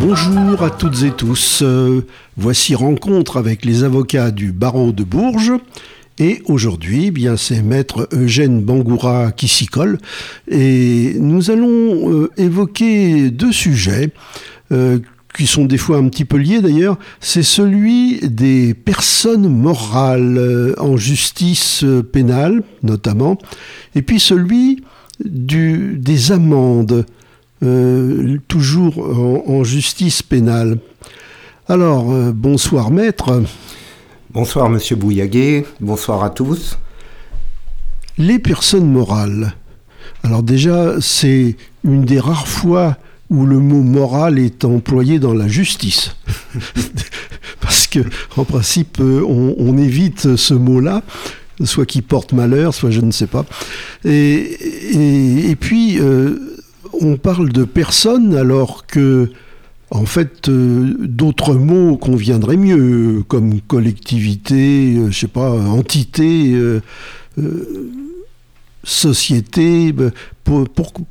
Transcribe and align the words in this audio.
Bonjour 0.00 0.64
à 0.64 0.70
toutes 0.70 1.02
et 1.04 1.12
tous. 1.12 1.62
Euh, 1.62 2.04
voici 2.36 2.74
rencontre 2.74 3.36
avec 3.36 3.64
les 3.64 3.84
avocats 3.84 4.32
du 4.32 4.50
barreau 4.50 4.90
de 4.90 5.04
Bourges. 5.04 5.52
Et 6.18 6.42
aujourd'hui, 6.46 7.06
eh 7.06 7.10
bien 7.10 7.36
c'est 7.36 7.62
maître 7.62 8.08
Eugène 8.12 8.62
Bangoura 8.62 9.32
qui 9.32 9.48
s'y 9.48 9.66
colle. 9.66 9.98
Et 10.48 11.14
nous 11.18 11.50
allons 11.50 12.10
euh, 12.10 12.30
évoquer 12.36 13.30
deux 13.30 13.52
sujets 13.52 14.10
euh, 14.72 14.98
qui 15.34 15.46
sont 15.46 15.64
des 15.64 15.78
fois 15.78 15.96
un 15.96 16.08
petit 16.08 16.24
peu 16.24 16.36
liés 16.36 16.60
d'ailleurs. 16.60 16.98
C'est 17.20 17.42
celui 17.42 18.20
des 18.20 18.74
personnes 18.74 19.48
morales 19.48 20.74
en 20.78 20.96
justice 20.96 21.84
pénale, 22.12 22.62
notamment, 22.82 23.38
et 23.94 24.02
puis 24.02 24.20
celui 24.20 24.84
des 25.24 26.32
amendes 26.32 27.06
euh, 27.62 28.38
toujours 28.48 28.98
en, 29.48 29.62
justice 29.62 30.22
pénale. 30.22 30.78
Alors, 31.68 32.12
euh, 32.12 32.32
bonsoir 32.34 32.90
maître. 32.90 33.40
Bonsoir 34.34 34.70
monsieur 34.70 34.96
Bouillaguet, 34.96 35.66
bonsoir 35.78 36.24
à 36.24 36.30
tous. 36.30 36.78
Les 38.16 38.38
personnes 38.38 38.90
morales. 38.90 39.52
Alors 40.22 40.42
déjà, 40.42 40.98
c'est 41.02 41.58
une 41.84 42.06
des 42.06 42.18
rares 42.18 42.48
fois 42.48 42.96
où 43.28 43.44
le 43.44 43.58
mot 43.58 43.82
moral 43.82 44.38
est 44.38 44.64
employé 44.64 45.18
dans 45.18 45.34
la 45.34 45.48
justice. 45.48 46.16
Parce 47.60 47.86
que, 47.86 47.98
en 48.38 48.44
principe, 48.44 49.00
euh, 49.00 49.22
on, 49.22 49.76
évite 49.76 50.36
ce 50.36 50.54
mot-là, 50.54 51.02
soit 51.64 51.84
qui 51.84 52.00
porte 52.00 52.32
malheur, 52.32 52.72
soit 52.72 52.90
je 52.90 53.02
ne 53.02 53.10
sais 53.10 53.26
pas. 53.26 53.44
Et, 54.06 55.50
et, 55.50 55.56
puis, 55.56 55.98
on 56.98 57.18
parle 57.18 57.52
de 57.52 57.64
personnes 57.64 58.34
alors 58.34 58.86
que, 58.86 59.30
en 59.94 60.06
fait, 60.06 60.48
euh, 60.48 60.94
d'autres 61.00 61.54
mots 61.54 61.96
conviendraient 61.96 62.56
mieux, 62.56 63.22
comme 63.28 63.60
collectivité, 63.60 64.96
euh, 64.96 65.10
je 65.10 65.18
sais 65.20 65.26
pas, 65.28 65.50
entité, 65.50 66.54
euh, 66.54 66.80
société. 68.84 69.94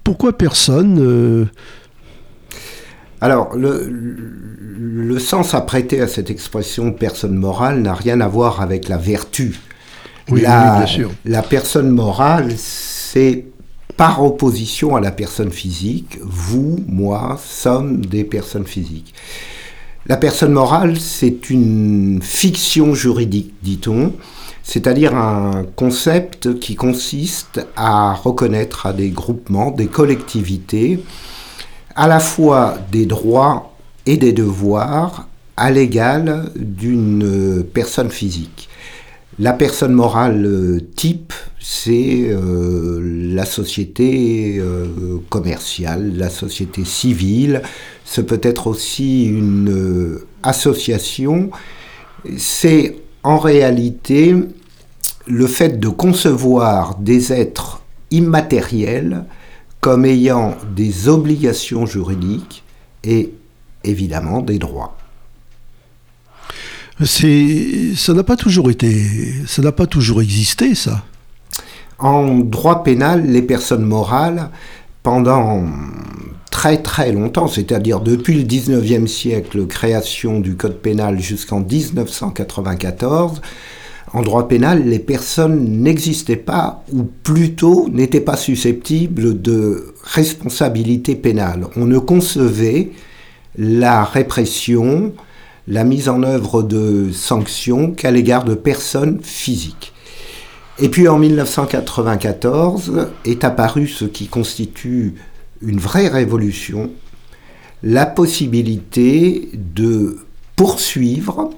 pourquoi 0.04 0.38
personne 0.38 1.50
alors, 3.24 3.56
le, 3.56 5.20
sens 5.20 5.54
apprêté 5.54 6.02
à 6.02 6.08
cette 6.08 6.32
expression 6.32 6.92
personne 6.92 7.36
morale 7.36 7.80
n'a 7.80 7.94
rien 7.94 8.20
à 8.20 8.28
voir 8.28 8.62
avec 8.62 8.90
la 8.90 8.98
vertu. 8.98 9.60
Oui, 10.32 10.42
bien 10.42 10.88
sûr. 10.88 11.12
La 11.24 11.44
personne 11.44 11.92
morale, 11.92 12.50
c'est 12.58 13.46
par 14.02 14.24
opposition 14.24 14.96
à 14.96 15.00
la 15.00 15.12
personne 15.12 15.52
physique, 15.52 16.18
vous, 16.24 16.84
moi, 16.88 17.40
sommes 17.40 18.04
des 18.04 18.24
personnes 18.24 18.66
physiques. 18.66 19.14
La 20.08 20.18
personne 20.18 20.54
morale, 20.54 21.00
c'est 21.00 21.52
une 21.52 22.20
fiction 22.20 22.96
juridique, 22.96 23.54
dit-on, 23.62 24.14
c'est-à-dire 24.64 25.16
un 25.16 25.68
concept 25.76 26.60
qui 26.60 26.74
consiste 26.74 27.64
à 27.76 28.14
reconnaître 28.14 28.88
à 28.88 28.94
des 28.94 29.12
groupements, 29.12 29.70
des 29.70 29.86
collectivités, 29.86 31.04
à 31.96 32.08
la 32.08 32.20
fois 32.20 32.80
des 32.92 33.06
droits 33.06 33.76
et 34.08 34.18
des 34.18 34.34
devoirs 34.34 35.28
à 35.58 35.70
l'égal 35.70 36.52
d'une 36.56 37.64
personne 37.72 38.10
physique. 38.10 38.68
La 39.38 39.54
personne 39.54 39.94
morale 39.94 40.82
type, 40.96 41.34
c'est 41.62 42.24
euh, 42.24 43.00
la 43.34 43.46
société 43.46 44.58
euh, 44.58 45.20
commerciale, 45.30 46.18
la 46.18 46.30
société 46.32 46.84
civile, 46.84 47.62
ce 48.04 48.20
peut 48.20 48.40
être 48.42 48.66
aussi 48.66 49.26
une 49.26 50.20
association. 50.42 51.52
C'est 52.38 52.98
en 53.24 53.38
réalité 53.38 54.36
le 55.28 55.48
fait 55.48 55.80
de 55.80 55.88
concevoir 55.88 56.96
des 56.96 57.32
êtres 57.32 57.84
immatériels 58.10 59.26
comme 59.82 60.06
ayant 60.06 60.58
des 60.76 61.08
obligations 61.08 61.86
juridiques 61.86 62.64
et 63.04 63.32
évidemment 63.84 64.42
des 64.42 64.58
droits 64.58 64.98
ça 67.06 68.14
n'a 68.14 68.24
pas 68.24 68.36
toujours 68.36 68.70
été, 68.70 69.34
ça 69.48 69.62
n'a 69.62 69.72
pas 69.72 69.88
toujours 69.88 70.22
existé, 70.22 70.76
ça. 70.76 71.04
En 72.02 72.40
droit 72.40 72.84
pénal, 72.84 73.28
les 73.28 73.44
personnes 73.44 73.86
morales, 73.86 74.50
pendant 75.04 75.64
très 76.50 76.82
très 76.82 77.12
longtemps, 77.12 77.48
c'est-à-dire 77.48 78.00
depuis 78.00 78.34
le 78.34 78.44
19e 78.44 79.06
siècle, 79.06 79.68
création 79.68 80.40
du 80.40 80.56
code 80.56 80.78
pénal 80.78 81.20
jusqu'en 81.20 81.60
1994, 81.60 83.42
en 84.14 84.22
droit 84.24 84.48
pénal, 84.48 84.84
les 84.84 84.98
personnes 84.98 85.84
n'existaient 85.84 86.36
pas, 86.36 86.84
ou 86.92 87.04
plutôt 87.04 87.88
n'étaient 87.90 88.20
pas 88.20 88.36
susceptibles 88.36 89.40
de 89.40 89.94
responsabilité 90.04 91.16
pénale. 91.16 91.68
On 91.78 91.86
ne 91.86 92.00
concevait 92.00 92.90
la 93.58 94.04
répression, 94.04 95.14
la 95.68 95.84
mise 95.84 96.10
en 96.10 96.24
œuvre 96.24 96.64
de 96.64 97.12
sanctions 97.14 97.92
qu'à 97.92 98.10
l'égard 98.10 98.44
de 98.44 98.56
personnes 98.56 99.20
physiques. 99.22 99.94
Et 100.80 100.90
puis 100.90 101.08
en 101.08 101.20
1994 101.20 103.10
est 103.26 103.44
apparu 103.44 103.88
ce 103.88 104.06
qui 104.06 104.28
constitue 104.28 105.16
une 105.62 105.80
vraie 105.80 106.08
révolution, 106.08 106.92
la 107.84 108.06
possibilité 108.06 109.50
de 109.54 110.18
poursuivre, 110.56 111.52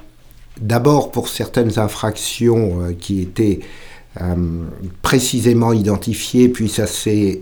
d'abord 0.59 1.11
pour 1.11 1.29
certaines 1.29 1.79
infractions 1.79 2.81
euh, 2.81 2.93
qui 2.93 3.21
étaient 3.21 3.59
euh, 4.21 4.35
précisément 5.01 5.73
identifiées, 5.73 6.49
puis 6.49 6.69
ça 6.69 6.87
s'est 6.87 7.41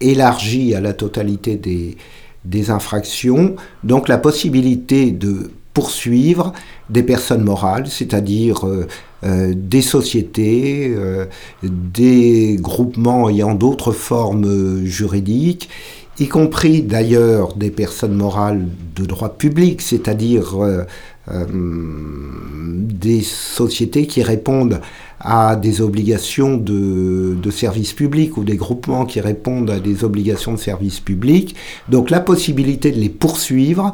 élargi 0.00 0.74
à 0.74 0.80
la 0.80 0.92
totalité 0.92 1.56
des, 1.56 1.96
des 2.44 2.70
infractions, 2.70 3.56
donc 3.82 4.08
la 4.08 4.18
possibilité 4.18 5.10
de 5.10 5.50
poursuivre 5.72 6.52
des 6.88 7.02
personnes 7.02 7.42
morales, 7.42 7.88
c'est-à-dire 7.88 8.66
euh, 8.66 8.86
des 9.24 9.82
sociétés, 9.82 10.92
euh, 10.96 11.26
des 11.62 12.56
groupements 12.60 13.28
ayant 13.28 13.54
d'autres 13.54 13.92
formes 13.92 14.84
juridiques, 14.84 15.68
y 16.18 16.28
compris 16.28 16.82
d'ailleurs 16.82 17.54
des 17.54 17.70
personnes 17.70 18.14
morales 18.14 18.66
de 18.94 19.04
droit 19.04 19.30
public, 19.30 19.82
c'est-à-dire 19.82 20.56
des 21.28 23.22
sociétés 23.22 24.06
qui 24.06 24.22
répondent 24.22 24.80
à 25.18 25.56
des 25.56 25.80
obligations 25.80 26.56
de, 26.56 27.34
de, 27.34 27.50
service 27.50 27.94
public 27.94 28.36
ou 28.36 28.44
des 28.44 28.56
groupements 28.56 29.06
qui 29.06 29.20
répondent 29.20 29.70
à 29.70 29.80
des 29.80 30.04
obligations 30.04 30.52
de 30.52 30.58
service 30.58 31.00
public. 31.00 31.56
Donc 31.88 32.10
la 32.10 32.20
possibilité 32.20 32.92
de 32.92 33.00
les 33.00 33.08
poursuivre 33.08 33.92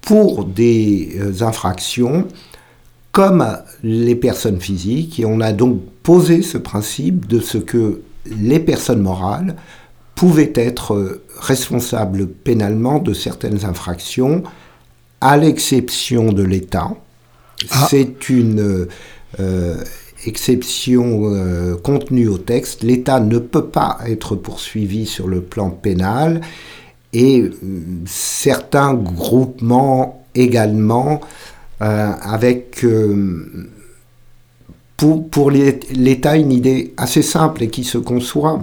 pour 0.00 0.44
des 0.44 1.16
euh, 1.20 1.44
infractions 1.44 2.26
comme 3.12 3.46
les 3.82 4.14
personnes 4.14 4.60
physiques. 4.60 5.20
Et 5.20 5.24
on 5.24 5.40
a 5.40 5.52
donc 5.52 5.80
posé 6.02 6.42
ce 6.42 6.58
principe 6.58 7.26
de 7.28 7.40
ce 7.40 7.58
que 7.58 8.02
les 8.26 8.58
personnes 8.58 9.02
morales 9.02 9.56
pouvaient 10.14 10.52
être 10.54 10.94
euh, 10.94 11.22
responsables 11.38 12.26
pénalement 12.26 12.98
de 12.98 13.12
certaines 13.12 13.64
infractions, 13.64 14.42
à 15.20 15.36
l'exception 15.36 16.32
de 16.32 16.42
l'État. 16.42 16.94
Ah. 17.70 17.86
C'est 17.88 18.28
une 18.28 18.88
euh, 19.40 19.76
exception 20.26 21.76
contenue 21.82 22.28
au 22.28 22.38
texte. 22.38 22.82
L'État 22.82 23.18
ne 23.18 23.38
peut 23.38 23.66
pas 23.66 23.98
être 24.06 24.36
poursuivi 24.36 25.06
sur 25.06 25.26
le 25.26 25.40
plan 25.40 25.70
pénal 25.70 26.40
et 27.12 27.50
certains 28.06 28.94
groupements 28.94 30.24
également 30.34 31.20
euh, 31.20 31.51
avec 31.82 32.84
euh, 32.84 33.68
pour, 34.96 35.28
pour 35.28 35.50
l'État 35.50 36.36
une 36.36 36.52
idée 36.52 36.94
assez 36.96 37.22
simple 37.22 37.62
et 37.62 37.68
qui 37.68 37.84
se 37.84 37.98
conçoit. 37.98 38.62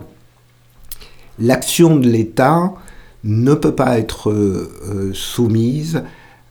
L'action 1.40 1.96
de 1.96 2.08
l'État 2.08 2.74
ne 3.24 3.54
peut 3.54 3.76
pas 3.76 3.98
être 4.00 4.32
euh, 4.32 5.12
soumise 5.14 6.04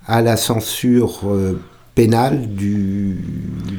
à 0.06 0.22
la 0.22 0.36
censure 0.36 1.22
pénal 1.94 2.54
du, 2.54 3.16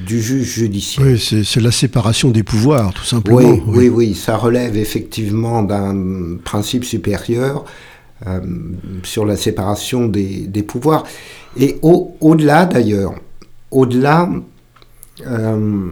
du 0.06 0.22
juge 0.22 0.56
judiciaire. 0.56 1.08
Oui, 1.08 1.18
c'est 1.20 1.62
la 1.62 1.72
séparation 1.72 2.30
des 2.32 2.44
pouvoirs, 2.44 2.94
tout 2.94 3.06
simplement. 3.06 3.38
Oui, 3.38 3.62
oui, 3.66 3.90
oui, 3.90 4.14
ça 4.14 4.36
relève 4.36 4.76
effectivement 4.78 5.64
d'un 5.64 6.38
principe 6.44 6.84
supérieur 6.84 7.66
euh, 8.28 8.42
sur 9.04 9.26
la 9.26 9.38
séparation 9.38 10.08
des, 10.08 10.64
pouvoirs. 10.68 11.06
Et 11.58 11.80
au-delà 11.82 12.66
d'ailleurs, 12.66 13.14
au-delà, 13.72 14.30
euh, 15.26 15.90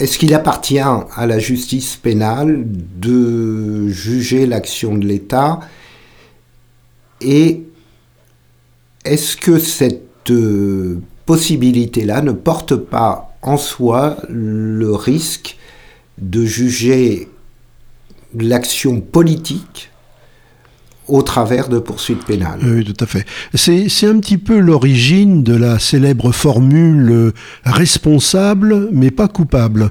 est-ce 0.00 0.18
qu'il 0.18 0.34
appartient 0.34 0.80
à 0.80 1.26
la 1.26 1.38
justice 1.38 1.94
pénale 1.94 2.64
de 2.66 3.86
juger 3.86 4.46
l'action 4.46 4.98
de 4.98 5.06
l'État? 5.06 5.60
Et 7.20 7.62
est-ce 9.04 9.36
que 9.36 9.60
cette 9.60 10.30
euh, 10.30 11.00
possibilité-là 11.26 12.22
ne 12.22 12.32
porte 12.32 12.74
pas 12.74 13.36
en 13.42 13.56
soi 13.56 14.16
le 14.28 14.92
risque 14.92 15.56
de 16.18 16.44
juger 16.44 17.28
l'action 18.34 19.00
politique 19.00 19.91
au 21.08 21.22
travers 21.22 21.68
de 21.68 21.78
poursuites 21.78 22.24
pénales. 22.24 22.60
Oui, 22.62 22.84
tout 22.84 23.04
à 23.04 23.06
fait. 23.06 23.24
C'est 23.54 24.06
un 24.06 24.18
petit 24.18 24.38
peu 24.38 24.58
l'origine 24.58 25.42
de 25.42 25.54
la 25.54 25.78
célèbre 25.78 26.32
formule 26.32 27.10
euh, 27.10 27.32
responsable 27.64 28.88
mais 28.92 29.10
pas 29.10 29.28
coupable. 29.28 29.90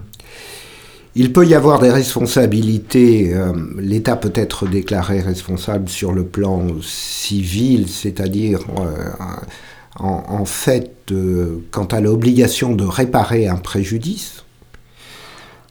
Il 1.14 1.34
peut 1.34 1.46
y 1.46 1.56
avoir 1.56 1.80
des 1.80 1.92
responsabilités. 1.92 3.34
Euh, 3.34 3.52
L'État 3.78 4.16
peut 4.16 4.32
être 4.34 4.66
déclaré 4.66 5.20
responsable 5.20 5.90
sur 5.90 6.14
le 6.14 6.24
plan 6.24 6.68
civil, 6.82 7.90
c'est-à-dire 7.90 8.62
en, 10.00 10.46
fait, 10.46 10.92
euh, 11.12 11.60
quant 11.72 11.86
à 11.86 12.00
l'obligation 12.00 12.74
de 12.74 12.84
réparer 12.84 13.48
un 13.48 13.58
préjudice, 13.58 14.38
euh, 14.38 14.51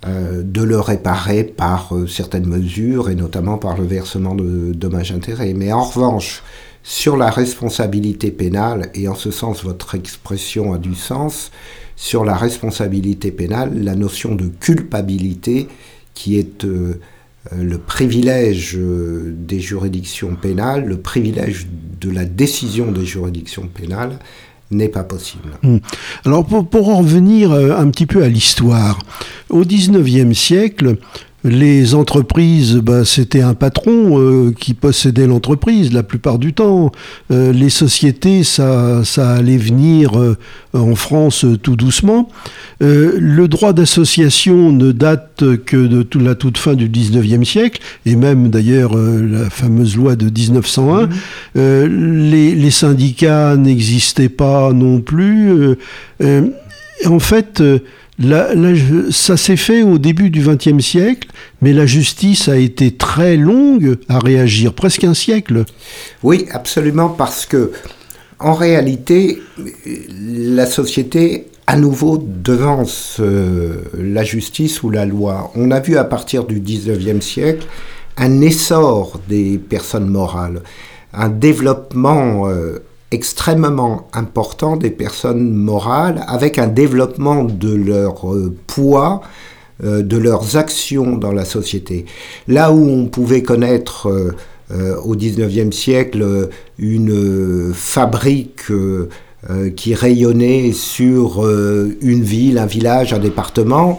de 0.07 0.63
le 0.63 0.81
réparer 0.81 1.45
par 1.45 1.95
euh, 1.95 2.07
certaines 2.07 2.47
mesures 2.47 3.11
et 3.11 3.15
notamment 3.15 3.59
par 3.59 3.77
le 3.77 3.85
versement 3.85 4.35
de 4.35 4.73
dommages-intérêts. 4.73 5.53
Mais 5.53 5.73
en 5.73 5.83
revanche, 5.83 6.43
sur 6.83 7.17
la 7.17 7.31
responsabilité 7.31 8.31
pénale, 8.31 8.91
et 8.95 9.09
en 9.09 9.15
ce 9.15 9.31
sens 9.31 9.63
votre 9.63 9.95
expression 9.95 10.73
a 10.73 10.79
du 10.79 10.95
sens, 10.95 11.51
sur 11.97 12.25
la 12.25 12.35
responsabilité 12.35 13.31
pénale, 13.31 13.85
la 13.85 13.95
notion 13.95 14.35
de 14.35 14.47
culpabilité 14.47 15.69
qui 16.15 16.39
est 16.39 16.65
euh, 16.65 16.95
le 17.59 17.79
privilège 17.79 18.77
euh, 18.77 19.35
des 19.37 19.61
juridictions 19.61 20.35
pénales, 20.35 20.87
le 20.87 20.99
privilège 20.99 21.67
de 22.01 22.11
la 22.11 22.25
décision 22.25 22.91
des 22.91 23.05
juridictions 23.05 23.67
pénales 23.67 24.19
n'est 24.71 24.89
pas 24.89 25.03
possible. 25.03 25.51
Hmm. 25.63 25.79
Alors 26.25 26.45
pour, 26.47 26.69
pour, 26.69 26.89
en 26.89 26.99
revenir 26.99 27.53
euh, 27.53 27.77
un 27.77 27.89
petit 27.91 28.07
peu 28.07 28.23
à 28.23 28.29
l'histoire, 28.29 28.99
au 29.49 29.65
XIXe 29.65 30.37
siècle, 30.37 30.97
les 31.43 31.95
entreprises, 31.95 32.77
bah, 32.77 33.05
c'était 33.07 33.41
un 33.41 33.55
patron 33.55 34.21
euh, 34.21 34.53
qui 34.53 34.75
possédait 34.75 35.27
l'entreprise 35.27 35.93
la 35.93 36.03
plupart 36.03 36.39
du 36.39 36.53
temps. 36.53 36.93
Euh, 37.31 37.53
les 37.53 37.71
sociétés, 37.71 38.45
ça, 38.45 39.05
ça 39.05 39.31
allait 39.31 39.57
venir 39.57 40.19
euh, 40.19 40.37
en 40.75 40.95
France 40.95 41.47
tout 41.63 41.77
doucement. 41.77 42.29
le 42.81 43.47
droit 43.47 43.73
d'association 43.73 44.71
ne 44.73 44.93
date 44.93 45.43
que 45.65 45.77
de 45.77 46.07
la 46.19 46.35
toute 46.35 46.59
fin 46.59 46.75
du 46.75 46.89
19e 46.89 47.45
siècle, 47.45 47.81
et 48.05 48.17
même 48.17 48.51
d'ailleurs 48.51 48.97
la 48.97 49.51
fameuse 49.51 49.97
loi 49.97 50.17
de 50.17 50.27
1901. 50.27 51.07
Mmh. 51.07 52.31
Les, 52.31 52.55
les, 52.55 52.71
syndicats 52.71 53.57
n'existaient 53.57 54.29
pas 54.29 54.73
non 54.73 55.01
plus. 55.01 55.77
en 56.21 57.19
fait, 57.19 57.63
ça 59.11 59.37
s'est 59.37 59.57
fait 59.57 59.83
au 59.83 59.99
début 59.99 60.31
du 60.31 60.41
XXe 60.41 60.85
siècle, 60.85 61.29
mais 61.63 61.73
la 61.73 61.87
justice 61.87 62.49
a 62.49 62.57
été 62.57 62.93
très 62.93 63.37
longue 63.37 63.97
à 64.09 64.19
réagir, 64.19 64.75
presque 64.75 65.05
un 65.05 65.15
siècle. 65.15 65.65
Oui, 66.23 66.47
absolument, 66.53 67.09
parce 67.09 67.47
que 67.47 67.73
en 68.39 68.55
réalité, 68.55 69.39
la 69.87 70.67
société 70.67 71.47
à 71.67 71.77
nouveau 71.77 72.19
devance 72.19 73.19
euh, 73.21 73.83
la 73.97 74.25
justice 74.25 74.83
ou 74.83 74.91
la 74.91 75.07
loi. 75.07 75.53
On 75.55 75.71
a 75.71 75.79
vu 75.79 75.97
à 75.97 76.03
partir 76.03 76.45
du 76.45 76.59
XIXe 76.59 77.25
siècle 77.25 77.65
un 78.17 78.41
essor 78.41 79.21
des 79.29 79.57
personnes 79.57 80.09
morales, 80.09 80.63
un 81.13 81.29
développement 81.29 82.49
euh, 82.49 82.83
extrêmement 83.11 84.09
important 84.13 84.77
des 84.77 84.91
personnes 84.91 85.53
morales 85.53 86.25
avec 86.29 86.59
un 86.59 86.69
développement 86.69 87.45
de 87.45 87.75
leur 87.75 88.33
euh, 88.33 88.55
poids, 88.67 89.21
euh, 89.83 90.03
de 90.03 90.17
leurs 90.17 90.57
actions 90.57 91.17
dans 91.17 91.33
la 91.33 91.45
société. 91.45 92.07
Là 92.47 92.73
où 92.73 92.89
on 92.89 93.07
pouvait 93.07 93.43
connaître 93.43 94.09
euh, 94.09 94.97
au 95.05 95.17
XIXe 95.17 95.75
siècle 95.75 96.49
une 96.79 97.73
fabrique 97.75 98.71
qui 99.75 99.95
rayonnait 99.95 100.71
sur 100.73 101.45
une 101.49 102.23
ville, 102.23 102.57
un 102.57 102.67
village, 102.67 103.13
un 103.13 103.19
département, 103.19 103.99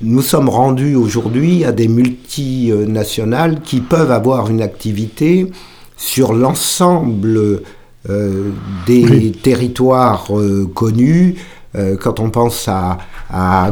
nous 0.00 0.22
sommes 0.22 0.48
rendus 0.48 0.94
aujourd'hui 0.94 1.64
à 1.64 1.72
des 1.72 1.88
multinationales 1.88 3.60
qui 3.60 3.80
peuvent 3.80 4.10
avoir 4.10 4.48
une 4.48 4.62
activité 4.62 5.50
sur 5.98 6.32
l'ensemble 6.32 7.62
euh, 8.08 8.50
des 8.86 9.32
territoires 9.32 10.26
euh, 10.30 10.70
connus, 10.72 11.34
euh, 11.74 11.96
quand 11.96 12.20
on 12.20 12.30
pense 12.30 12.68
à, 12.68 12.98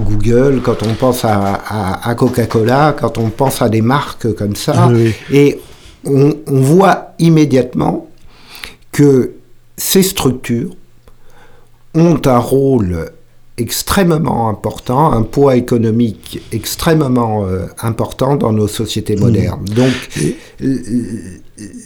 Google, 0.04 0.60
quand 0.64 0.82
on 0.82 0.94
pense 0.94 1.24
à, 1.24 2.14
Coca-Cola, 2.16 2.96
quand 2.98 3.18
on 3.18 3.30
pense 3.30 3.62
à 3.62 3.68
des 3.68 3.80
marques 3.80 4.32
comme 4.34 4.56
ça, 4.56 4.90
et 5.32 5.60
on, 6.04 6.34
voit 6.46 7.14
immédiatement 7.20 8.08
que 8.90 9.34
ces 9.76 10.02
structures 10.02 10.74
ont 11.94 12.20
un 12.24 12.38
rôle 12.38 13.12
extrêmement 13.56 14.48
important, 14.48 15.12
un 15.12 15.22
poids 15.22 15.54
économique 15.54 16.42
extrêmement 16.50 17.46
important 17.80 18.34
dans 18.34 18.52
nos 18.52 18.66
sociétés 18.66 19.14
modernes. 19.14 19.64
Donc 19.66 19.92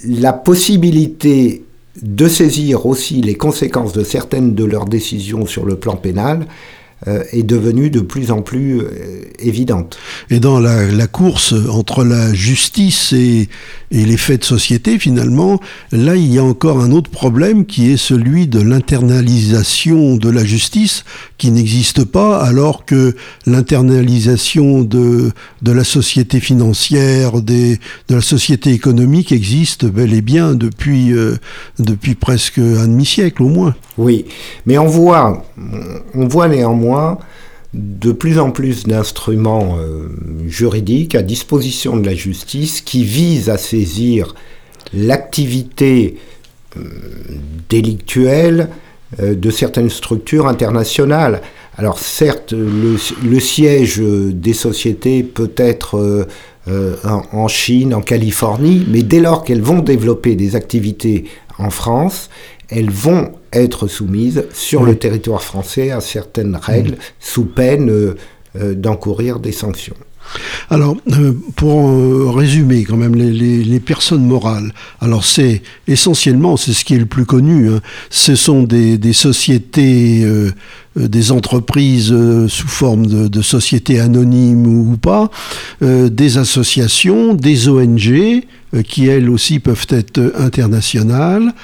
la 0.06 0.32
possibilité 0.32 1.64
de 2.02 2.28
saisir 2.28 2.86
aussi 2.86 3.20
les 3.20 3.34
conséquences 3.34 3.92
de 3.92 4.04
certaines 4.04 4.54
de 4.54 4.64
leurs 4.64 4.86
décisions 4.86 5.46
sur 5.46 5.64
le 5.64 5.76
plan 5.76 5.96
pénal 5.96 6.46
est 7.06 7.44
devenue 7.44 7.90
de 7.90 8.00
plus 8.00 8.30
en 8.30 8.42
plus 8.42 8.80
euh, 8.80 8.88
évidente. 9.38 9.98
Et 10.30 10.40
dans 10.40 10.58
la, 10.58 11.06
course 11.06 11.54
entre 11.70 12.04
la 12.04 12.34
justice 12.34 13.12
et, 13.12 13.48
et, 13.92 14.04
les 14.04 14.16
faits 14.16 14.40
de 14.40 14.44
société, 14.44 14.98
finalement, 14.98 15.60
là, 15.92 16.16
il 16.16 16.32
y 16.32 16.38
a 16.38 16.44
encore 16.44 16.80
un 16.80 16.90
autre 16.90 17.10
problème 17.10 17.66
qui 17.66 17.92
est 17.92 17.96
celui 17.96 18.48
de 18.48 18.60
l'internalisation 18.60 20.16
de 20.16 20.28
la 20.28 20.44
justice 20.44 21.04
qui 21.38 21.52
n'existe 21.52 22.04
pas, 22.04 22.42
alors 22.42 22.84
que 22.84 23.14
l'internalisation 23.46 24.82
de, 24.82 25.30
de 25.62 25.72
la 25.72 25.84
société 25.84 26.40
financière, 26.40 27.40
des, 27.40 27.78
de 28.08 28.16
la 28.16 28.20
société 28.20 28.72
économique 28.72 29.30
existe 29.30 29.86
bel 29.86 30.12
et 30.12 30.22
bien 30.22 30.54
depuis, 30.54 31.12
euh, 31.12 31.36
depuis 31.78 32.16
presque 32.16 32.58
un 32.58 32.88
demi-siècle 32.88 33.42
au 33.44 33.48
moins. 33.48 33.74
Oui, 33.98 34.26
mais 34.66 34.78
on 34.78 34.86
voit, 34.86 35.44
on 36.14 36.28
voit 36.28 36.48
néanmoins 36.48 36.87
de 37.74 38.12
plus 38.12 38.38
en 38.38 38.50
plus 38.50 38.84
d'instruments 38.84 39.76
euh, 39.78 40.08
juridiques 40.46 41.14
à 41.14 41.22
disposition 41.22 41.96
de 41.96 42.06
la 42.06 42.14
justice 42.14 42.80
qui 42.80 43.04
visent 43.04 43.50
à 43.50 43.58
saisir 43.58 44.34
l'activité 44.94 46.16
euh, 46.76 46.80
délictuelle 47.68 48.70
euh, 49.20 49.34
de 49.34 49.50
certaines 49.50 49.90
structures 49.90 50.46
internationales. 50.46 51.42
Alors 51.76 51.98
certes, 51.98 52.52
le, 52.52 53.40
siège 53.40 54.00
des 54.00 54.54
sociétés 54.54 55.22
peut 55.22 55.52
être 55.56 56.26
en 56.66 57.46
Chine, 57.46 57.94
en 57.94 58.00
Californie, 58.00 58.84
mais 58.88 59.02
dès 59.02 59.20
lors 59.20 59.44
qu'elles 59.44 59.62
vont 59.62 59.78
développer 59.78 60.34
des 60.34 60.56
activités 60.56 61.26
en 61.58 61.70
France, 61.70 62.30
elles 62.68 62.90
vont 62.90 63.32
être 63.52 63.86
soumises 63.86 64.44
sur 64.52 64.84
le 64.84 64.96
territoire 64.96 65.42
français 65.42 65.90
à 65.90 66.00
certaines 66.00 66.56
règles 66.56 66.96
sous 67.18 67.46
peine 67.46 67.90
euh, 67.90 68.16
euh, 68.56 68.74
d'encourir 68.74 69.40
des 69.40 69.52
sanctions. 69.52 69.96
Alors, 70.70 70.96
euh, 71.12 71.32
pour 71.56 72.36
résumer 72.36 72.84
quand 72.84 72.96
même 72.96 73.14
les, 73.14 73.80
personnes 73.80 74.26
morales, 74.26 74.72
alors 75.00 75.24
c'est 75.24 75.62
essentiellement, 75.86 76.56
c'est 76.56 76.72
ce 76.72 76.84
qui 76.84 76.94
est 76.94 76.98
le 76.98 77.06
plus 77.06 77.24
connu, 77.24 77.68
hein, 77.68 77.80
ce 78.10 78.34
sont 78.34 78.62
des, 78.64 79.12
sociétés, 79.12 80.26
des 80.96 81.32
entreprises 81.32 82.14
sous 82.48 82.68
forme 82.68 83.06
de, 83.06 83.42
sociétés 83.42 84.00
anonymes 84.00 84.66
ou, 84.66 84.96
pas, 84.96 85.30
des 85.80 86.38
associations, 86.38 87.34
des 87.34 87.68
ONG, 87.68 88.42
qui 88.84 89.06
elles 89.06 89.30
aussi 89.30 89.60
peuvent 89.60 89.86
être 89.90 90.34
internationales, 90.38 91.54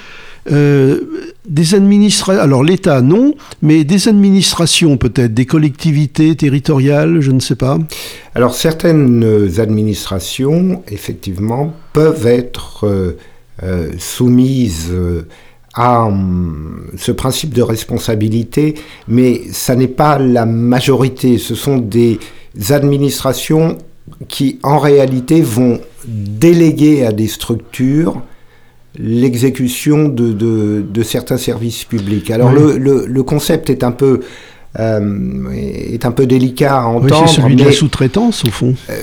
Euh, 0.51 1.01
des 1.49 1.75
administrations, 1.75 2.41
alors 2.41 2.63
l'État 2.63 3.01
non, 3.01 3.35
mais 3.63 3.85
des 3.85 4.09
administrations 4.09 4.97
peut-être, 4.97 5.33
des 5.33 5.47
collectivités 5.47 6.35
territoriales, 6.37 7.21
je 7.21 7.31
ne 7.31 7.41
sais 7.41 7.57
pas. 7.57 7.79
Alors 8.35 8.55
certaines 8.55 9.51
administrations, 9.59 10.83
effectivement, 10.91 11.75
peuvent 11.93 12.27
être 12.27 12.87
euh, 12.87 13.17
euh, 13.63 13.93
soumises 13.99 14.93
à 15.75 16.05
hum, 16.05 16.91
ce 16.97 17.13
principe 17.13 17.55
de 17.55 17.63
responsabilité, 17.63 18.75
mais 19.09 19.43
ça 19.51 19.77
n'est 19.77 19.89
pas 19.89 20.19
la 20.19 20.47
majorité. 20.47 21.39
Ce 21.39 21.55
sont 21.55 21.79
des 21.79 22.19
administrations 22.71 23.79
qui, 24.29 24.59
en 24.63 24.79
réalité, 24.79 25.41
vont 25.41 25.81
déléguer 26.07 27.05
à 27.07 27.13
des 27.13 27.29
structures 27.29 28.23
l'exécution 28.97 30.09
de, 30.09 30.33
de, 30.33 31.03
certains 31.03 31.37
services 31.37 31.85
publics. 31.85 32.31
Alors 32.31 32.53
le, 32.53 32.77
le, 33.07 33.23
concept 33.23 33.71
est 33.71 33.83
un 33.83 33.91
peu 33.91 34.21
euh, 34.79 35.51
est 35.53 36.05
un 36.05 36.11
peu 36.11 36.27
délicat 36.27 36.81
à 36.81 36.87
entendre. 36.87 37.23
Oui, 37.23 37.29
c'est 37.29 37.41
celui 37.41 37.57
de 37.57 37.65
la 37.65 37.73
sous-traitance 37.73 38.45
au 38.45 38.51
fond. 38.51 38.75
Euh, 38.91 38.95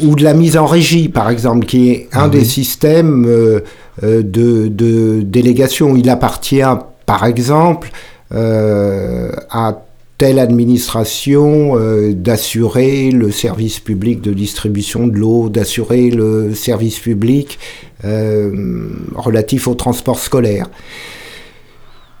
ou 0.00 0.16
de 0.16 0.24
la 0.24 0.34
mise 0.34 0.56
en 0.56 0.66
régie, 0.66 1.08
par 1.08 1.30
exemple, 1.30 1.66
qui 1.66 1.90
est 1.90 2.08
un 2.12 2.24
ah 2.24 2.28
des 2.28 2.44
systèmes 2.44 3.26
euh, 3.26 3.60
de, 4.02 4.68
de, 4.68 5.20
délégation. 5.22 5.96
Il 5.96 6.08
appartient, 6.08 6.62
par 7.06 7.24
exemple, 7.24 7.90
à 8.32 9.82
telle 10.20 10.38
administration 10.38 11.78
d'assurer 12.12 13.10
le 13.10 13.30
service 13.30 13.80
public 13.80 14.20
de 14.20 14.34
distribution 14.34 15.06
de 15.06 15.16
l'eau, 15.16 15.48
d'assurer 15.48 16.10
le 16.10 16.54
service 16.54 16.98
public 16.98 17.58
euh, 18.04 18.90
relatif 19.14 19.66
au 19.66 19.74
transport 19.74 20.18
scolaire. 20.18 20.68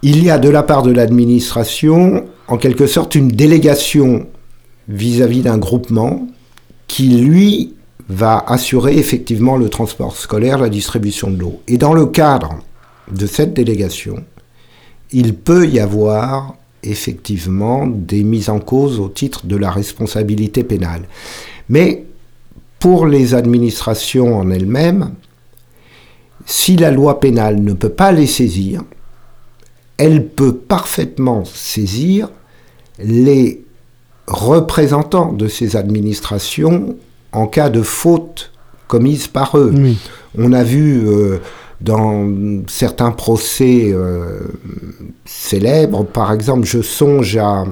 Il 0.02 0.24
y 0.24 0.30
a 0.30 0.38
de 0.38 0.48
la 0.48 0.62
part 0.62 0.82
de 0.82 0.92
l'administration, 0.92 2.24
en 2.48 2.56
quelque 2.56 2.86
sorte, 2.86 3.14
une 3.14 3.28
délégation 3.28 4.26
vis-à-vis 4.88 5.42
d'un 5.42 5.58
groupement 5.58 6.26
qui, 6.86 7.08
lui, 7.08 7.74
va 8.08 8.42
assurer 8.46 8.96
effectivement 8.96 9.58
le 9.58 9.68
transport 9.68 10.16
scolaire, 10.16 10.56
la 10.56 10.70
distribution 10.70 11.30
de 11.30 11.38
l'eau. 11.38 11.60
Et 11.68 11.76
dans 11.76 11.92
le 11.92 12.06
cadre 12.06 12.60
de 13.12 13.26
cette 13.26 13.52
délégation, 13.52 14.24
il 15.12 15.34
peut 15.34 15.66
y 15.66 15.80
avoir 15.80 16.56
effectivement 16.82 17.86
des 17.86 18.22
mises 18.24 18.48
en 18.48 18.60
cause 18.60 19.00
au 19.00 19.08
titre 19.08 19.46
de 19.46 19.56
la 19.56 19.70
responsabilité 19.70 20.64
pénale. 20.64 21.02
Mais 21.68 22.04
pour 22.78 23.06
les 23.06 23.34
administrations 23.34 24.38
en 24.38 24.50
elles-mêmes, 24.50 25.12
si 26.46 26.76
la 26.76 26.90
loi 26.90 27.20
pénale 27.20 27.62
ne 27.62 27.74
peut 27.74 27.90
pas 27.90 28.12
les 28.12 28.26
saisir, 28.26 28.82
elle 29.98 30.26
peut 30.26 30.54
parfaitement 30.54 31.44
saisir 31.44 32.30
les 32.98 33.62
représentants 34.26 35.32
de 35.32 35.48
ces 35.48 35.76
administrations 35.76 36.96
en 37.32 37.46
cas 37.46 37.68
de 37.68 37.82
faute 37.82 38.52
commise 38.88 39.28
par 39.28 39.56
eux. 39.58 39.74
On 40.36 40.52
a 40.52 40.64
vu 40.64 41.06
euh, 41.06 41.38
dans 41.80 42.28
certains 42.68 43.10
procès 43.10 43.90
euh, 43.92 44.40
célèbres, 45.24 46.04
par 46.04 46.32
exemple, 46.32 46.66
je 46.66 46.82
songe 46.82 47.36
à 47.36 47.64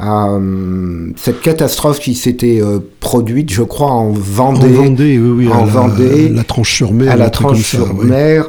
euh, 0.00 1.10
cette 1.16 1.40
catastrophe 1.40 1.98
qui 1.98 2.14
s'était 2.14 2.60
euh, 2.62 2.78
produite, 3.00 3.50
je 3.50 3.62
crois, 3.62 3.90
en 3.90 4.10
Vendée. 4.12 4.76
En 4.78 4.82
Vendée, 4.82 5.18
oui, 5.18 5.46
oui. 5.46 5.48
En 5.52 5.64
Vendée. 5.64 6.28
La, 6.28 6.44
tranche 6.44 6.74
sur 6.74 6.92
mer. 6.92 7.12
À 7.12 7.16
la 7.16 7.30
tranche 7.30 7.62
sur 7.62 7.94
mer, 7.94 8.46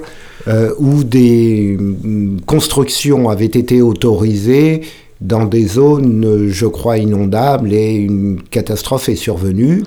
euh, 0.47 0.73
où 0.77 1.03
des 1.03 1.75
mm, 1.79 2.41
constructions 2.45 3.29
avaient 3.29 3.45
été 3.45 3.81
autorisées 3.81 4.81
dans 5.21 5.45
des 5.45 5.65
zones, 5.65 6.47
je 6.49 6.65
crois, 6.65 6.97
inondables 6.97 7.73
et 7.73 7.95
une 7.95 8.41
catastrophe 8.51 9.09
est 9.09 9.15
survenue. 9.15 9.83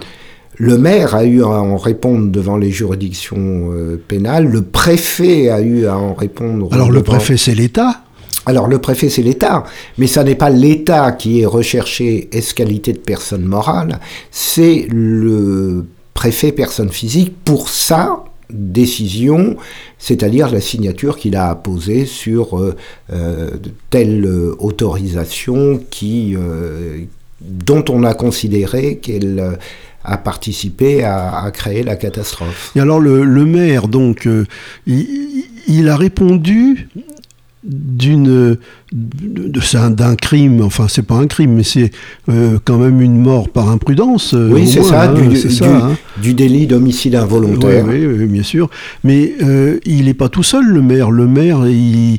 Le 0.56 0.78
maire 0.78 1.14
a 1.14 1.24
eu 1.24 1.42
à 1.42 1.48
en 1.48 1.76
répondre 1.76 2.30
devant 2.30 2.56
les 2.56 2.70
juridictions 2.70 3.70
pénales, 4.06 4.46
le 4.46 4.62
préfet 4.62 5.48
a 5.48 5.60
eu 5.60 5.86
à 5.86 5.96
en 5.96 6.14
répondre. 6.14 6.68
Alors 6.72 6.90
le 6.90 7.02
préfet, 7.02 7.36
c'est 7.36 7.54
l'État? 7.54 8.02
Alors 8.44 8.66
le 8.66 8.78
préfet, 8.78 9.08
c'est 9.08 9.22
l'État, 9.22 9.64
mais 9.98 10.06
ça 10.06 10.24
n'est 10.24 10.34
pas 10.34 10.50
l'État 10.50 11.12
qui 11.12 11.40
est 11.40 11.46
recherché 11.46 12.28
escalité 12.32 12.92
de 12.92 12.98
personne 12.98 13.44
morale, 13.44 14.00
c'est 14.30 14.86
le 14.90 15.86
préfet 16.12 16.52
personne 16.52 16.90
physique 16.90 17.34
pour 17.44 17.68
sa 17.68 18.24
décision, 18.50 19.56
c'est-à-dire 19.98 20.50
la 20.50 20.60
signature 20.60 21.16
qu'il 21.18 21.36
a 21.36 21.50
apposée 21.50 22.04
sur 22.04 22.58
euh, 22.58 22.74
euh, 23.12 23.50
telle 23.90 24.26
autorisation 24.58 25.80
qui, 25.90 26.34
euh, 26.36 26.98
dont 27.40 27.84
on 27.88 28.04
a 28.04 28.14
considéré 28.14 28.96
qu'elle 28.96 29.58
a 30.04 30.16
participé 30.16 31.04
à, 31.04 31.50
créer 31.52 31.82
la 31.82 31.96
catastrophe. 31.96 32.72
Et 32.76 32.80
alors 32.80 33.00
le, 33.00 33.44
maire, 33.44 33.88
donc, 33.88 34.28
il, 34.86 35.88
a 35.88 35.96
répondu 35.96 36.88
d'une 37.64 38.56
d'un 38.92 40.16
crime, 40.16 40.62
enfin 40.62 40.86
c'est 40.88 41.02
pas 41.02 41.14
un 41.14 41.26
crime, 41.26 41.54
mais 41.54 41.62
c'est 41.62 41.90
euh, 42.28 42.58
quand 42.64 42.78
même 42.78 43.00
une 43.00 43.18
mort 43.18 43.48
par 43.48 43.68
imprudence. 43.68 44.34
Euh, 44.34 44.50
oui, 44.52 44.66
c'est 44.66 44.82
ça, 44.82 45.06
du, 45.06 45.22
hein. 45.64 45.96
du, 46.20 46.34
délit 46.34 46.66
d'homicide 46.66 47.14
involontaire. 47.14 47.86
Oui, 47.86 48.04
oui, 48.04 48.26
bien 48.26 48.42
sûr. 48.42 48.68
Mais 49.04 49.34
euh, 49.42 49.78
il 49.86 50.06
n'est 50.06 50.14
pas 50.14 50.28
tout 50.28 50.42
seul, 50.42 50.66
le 50.66 50.82
maire. 50.82 51.10
Le 51.10 51.26
maire, 51.28 51.66
il, 51.68 52.18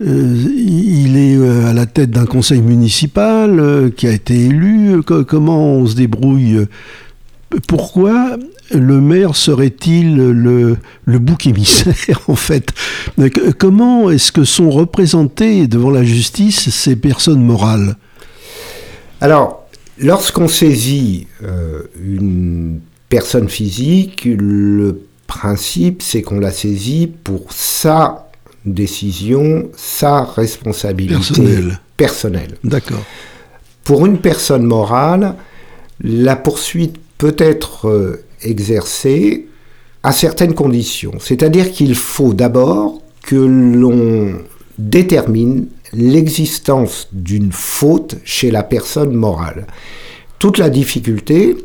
il 0.00 1.16
est 1.16 1.66
à 1.66 1.72
la 1.72 1.86
tête 1.86 2.10
d'un 2.10 2.26
conseil 2.26 2.60
municipal 2.60 3.90
qui 3.96 4.06
a 4.06 4.12
été 4.12 4.46
élu. 4.46 5.02
Comment 5.02 5.74
on 5.74 5.86
se 5.86 5.96
débrouille 5.96 6.66
pourquoi 7.66 8.36
le 8.70 9.00
maire 9.00 9.36
serait-il 9.36 10.16
le, 10.16 10.78
bouc 11.06 11.46
émissaire, 11.46 12.20
en 12.28 12.34
fait 12.34 12.70
Comment 13.58 14.10
est-ce 14.10 14.32
que 14.32 14.44
sont 14.44 14.70
représentées 14.70 15.66
devant 15.66 15.90
la 15.90 16.04
justice 16.04 16.70
ces 16.70 16.96
personnes 16.96 17.42
morales? 17.42 17.96
Alors, 19.20 19.68
lorsqu'on 19.98 20.48
saisit 20.48 21.26
euh, 21.42 21.82
une 22.02 22.80
personne 23.08 23.48
physique, 23.48 24.24
le 24.24 25.02
principe, 25.26 26.02
c'est 26.02 26.22
qu'on 26.22 26.40
la 26.40 26.50
saisit 26.50 27.06
pour 27.06 27.52
sa 27.52 28.28
décision, 28.64 29.70
sa 29.76 30.24
responsabilité 30.24 31.14
personnelle. 31.16 31.80
personnelle. 31.96 32.54
D'accord. 32.64 33.04
Pour 33.84 34.06
une 34.06 34.18
personne 34.18 34.64
morale, 34.64 35.34
la 36.00 36.36
poursuite 36.36 36.96
peut 37.24 37.36
être 37.38 37.88
euh, 37.88 38.22
exercé 38.42 39.46
à 40.02 40.12
certaines 40.12 40.52
conditions. 40.52 41.12
C'est-à-dire 41.20 41.72
qu'il 41.72 41.94
faut 41.94 42.34
d'abord 42.34 43.00
que 43.22 43.34
l'on 43.34 44.42
détermine 44.76 45.68
l'existence 45.94 47.08
d'une 47.12 47.50
faute 47.50 48.16
chez 48.24 48.50
la 48.50 48.62
personne 48.62 49.14
morale. 49.14 49.66
Toute 50.38 50.58
la 50.58 50.68
difficulté, 50.68 51.56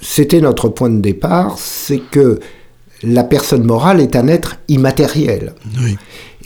c'était 0.00 0.40
notre 0.40 0.68
point 0.68 0.90
de 0.90 1.00
départ, 1.00 1.56
c'est 1.56 2.00
que 2.10 2.40
la 3.04 3.22
personne 3.22 3.62
morale 3.62 4.00
est 4.00 4.16
un 4.16 4.26
être 4.26 4.56
immatériel. 4.66 5.54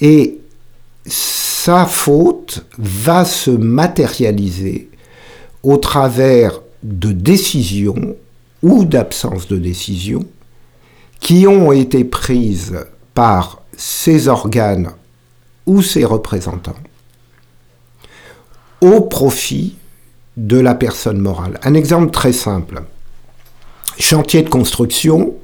Et 0.03 0.39
sa 1.07 1.87
faute 1.87 2.67
va 2.77 3.25
se 3.25 3.51
matérialiser 3.51 4.91
au 5.63 5.79
travers 5.79 6.61
de 6.85 7.13
décisions 7.13 8.15
ou 8.63 8.85
d'absence 8.85 9.49
de 9.49 9.57
décision 9.57 10.25
qui 11.19 11.47
ont 11.47 11.73
été 11.73 12.05
prises 12.05 12.77
par 13.15 13.63
ces 13.77 14.29
organes 14.29 14.91
ou 15.67 15.81
ses 15.83 16.05
représentants 16.05 16.77
au 18.83 19.01
profit 19.01 19.77
de 20.37 20.59
la 20.59 20.75
personne 20.75 21.19
morale. 21.19 21.59
Un 21.63 21.73
exemple 21.73 22.11
très 22.11 22.33
simple. 22.33 22.83
Chantier 23.99 24.43
de 24.43 24.51
construction, 24.51 25.35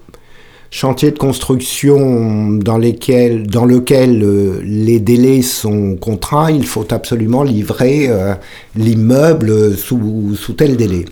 chantier 0.71 1.11
de 1.11 1.19
construction 1.19 2.51
dans, 2.51 2.77
lequel 2.77 3.45
euh, 4.23 4.61
les 4.63 5.01
délais 5.01 5.41
sont 5.41 5.97
contraints, 5.97 6.51
il 6.51 6.67
faut 6.67 6.93
absolument 6.93 7.45
livrer 7.45 8.09
euh, 8.09 8.35
l'immeuble 8.77 9.75
sous 9.77 10.53
tel 10.57 10.77
délai 10.77 11.07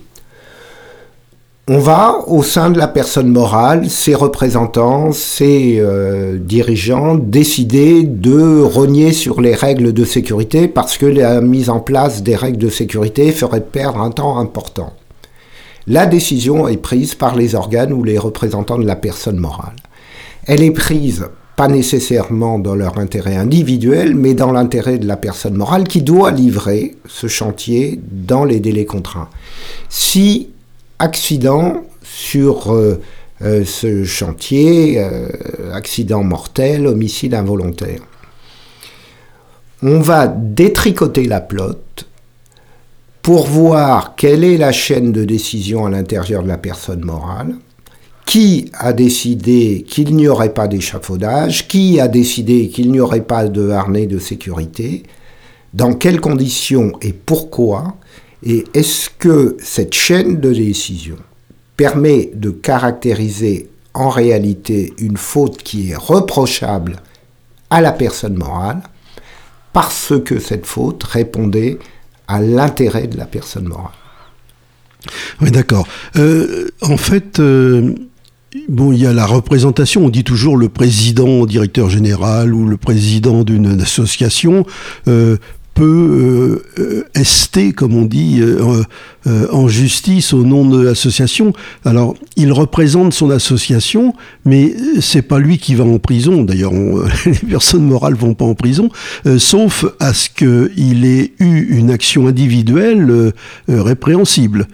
on 1.70 1.78
va, 1.78 2.24
au 2.28 2.42
sein 2.42 2.70
de 2.70 2.78
la 2.78 2.88
personne 2.88 3.28
morale, 3.28 3.90
ses 3.90 4.14
représentants, 4.14 5.12
ses 5.12 5.78
euh, 5.78 6.38
dirigeants, 6.38 7.16
décider 7.16 8.04
de 8.04 8.62
rogner 8.62 9.12
sur 9.12 9.42
les 9.42 9.54
règles 9.54 9.92
de 9.92 10.04
sécurité 10.06 10.66
parce 10.66 10.96
que 10.96 11.04
la 11.04 11.42
mise 11.42 11.68
en 11.68 11.80
place 11.80 12.22
des 12.22 12.36
règles 12.36 12.56
de 12.56 12.70
sécurité 12.70 13.32
ferait 13.32 13.60
perdre 13.60 14.00
un 14.00 14.10
temps 14.10 14.38
important. 14.38 14.94
La 15.86 16.06
décision 16.06 16.68
est 16.68 16.78
prise 16.78 17.14
par 17.14 17.36
les 17.36 17.54
organes 17.54 17.92
ou 17.92 18.02
les 18.02 18.16
représentants 18.18 18.78
de 18.78 18.86
la 18.86 18.96
personne 18.96 19.38
morale. 19.38 19.76
Elle 20.46 20.62
est 20.62 20.70
prise 20.70 21.26
pas 21.56 21.68
nécessairement 21.68 22.58
dans 22.58 22.76
leur 22.76 22.98
intérêt 22.98 23.36
individuel, 23.36 24.14
mais 24.14 24.32
dans 24.32 24.52
l'intérêt 24.52 24.96
de 24.96 25.06
la 25.06 25.16
personne 25.16 25.54
morale 25.54 25.88
qui 25.88 26.00
doit 26.00 26.30
livrer 26.30 26.96
ce 27.06 27.26
chantier 27.26 28.00
dans 28.10 28.44
les 28.44 28.60
délais 28.60 28.84
contraints. 28.84 29.28
Si 29.88 30.50
accident 30.98 31.84
sur 32.02 32.72
euh, 32.72 33.00
euh, 33.42 33.64
ce 33.64 34.04
chantier, 34.04 34.98
euh, 34.98 35.28
accident 35.72 36.22
mortel, 36.22 36.86
homicide 36.86 37.34
involontaire, 37.34 38.00
on 39.82 40.00
va 40.00 40.26
détricoter 40.26 41.24
la 41.24 41.40
plotte 41.40 42.06
pour 43.22 43.46
voir 43.46 44.16
quelle 44.16 44.42
est 44.42 44.56
la 44.56 44.72
chaîne 44.72 45.12
de 45.12 45.24
décision 45.24 45.86
à 45.86 45.90
l'intérieur 45.90 46.42
de 46.42 46.48
la 46.48 46.58
personne 46.58 47.04
morale, 47.04 47.54
qui 48.26 48.70
a 48.74 48.92
décidé 48.92 49.84
qu'il 49.86 50.16
n'y 50.16 50.28
aurait 50.28 50.52
pas 50.52 50.66
d'échafaudage, 50.66 51.68
qui 51.68 52.00
a 52.00 52.08
décidé 52.08 52.68
qu'il 52.68 52.90
n'y 52.90 53.00
aurait 53.00 53.22
pas 53.22 53.48
de 53.48 53.70
harnais 53.70 54.06
de 54.06 54.18
sécurité, 54.18 55.04
dans 55.74 55.92
quelles 55.92 56.20
conditions 56.20 56.92
et 57.02 57.12
pourquoi, 57.12 57.97
et 58.42 58.64
est-ce 58.74 59.10
que 59.10 59.56
cette 59.60 59.94
chaîne 59.94 60.40
de 60.40 60.52
décision 60.52 61.16
permet 61.76 62.30
de 62.34 62.50
caractériser 62.50 63.68
en 63.94 64.10
réalité 64.10 64.92
une 64.98 65.16
faute 65.16 65.62
qui 65.62 65.90
est 65.90 65.96
reprochable 65.96 66.96
à 67.70 67.80
la 67.80 67.92
personne 67.92 68.36
morale 68.36 68.82
parce 69.72 70.12
que 70.24 70.38
cette 70.38 70.66
faute 70.66 71.02
répondait 71.04 71.78
à 72.26 72.40
l'intérêt 72.40 73.06
de 73.06 73.16
la 73.16 73.26
personne 73.26 73.68
morale? 73.68 73.92
Oui, 75.40 75.50
d'accord. 75.50 75.86
Euh, 76.16 76.68
en 76.82 76.96
fait, 76.96 77.38
euh, 77.38 77.94
bon, 78.68 78.92
il 78.92 79.00
y 79.00 79.06
a 79.06 79.12
la 79.12 79.26
représentation. 79.26 80.04
On 80.04 80.08
dit 80.08 80.24
toujours 80.24 80.56
le 80.56 80.68
président, 80.68 81.46
directeur 81.46 81.88
général 81.90 82.54
ou 82.54 82.66
le 82.66 82.76
président 82.76 83.44
d'une 83.44 83.80
association. 83.80 84.66
Euh, 85.06 85.36
peut 85.78 86.60
euh, 86.80 87.04
ester, 87.14 87.72
comme 87.72 87.94
on 87.94 88.04
dit, 88.04 88.40
euh, 88.40 88.82
euh, 89.28 89.46
en 89.52 89.68
justice 89.68 90.32
au 90.32 90.42
nom 90.42 90.68
de 90.68 90.80
l'association. 90.82 91.52
Alors, 91.84 92.16
il 92.34 92.52
représente 92.52 93.12
son 93.14 93.30
association, 93.30 94.12
mais 94.44 94.74
c'est 95.00 95.22
pas 95.22 95.38
lui 95.38 95.58
qui 95.58 95.76
va 95.76 95.84
en 95.84 96.00
prison. 96.00 96.42
D'ailleurs, 96.42 96.72
les 97.26 97.48
personnes 97.48 97.84
morales 97.84 98.14
vont 98.14 98.34
pas 98.34 98.44
en 98.44 98.54
prison, 98.54 98.88
sauf 99.38 99.84
à 100.00 100.12
ce 100.12 100.28
qu'il 100.30 101.04
ait 101.04 101.32
eu 101.38 101.76
une 101.78 101.90
action 101.90 102.26
individuelle 102.26 103.32
répréhensible. 103.68 104.66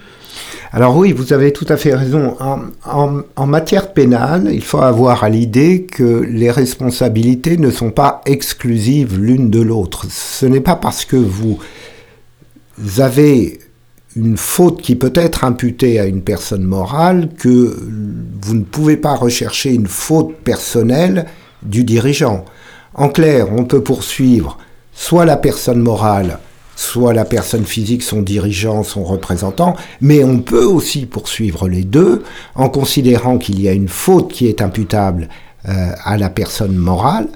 Alors 0.76 0.96
oui, 0.96 1.12
vous 1.12 1.32
avez 1.32 1.52
tout 1.52 1.66
à 1.68 1.76
fait 1.76 1.94
raison. 1.94 2.36
En, 2.84 3.46
matière 3.46 3.92
pénale, 3.92 4.50
il 4.52 4.64
faut 4.64 4.80
avoir 4.80 5.22
à 5.22 5.28
l'idée 5.28 5.84
que 5.84 6.26
les 6.28 6.50
responsabilités 6.50 7.58
ne 7.58 7.70
sont 7.70 7.92
pas 7.92 8.22
exclusives 8.26 9.16
l'une 9.16 9.50
de 9.50 9.60
l'autre. 9.60 10.06
Ce 10.10 10.46
n'est 10.46 10.60
pas 10.60 10.74
parce 10.74 11.04
que 11.04 11.14
vous 11.14 11.60
avez 12.98 13.60
une 14.16 14.36
faute 14.36 14.82
qui 14.82 14.96
peut 14.96 15.12
être 15.14 15.44
imputée 15.44 16.00
à 16.00 16.06
une 16.06 16.22
personne 16.22 16.64
morale 16.64 17.28
que 17.38 17.78
vous 18.42 18.54
ne 18.54 18.64
pouvez 18.64 18.96
pas 18.96 19.14
rechercher 19.14 19.72
une 19.72 19.86
faute 19.86 20.34
personnelle 20.42 21.26
du 21.62 21.84
dirigeant. 21.84 22.44
En 22.94 23.10
clair, 23.10 23.46
on 23.52 23.64
peut 23.64 23.84
poursuivre 23.84 24.58
soit 24.92 25.24
la 25.24 25.36
personne 25.36 25.80
morale 25.80 26.40
soit 26.76 27.14
la 27.14 27.24
personne 27.24 27.64
physique, 27.64 28.02
son 28.02 28.22
dirigeant, 28.22 28.82
son 28.82 29.04
représentant, 29.04 29.76
mais 30.00 30.24
on 30.24 30.38
peut 30.38 30.64
aussi 30.64 31.06
poursuivre 31.06 31.68
les 31.68 31.84
deux 31.84 32.22
en 32.54 32.68
considérant 32.68 33.38
qu'il 33.38 33.60
y 33.60 33.68
a 33.68 33.72
une 33.72 33.88
faute 33.88 34.32
qui 34.32 34.46
est 34.46 34.62
imputable 34.62 35.28
euh, 35.68 35.90
à 36.04 36.16
la 36.16 36.30
personne 36.30 36.76
morale, 36.76 37.28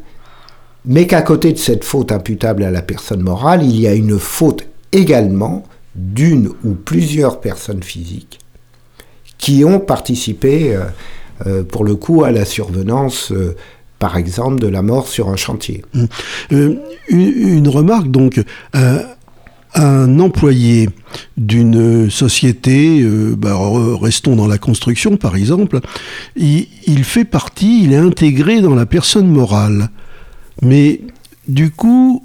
mais 0.85 1.07
qu'à 1.07 1.23
côté 1.23 1.53
de 1.53 1.59
cette 1.59 1.85
faute 1.85 2.13
imputable 2.13 2.65
à 2.65 2.71
la 2.71 2.83
personne 2.83 3.23
morale, 3.23 3.63
il 3.63 3.79
y 3.79 3.87
a 3.87 3.95
une 3.95 4.19
faute 4.19 4.67
également 4.93 5.65
d'une 5.95 6.49
ou 6.65 6.75
plusieurs 6.75 7.41
personnes 7.41 7.83
physiques 7.83 8.39
qui 9.37 9.65
ont 9.65 9.79
participé, 9.79 10.75
euh, 10.75 10.85
euh, 11.47 11.63
pour 11.63 11.85
le 11.85 11.95
coup, 11.95 12.25
à 12.25 12.31
la 12.31 12.45
survenance 12.45 13.33
par 13.99 14.17
exemple, 14.17 14.61
de 14.61 14.69
la 14.69 14.81
mort 14.81 15.09
sur 15.09 15.29
un 15.29 15.35
chantier. 15.35 15.85
Une, 16.51 16.79
une, 17.09 17.67
remarque 17.67 18.13
donc, 18.13 18.41
un 19.75 20.19
employé 20.19 20.89
d'une 21.37 22.11
société, 22.11 23.01
euh, 23.03 23.35
bah, 23.37 23.57
restons 24.01 24.37
dans 24.37 24.47
la 24.47 24.59
construction 24.59 25.17
par 25.17 25.37
exemple, 25.37 25.81
il, 26.37 27.05
fait 27.05 27.25
partie, 27.25 27.85
il 27.85 27.93
est 27.93 27.97
intégré 27.97 28.61
dans 28.61 28.75
la 28.75 28.87
personne 28.87 29.29
morale. 29.29 29.91
Mais 30.63 31.03
du 31.47 31.71
coup, 31.71 32.25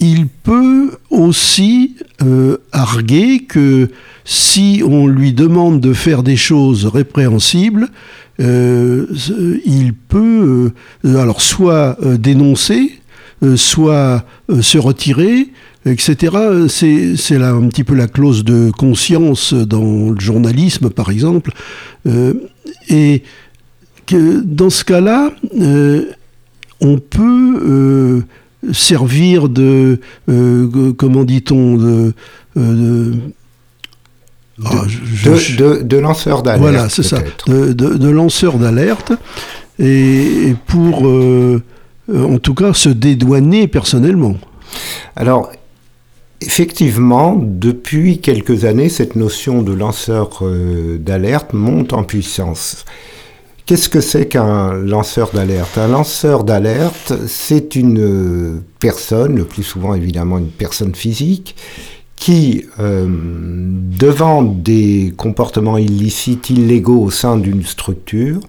il 0.00 0.26
peut 0.26 0.98
aussi 1.10 1.96
euh, 2.22 2.58
arguer 2.72 3.40
que 3.40 3.90
si 4.24 4.82
on 4.86 5.06
lui 5.06 5.32
demande 5.32 5.80
de 5.80 5.92
faire 5.92 6.22
des 6.22 6.36
choses 6.36 6.86
répréhensibles, 6.86 7.88
euh, 8.40 9.06
il 9.64 9.94
peut 9.94 10.72
alors 11.04 11.40
soit 11.40 11.98
dénoncer, 12.18 12.98
soit 13.56 14.24
se 14.60 14.78
retirer, 14.78 15.48
etc. 15.86 16.36
C'est 16.68 17.38
là 17.38 17.50
un 17.50 17.68
petit 17.68 17.84
peu 17.84 17.94
la 17.94 18.06
clause 18.06 18.44
de 18.44 18.70
conscience 18.70 19.52
dans 19.54 20.10
le 20.10 20.20
journalisme, 20.20 20.90
par 20.90 21.10
exemple. 21.10 21.52
Euh, 22.06 22.34
et 22.88 23.22
que 24.06 24.40
dans 24.40 24.70
ce 24.70 24.84
cas-là, 24.84 25.32
euh, 25.60 26.06
on 26.80 26.98
peut 26.98 27.60
euh, 27.64 28.72
servir 28.72 29.48
de, 29.48 30.00
comment 30.96 31.24
dit-on, 31.24 31.76
de, 31.76 32.12
ah, 34.64 34.84
de, 35.82 35.96
lanceur 35.96 36.42
d'alerte. 36.42 36.62
Voilà, 36.62 36.88
c'est 36.88 37.02
ça, 37.02 37.18
de, 37.46 38.08
lanceur 38.08 38.58
d'alerte, 38.58 39.12
et, 39.78 40.54
pour, 40.66 41.04
en 41.04 42.38
tout 42.38 42.54
cas, 42.54 42.72
se 42.72 42.88
dédouaner 42.88 43.68
personnellement. 43.68 44.36
Alors, 45.16 45.50
Effectivement, 46.44 47.36
depuis 47.40 48.18
quelques 48.18 48.64
années, 48.64 48.88
cette 48.88 49.14
notion 49.14 49.62
de 49.62 49.72
lanceur 49.72 50.40
euh, 50.42 50.98
d'alerte 50.98 51.52
monte 51.52 51.92
en 51.92 52.02
puissance. 52.02 52.84
Qu'est-ce 53.64 53.88
que 53.88 54.00
c'est 54.00 54.26
qu'un 54.26 54.72
lanceur 54.72 55.30
d'alerte? 55.30 55.78
Un 55.78 55.86
lanceur 55.86 56.42
d'alerte, 56.42 57.12
c'est 57.28 57.76
une 57.76 58.00
euh, 58.00 58.60
personne, 58.80 59.36
le 59.36 59.44
plus 59.44 59.62
souvent 59.62 59.94
évidemment 59.94 60.38
une 60.38 60.50
personne 60.50 60.96
physique, 60.96 61.54
qui, 62.16 62.66
euh, 62.80 63.06
devant 63.08 64.42
des 64.42 65.14
comportements 65.16 65.78
illicites, 65.78 66.50
illégaux 66.50 67.04
au 67.04 67.10
sein 67.12 67.36
d'une 67.36 67.62
structure, 67.62 68.40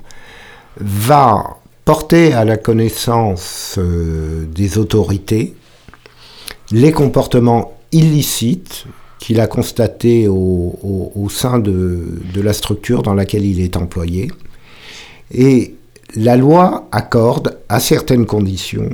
va 0.77 1.58
porter 1.86 2.34
à 2.34 2.43
la 2.43 2.58
connaissance 2.58 3.77
des 3.77 4.77
autorités 4.79 5.53
les 6.71 6.91
comportements 6.91 7.73
illicite 7.93 8.86
qu'il 9.19 9.39
a 9.39 9.47
constaté 9.47 10.27
au, 10.27 11.27
sein 11.29 11.60
de, 11.60 12.19
la 12.36 12.51
structure 12.51 13.03
dans 13.03 13.13
laquelle 13.13 13.45
il 13.45 13.62
est 13.62 13.77
employé. 13.77 14.29
Et 15.34 15.75
la 16.15 16.36
loi 16.36 16.89
accorde, 16.91 17.58
à 17.69 17.79
certaines 17.79 18.25
conditions, 18.25 18.89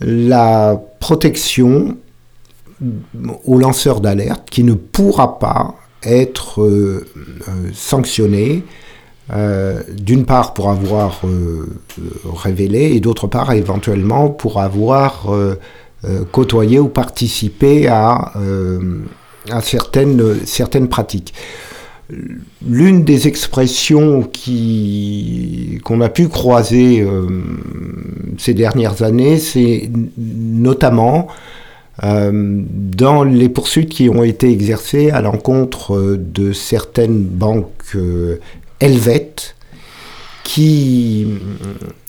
la 0.00 0.82
protection 0.98 1.96
au 3.44 3.58
lanceur 3.58 4.00
d'alerte 4.00 4.50
qui 4.50 4.64
ne 4.64 4.74
pourra 4.74 5.38
pas 5.38 5.76
être 6.02 6.62
euh, 6.62 7.06
euh, 7.48 7.70
sanctionné, 7.72 8.64
euh, 9.32 9.82
d'une 9.88 10.24
part 10.24 10.52
pour 10.52 10.68
avoir 10.68 11.20
révélé 12.34 12.92
et 12.94 12.98
d'autre 12.98 13.28
part 13.28 13.52
éventuellement 13.52 14.30
pour 14.30 14.60
avoir 14.60 15.32
côtoyer 16.32 16.78
ou 16.78 16.88
participer 16.88 17.86
à, 17.86 18.32
euh, 18.36 19.00
certaines, 19.62 20.88
pratiques. 20.88 21.32
L'une 22.66 23.04
des 23.04 23.28
expressions 23.28 24.28
qu'on 25.84 26.00
a 26.00 26.08
pu 26.08 26.28
croiser 26.28 27.00
euh, 27.00 27.26
ces 28.36 28.52
dernières 28.52 29.02
années, 29.02 29.38
c'est 29.38 29.90
notamment 30.16 31.28
dans 32.02 33.22
les 33.22 33.48
poursuites 33.48 33.90
qui 33.90 34.08
ont 34.08 34.24
été 34.24 34.50
exercées 34.50 35.10
à 35.10 35.20
l'encontre 35.20 36.16
de 36.18 36.52
certaines 36.52 37.22
banques 37.22 37.96
helvètes 38.80 39.54
qui 40.44 41.26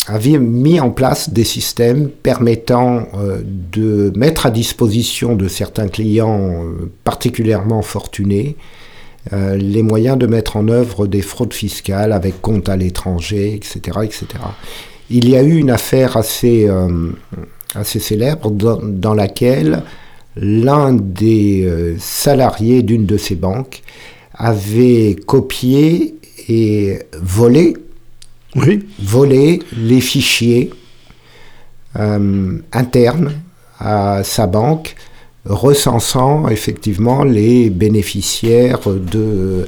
avait 0.07 0.37
mis 0.37 0.79
en 0.79 0.89
place 0.89 1.29
des 1.29 1.43
systèmes 1.43 2.09
permettant 2.09 3.07
euh, 3.15 3.41
de 3.45 4.11
mettre 4.15 4.45
à 4.45 4.51
disposition 4.51 5.35
de 5.35 5.47
certains 5.47 5.87
clients 5.87 6.63
euh, 6.63 6.91
particulièrement 7.03 7.81
fortunés 7.81 8.55
les 9.31 9.83
moyens 9.83 10.17
de 10.17 10.27
mettre 10.27 10.57
en 10.57 10.67
œuvre 10.67 11.07
des 11.07 11.21
fraudes 11.21 11.53
fiscales 11.53 12.11
avec 12.11 12.41
compte 12.41 12.67
à 12.67 12.75
l'étranger, 12.75 13.53
etc., 13.53 13.99
etc. 14.03 14.25
Il 15.09 15.29
y 15.29 15.37
a 15.37 15.43
eu 15.43 15.55
une 15.55 15.69
affaire 15.69 16.17
assez, 16.17 16.69
assez 17.73 18.01
célèbre 18.01 18.51
dans, 18.51 19.13
laquelle 19.13 19.83
l'un 20.35 20.91
des 20.91 21.95
salariés 21.99 22.83
d'une 22.83 23.05
de 23.05 23.15
ces 23.15 23.35
banques 23.35 23.81
avait 24.33 25.15
copié 25.25 26.15
et 26.49 26.99
volé, 27.21 27.75
oui. 28.55 28.85
volé 29.01 29.61
les 29.77 30.01
fichiers 30.01 30.69
euh, 31.97 32.57
internes 32.71 33.33
à 33.79 34.23
sa 34.23 34.47
banque 34.47 34.95
recensant 35.45 36.47
effectivement 36.47 37.23
les 37.23 37.69
bénéficiaires 37.69 38.79
de, 38.87 39.67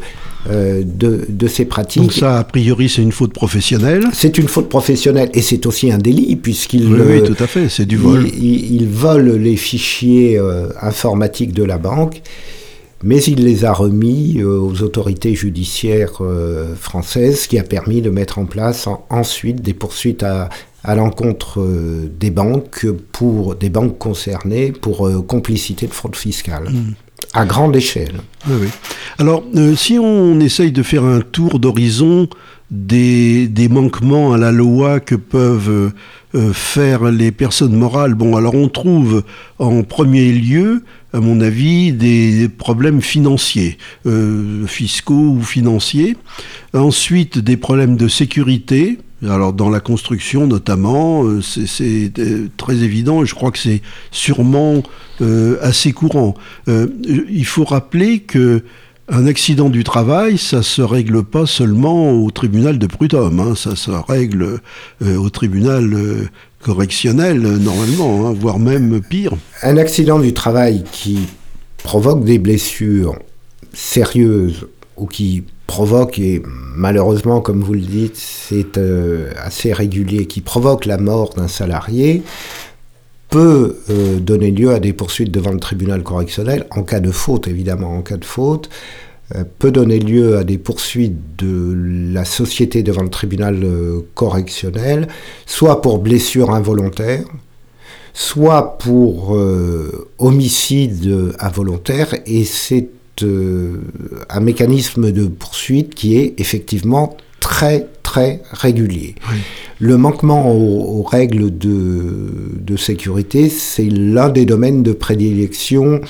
euh, 0.50 0.84
de, 0.86 1.26
de, 1.28 1.48
ces 1.48 1.66
pratiques. 1.66 2.04
Donc 2.04 2.14
ça, 2.14 2.40
a 2.40 2.44
priori, 2.44 2.88
c'est 2.88 3.02
une 3.02 3.12
faute 3.12 3.34
professionnelle 3.34 4.06
C'est 4.14 4.38
une 4.38 4.48
faute 4.48 4.70
professionnelle 4.70 5.30
et 5.34 5.42
c'est 5.42 5.66
aussi 5.66 5.92
un 5.92 5.98
délit 5.98 6.36
puisqu'il... 6.38 6.88
Oui, 6.94 7.02
oui, 7.06 7.24
tout 7.24 7.44
à 7.44 7.48
fait, 7.48 7.68
c'est 7.68 7.86
du 7.86 7.98
vol. 7.98 8.28
Il, 8.28 8.76
il, 8.76 8.88
vole 8.88 9.36
les 9.36 9.58
fichiers 9.58 10.38
euh, 10.38 10.70
informatiques 10.82 11.52
de 11.52 11.64
la 11.64 11.78
banque 11.78 12.22
mais 13.06 13.20
il 13.20 13.46
les 13.46 13.66
a 13.66 13.72
remis 13.72 14.40
euh, 14.40 14.60
aux 14.60 14.82
autorités 14.82 15.36
judiciaires 15.36 16.18
euh, 16.22 16.76
françaises, 16.76 17.46
qui 17.46 17.60
a 17.60 17.64
permis 17.64 18.02
de 18.02 18.10
mettre 18.10 18.40
en 18.40 18.46
place 18.46 18.90
ensuite 19.12 19.62
des 19.62 19.76
poursuites 19.76 20.24
à, 20.24 20.50
l'encontre 20.96 21.62
euh, 21.62 22.12
des 22.20 22.32
banques 22.32 22.88
pour 23.12 23.56
des 23.56 23.70
banques 23.70 24.00
concernées 24.00 24.72
pour 24.72 25.10
complicité 25.28 25.86
de 25.86 25.94
fraude 25.94 26.16
fiscale. 26.16 26.70
Hmm. 26.70 26.94
À 27.34 27.46
grande 27.46 27.76
échelle. 27.76 28.22
Oui, 28.48 28.56
oui. 28.62 28.68
Alors, 29.20 29.44
si 29.76 30.00
on 30.00 30.40
essaye 30.40 30.72
de 30.72 30.84
faire 30.84 31.04
un 31.04 31.22
tour 31.22 31.60
d'horizon 31.60 32.28
des, 32.72 33.48
des, 33.48 33.70
manquements 33.70 34.34
à 34.34 34.38
la 34.38 34.52
loi 34.52 35.00
que 35.00 35.16
peuvent 35.16 35.92
faire 36.54 37.06
les 37.12 37.32
personnes 37.32 37.76
morales, 37.76 38.16
bon, 38.16 38.36
alors 38.36 38.56
on 38.56 38.68
trouve 38.68 39.24
en 39.60 39.84
premier 39.84 40.32
lieu 40.32 40.84
à 41.16 41.22
mon 41.22 41.40
avis, 41.40 41.94
des 41.94 42.50
problèmes 42.50 43.02
financiers, 43.02 43.78
euh, 44.06 44.68
fiscaux 44.68 45.36
ou 45.38 45.42
financiers. 45.42 46.18
Ensuite, 46.74 47.40
des 47.40 47.56
problèmes 47.56 47.96
de 47.96 48.10
sécurité. 48.10 49.00
Alors 49.26 49.54
dans 49.54 49.70
la 49.70 49.80
construction 49.80 50.46
notamment, 50.46 51.24
euh, 51.24 51.42
c'est 51.42 52.12
euh, 52.20 52.50
très 52.58 52.84
évident 52.84 53.24
et 53.24 53.26
je 53.26 53.34
crois 53.34 53.52
que 53.52 53.58
c'est 53.58 53.82
sûrement 54.12 54.84
assez 55.62 55.94
courant. 55.94 56.36
il 56.68 57.46
faut 57.46 57.64
rappeler 57.64 58.20
que 58.20 58.64
un 59.08 59.26
accident 59.28 59.70
du 59.70 59.86
travail, 59.86 60.38
ça 60.38 60.62
se 60.62 60.82
règle 60.82 61.24
pas 61.24 61.46
seulement 61.46 62.12
au 62.12 62.30
tribunal 62.32 62.78
de 62.78 62.88
prud'homme, 62.88 63.40
hein, 63.40 63.56
ça 63.56 63.78
se 63.78 63.92
règle 63.92 64.60
au 65.02 65.30
tribunal 65.30 66.28
correctionnel 66.66 67.40
normalement, 67.40 68.26
hein, 68.26 68.34
voire 68.34 68.58
même 68.58 69.00
pire. 69.00 69.34
Un 69.62 69.78
accident 69.78 70.18
du 70.18 70.34
travail 70.34 70.84
qui 70.92 71.20
provoque 71.78 72.24
des 72.24 72.40
blessures 72.40 73.20
sérieuses 73.72 74.66
ou 74.98 75.06
qui 75.06 75.44
provoque, 75.68 76.18
et 76.18 76.42
malheureusement 76.76 77.40
comme 77.40 77.62
vous 77.62 77.76
le 77.76 77.82
dites, 77.82 78.16
c'est 78.16 78.80
euh, 78.80 79.32
assez 79.38 79.74
régulier, 79.74 80.26
qui 80.26 80.42
provoque 80.42 80.88
la 80.88 80.98
mort 80.98 81.36
d'un 81.36 81.48
salarié, 81.48 82.24
peut 83.30 83.78
euh, 83.92 84.20
donner 84.20 84.50
lieu 84.50 84.72
à 84.74 84.80
des 84.80 84.92
poursuites 84.92 85.32
devant 85.32 85.52
le 85.52 85.60
tribunal 85.60 86.02
correctionnel, 86.02 86.66
en 86.72 86.82
cas 86.82 87.00
de 87.00 87.12
faute 87.12 87.48
évidemment, 87.48 87.96
en 87.96 88.02
cas 88.02 88.18
de 88.18 88.26
faute, 88.26 88.72
euh, 88.72 89.05
peut 89.60 89.72
donner 89.72 90.00
lieu 90.00 90.38
à 90.38 90.44
des 90.44 90.58
poursuites 90.58 91.18
de 91.38 91.74
la 92.14 92.26
société 92.26 92.84
devant 92.84 93.04
le 93.04 93.10
tribunal 93.10 93.64
euh, 93.64 94.02
correctionnel, 94.14 95.08
soit 95.46 95.82
pour 95.82 96.00
blessure 96.00 96.52
involontaire, 96.52 97.24
soit 98.14 98.78
pour 98.78 99.36
euh, 99.36 100.10
homicide 100.20 101.34
involontaire, 101.40 102.14
et 102.26 102.44
c'est 102.44 102.90
un 103.22 104.40
mécanisme 104.42 105.14
de 105.14 105.26
poursuite 105.26 105.96
qui 105.96 106.18
est 106.18 106.38
effectivement 106.38 107.16
très 107.40 107.88
très 108.06 108.42
régulier. 108.52 109.16
Le 109.80 109.98
manquement 109.98 110.50
aux, 110.50 111.04
règles 111.04 111.58
de, 111.58 112.78
sécurité, 112.78 113.50
c'est 113.50 113.90
l'un 113.90 114.30
des 114.30 114.46
domaines 114.46 114.84
de 114.84 114.94
prédilection 114.94 116.02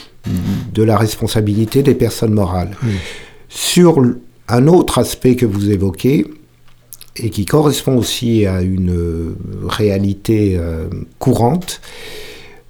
de 0.74 0.84
la 0.84 0.98
responsabilité 0.98 1.84
des 1.84 1.96
personnes 1.96 2.34
morales. 2.34 2.76
Sur 3.50 4.02
un 4.48 4.68
autre 4.68 5.00
aspect 5.00 5.36
que 5.36 5.46
vous 5.46 5.72
évoquez, 5.72 6.26
et 7.18 7.30
qui 7.30 7.46
correspond 7.46 7.98
aussi 7.98 8.46
à 8.46 8.62
une 8.62 9.36
réalité 9.68 10.58
euh, 10.58 10.90
courante, 11.18 11.80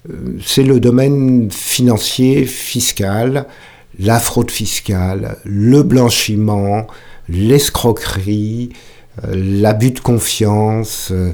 euh, 0.07 0.37
c'est 0.45 0.63
le 0.63 0.79
domaine 0.79 1.49
financier, 1.49 2.45
fiscal, 2.45 3.47
la 3.97 4.19
fraude 4.19 4.51
fiscale, 4.51 5.37
le 5.45 5.81
blanchiment, 5.81 6.85
l'escroquerie, 7.29 8.69
euh, 9.23 9.61
l'abus 9.61 9.91
de 9.91 9.99
confiance, 9.99 11.09
euh, 11.11 11.31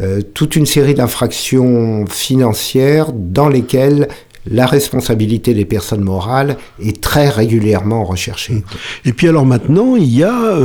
euh, 0.00 0.22
toute 0.22 0.56
une 0.56 0.66
série 0.66 0.94
d'infractions 0.94 2.06
financières 2.06 3.12
dans 3.12 3.48
lesquelles 3.48 4.08
la 4.50 4.66
responsabilité 4.66 5.54
des 5.54 5.64
personnes 5.64 6.02
morales 6.02 6.56
est 6.80 7.00
très 7.00 7.28
régulièrement 7.28 8.04
recherchée. 8.04 8.62
Et 9.04 9.12
puis 9.12 9.28
alors 9.28 9.46
maintenant, 9.46 9.96
il 9.96 10.14
y 10.14 10.22
a 10.22 10.58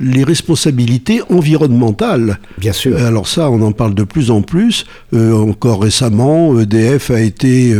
les 0.00 0.24
responsabilités 0.24 1.22
environnementales. 1.30 2.38
Bien 2.58 2.72
sûr. 2.72 2.96
Alors 2.96 3.26
ça, 3.26 3.50
on 3.50 3.60
en 3.62 3.72
parle 3.72 3.94
de 3.94 4.04
plus 4.04 4.30
en 4.30 4.42
plus. 4.42 4.86
encore 5.14 5.82
récemment, 5.82 6.58
EDF 6.60 7.10
a 7.10 7.20
été 7.20 7.74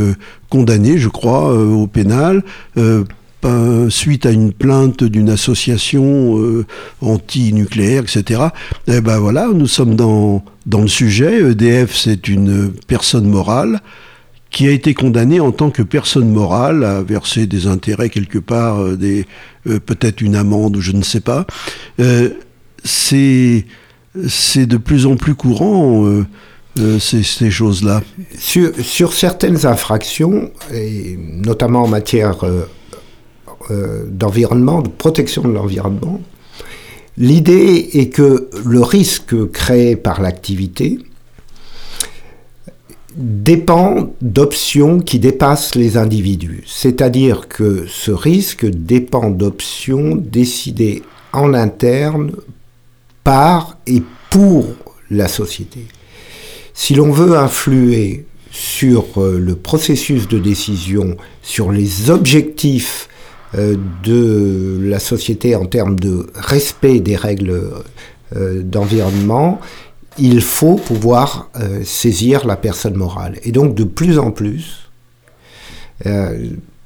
condamné, 0.50 0.98
je 0.98 1.08
crois, 1.08 1.54
au 1.54 1.86
pénal 1.86 2.42
suite 3.88 4.26
à 4.26 4.30
une 4.30 4.52
plainte 4.52 5.04
d'une 5.04 5.30
association 5.30 6.38
euh, 6.38 6.66
anti-nucléaire, 7.00 8.02
etc. 8.02 8.42
Eh 8.86 9.00
ben 9.00 9.18
voilà, 9.18 9.48
nous 9.52 9.66
sommes 9.66 9.96
dans, 9.96 10.44
dans 10.66 10.80
le 10.80 10.88
sujet. 10.88 11.50
EDF, 11.50 11.94
c'est 11.94 12.28
une 12.28 12.72
personne 12.86 13.28
morale 13.28 13.80
qui 14.50 14.66
a 14.66 14.70
été 14.70 14.94
condamnée 14.94 15.40
en 15.40 15.52
tant 15.52 15.70
que 15.70 15.82
personne 15.82 16.30
morale 16.30 16.84
à 16.84 17.02
verser 17.02 17.46
des 17.46 17.66
intérêts 17.66 18.08
quelque 18.08 18.38
part, 18.38 18.80
euh, 18.80 18.96
euh, 19.66 19.78
peut-être 19.78 20.20
une 20.20 20.36
amende 20.36 20.76
ou 20.76 20.80
je 20.80 20.92
ne 20.92 21.02
sais 21.02 21.20
pas. 21.20 21.46
c'est, 22.84 23.66
c'est 24.28 24.66
de 24.66 24.76
plus 24.76 25.06
en 25.06 25.16
plus 25.16 25.34
courant. 25.34 26.22
Ces, 27.00 27.50
choses-là 27.50 28.02
sur, 28.38 28.70
sur, 28.80 29.12
certaines 29.12 29.66
infractions, 29.66 30.52
et 30.72 31.18
notamment 31.18 31.82
en 31.82 31.88
matière 31.88 32.44
euh, 33.70 34.06
d'environnement, 34.08 34.80
de 34.80 34.88
protection 34.88 35.42
de 35.42 35.52
l'environnement. 35.52 36.22
L'idée 37.18 37.90
est 37.92 38.08
que 38.08 38.48
le 38.64 38.80
risque 38.80 39.50
créé 39.50 39.94
par 39.94 40.22
l'activité 40.22 40.98
dépend 43.18 44.12
d'options 44.22 45.00
qui 45.00 45.18
dépassent 45.18 45.74
les 45.74 45.96
individus. 45.96 46.62
C'est-à-dire 46.66 47.48
que 47.48 47.84
ce 47.88 48.12
risque 48.12 48.64
dépend 48.64 49.30
d'options 49.30 50.14
décidées 50.14 51.02
en 51.32 51.52
interne 51.52 52.32
par 53.24 53.76
et 53.86 54.02
pour 54.30 54.66
la 55.10 55.28
société. 55.28 55.80
Si 56.74 56.94
l'on 56.94 57.10
veut 57.10 57.36
influer 57.36 58.26
sur 58.50 59.04
euh, 59.20 59.38
le 59.38 59.56
processus 59.56 60.28
de 60.28 60.38
décision, 60.38 61.16
sur 61.42 61.72
les 61.72 62.10
objectifs 62.10 63.08
euh, 63.56 63.76
de 64.04 64.78
la 64.82 64.98
société 64.98 65.56
en 65.56 65.66
termes 65.66 65.98
de 65.98 66.26
respect 66.34 67.00
des 67.00 67.16
règles 67.16 67.62
euh, 68.36 68.62
d'environnement, 68.62 69.60
il 70.18 70.40
faut 70.40 70.76
pouvoir 70.76 71.50
euh, 71.56 71.82
saisir 71.84 72.46
la 72.46 72.56
personne 72.56 72.94
morale. 72.94 73.38
Et 73.44 73.52
donc 73.52 73.74
de 73.74 73.84
plus 73.84 74.18
en 74.18 74.30
plus, 74.30 74.84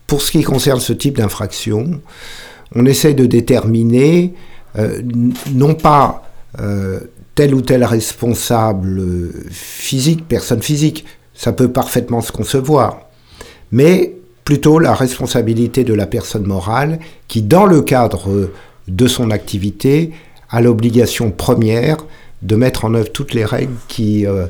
pour 0.06 0.22
ce 0.22 0.30
qui 0.30 0.42
concerne 0.42 0.80
ce 0.80 0.94
type 0.94 1.18
d'infraction, 1.18 2.00
on 2.74 2.86
essaie 2.86 3.12
de 3.12 3.26
déterminer 3.26 4.32
non 5.52 5.74
pas 5.74 6.22
tel 7.34 7.54
ou 7.54 7.60
tel 7.60 7.84
responsable 7.84 9.02
physique, 9.50 10.26
personne 10.26 10.62
physique, 10.62 11.04
ça 11.34 11.52
peut 11.52 11.70
parfaitement 11.70 12.22
se 12.22 12.32
concevoir, 12.32 13.00
mais 13.70 14.14
plutôt 14.44 14.78
la 14.78 14.94
responsabilité 14.94 15.84
de 15.84 15.94
la 15.94 16.06
personne 16.06 16.46
morale 16.46 16.98
qui, 17.28 17.42
dans 17.42 17.66
le 17.66 17.82
cadre 17.82 18.50
de 18.88 19.06
son 19.06 19.30
activité, 19.30 20.12
a 20.50 20.60
l'obligation 20.60 21.30
première 21.30 21.98
de 22.42 22.56
mettre 22.56 22.84
en 22.84 22.94
œuvre 22.94 23.10
toutes 23.10 23.34
les 23.34 23.44
règles 23.44 23.74
qui 23.88 24.26
euh, 24.26 24.46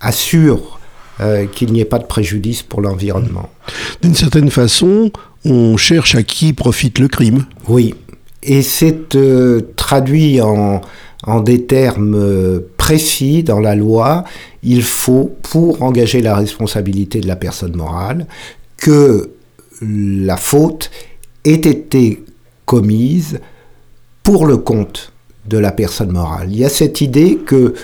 assurent 0.00 0.78
euh, 1.20 1.46
qu'il 1.46 1.72
n'y 1.72 1.80
ait 1.80 1.86
pas 1.86 1.98
de 1.98 2.04
préjudice 2.04 2.62
pour 2.62 2.80
l'environnement. 2.82 3.48
D'une 4.02 4.14
certaine 4.14 4.50
façon, 4.50 5.10
on 5.44 5.76
cherche 5.76 6.14
à 6.14 6.22
qui 6.22 6.52
profite 6.52 6.98
le 6.98 7.08
crime. 7.08 7.46
Oui, 7.68 7.94
et 8.42 8.62
c'est 8.62 9.14
euh, 9.14 9.60
traduit 9.76 10.40
en, 10.40 10.80
en, 11.24 11.40
des 11.40 11.64
termes 11.64 12.60
précis 12.76 13.42
dans 13.42 13.60
la 13.60 13.74
loi. 13.74 14.24
Il 14.62 14.82
faut, 14.82 15.36
pour 15.42 15.82
engager 15.82 16.20
la 16.20 16.36
responsabilité 16.36 17.20
de 17.20 17.28
la 17.28 17.36
personne 17.36 17.76
morale, 17.76 18.26
que 18.76 19.30
la 19.80 20.36
faute 20.36 20.90
ait 21.44 21.54
été 21.54 22.22
commise 22.64 23.40
pour 24.22 24.46
le 24.46 24.56
compte 24.56 25.12
de 25.48 25.58
la 25.58 25.72
personne 25.72 26.12
morale. 26.12 26.48
Il 26.50 26.58
y 26.58 26.64
a 26.64 26.68
cette 26.68 27.00
idée 27.00 27.36
que 27.36 27.74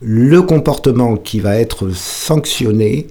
le 0.00 0.42
comportement 0.42 1.16
qui 1.16 1.40
va 1.40 1.56
être 1.56 1.90
sanctionné, 1.90 3.06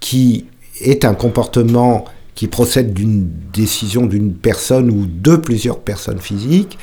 qui 0.00 0.46
est 0.80 1.04
un 1.04 1.14
comportement 1.14 2.04
qui 2.34 2.48
procède 2.48 2.92
d'une 2.92 3.28
décision 3.52 4.06
d'une 4.06 4.34
personne 4.34 4.90
ou 4.90 5.06
de 5.06 5.36
plusieurs 5.36 5.78
personnes 5.78 6.20
physiques, 6.20 6.78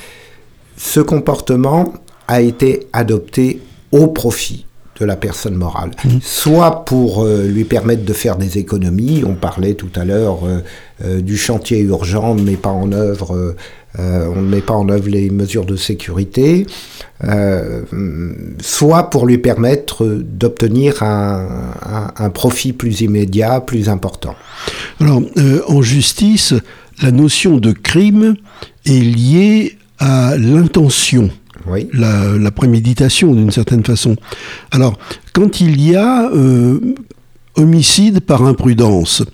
ce 0.76 1.00
comportement 1.00 1.92
a 2.26 2.40
été 2.40 2.86
adopté 2.92 3.60
au 3.92 4.08
profit 4.08 4.66
de 4.98 5.04
la 5.04 5.16
personne 5.16 5.54
morale, 5.54 5.90
mmh. 6.04 6.18
soit 6.22 6.84
pour 6.84 7.24
euh, 7.24 7.46
lui 7.46 7.64
permettre 7.64 8.04
de 8.04 8.12
faire 8.12 8.36
des 8.36 8.58
économies, 8.58 9.24
on 9.26 9.34
parlait 9.34 9.74
tout 9.74 9.90
à 9.96 10.04
l'heure 10.04 10.44
euh, 10.44 10.60
euh, 11.04 11.20
du 11.20 11.36
chantier 11.36 11.80
urgent, 11.80 12.34
met 12.34 12.56
pas 12.56 12.70
en 12.70 12.92
œuvre, 12.92 13.54
on 13.98 14.42
ne 14.42 14.48
met 14.48 14.60
pas 14.60 14.74
en 14.74 14.88
œuvre 14.88 15.08
les 15.08 15.30
mesures 15.30 15.64
de 15.64 15.76
sécurité, 15.76 16.66
soit 18.60 19.10
pour 19.10 19.26
lui 19.26 19.38
permettre 19.38 20.04
d'obtenir 20.04 21.02
un, 21.02 21.72
un, 22.16 22.30
profit 22.30 22.72
plus 22.72 23.02
immédiat, 23.02 23.60
plus 23.60 23.88
important. 23.88 24.34
Alors, 25.00 25.22
en 25.68 25.80
justice, 25.80 26.54
la 27.02 27.12
notion 27.12 27.58
de 27.58 27.72
crime 27.72 28.34
est 28.84 29.00
liée 29.00 29.78
à 29.98 30.36
l'intention 30.36 31.30
la, 31.92 32.50
préméditation 32.50 33.34
d'une 33.34 33.50
certaine 33.50 33.84
façon. 33.84 34.16
Alors, 34.70 34.98
quand 35.32 35.60
il 35.60 35.80
y 35.80 35.96
a 35.96 36.30
euh, 36.30 36.80
homicide 37.56 38.20
par 38.20 38.42
imprudence, 38.42 39.22
euh, 39.22 39.26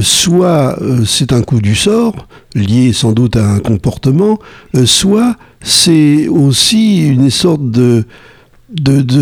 soit 0.00 0.76
euh, 0.80 1.04
c'est 1.04 1.32
un 1.32 1.42
coup 1.42 1.60
du 1.60 1.74
sort, 1.74 2.28
lié 2.54 2.92
sans 2.92 3.12
doute 3.12 3.36
à 3.36 3.44
un 3.44 3.58
comportement, 3.58 4.38
soit 4.84 5.36
c'est 5.62 6.28
aussi 6.28 7.08
une 7.08 7.30
sorte 7.30 7.70
de, 7.70 8.04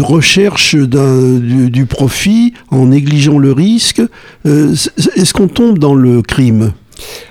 recherche 0.01 0.75
du, 0.75 1.87
profit 1.87 2.55
en 2.71 2.87
négligeant 2.87 3.39
le 3.39 3.53
risque. 3.53 4.03
Est-ce 4.45 5.33
qu'on 5.33 5.49
tombe 5.49 5.79
dans 5.79 5.95
le 5.95 6.23
crime? 6.23 6.73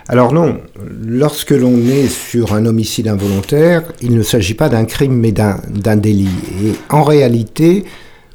Alors 0.08 0.34
non, 0.34 0.58
lorsque 1.06 1.52
l'on 1.52 1.78
est 1.78 2.08
sur 2.08 2.54
un 2.54 2.66
homicide 2.66 3.08
involontaire, 3.08 3.84
il 4.02 4.16
ne 4.16 4.24
s'agit 4.24 4.56
pas 4.56 4.70
d'un 4.70 4.86
crime 4.86 5.14
mais 5.14 5.32
d'un 5.32 5.96
délit. 5.96 6.30
Et 6.64 6.74
en 6.90 7.04
réalité, 7.04 7.86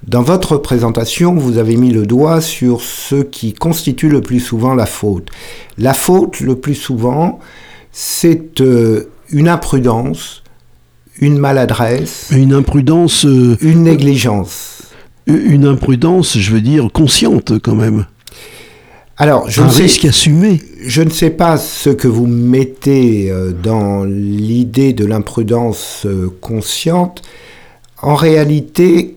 dans 0.07 0.23
votre 0.23 0.57
présentation, 0.59 1.35
vous 1.35 1.59
avez 1.59 1.77
mis 1.77 1.91
le 1.91 2.07
doigt 2.07 2.41
sur 2.41 2.81
ce 2.81 3.17
qui 3.17 3.53
constitue 3.53 4.09
le 4.09 4.21
plus 4.21 4.41
souvent 4.41 4.75
la 4.75 4.87
faute. 4.87 5.29
La 5.79 5.95
faute, 5.95 6.41
le 6.41 6.57
plus 6.57 6.75
souvent, 6.75 7.39
c'est 7.93 8.61
euh, 8.61 9.11
une 9.31 9.49
imprudence, 9.49 10.43
une 11.21 11.39
maladresse. 11.39 12.29
Une 12.33 12.53
imprudence. 12.53 13.25
Euh, 13.25 13.57
une 13.61 13.85
négligence. 13.85 14.83
Une 15.27 15.65
imprudence, 15.65 16.39
je 16.39 16.53
veux 16.53 16.61
dire, 16.61 16.89
consciente 16.93 17.59
quand 17.63 17.75
même. 17.75 18.07
Alors, 19.17 19.49
je 19.49 19.63
un 19.63 19.67
ne 19.67 19.71
risque 19.71 20.05
assumé. 20.05 20.61
Je 20.85 21.03
ne 21.03 21.11
sais 21.11 21.31
pas 21.31 21.57
ce 21.57 21.89
que 21.91 22.09
vous 22.09 22.27
mettez 22.27 23.31
euh, 23.31 23.53
dans 23.53 24.05
l'idée 24.05 24.93
de 24.93 25.07
l'imprudence 25.07 26.03
euh, 26.05 26.31
consciente. 26.41 27.23
En 28.03 28.17
réalité, 28.17 29.17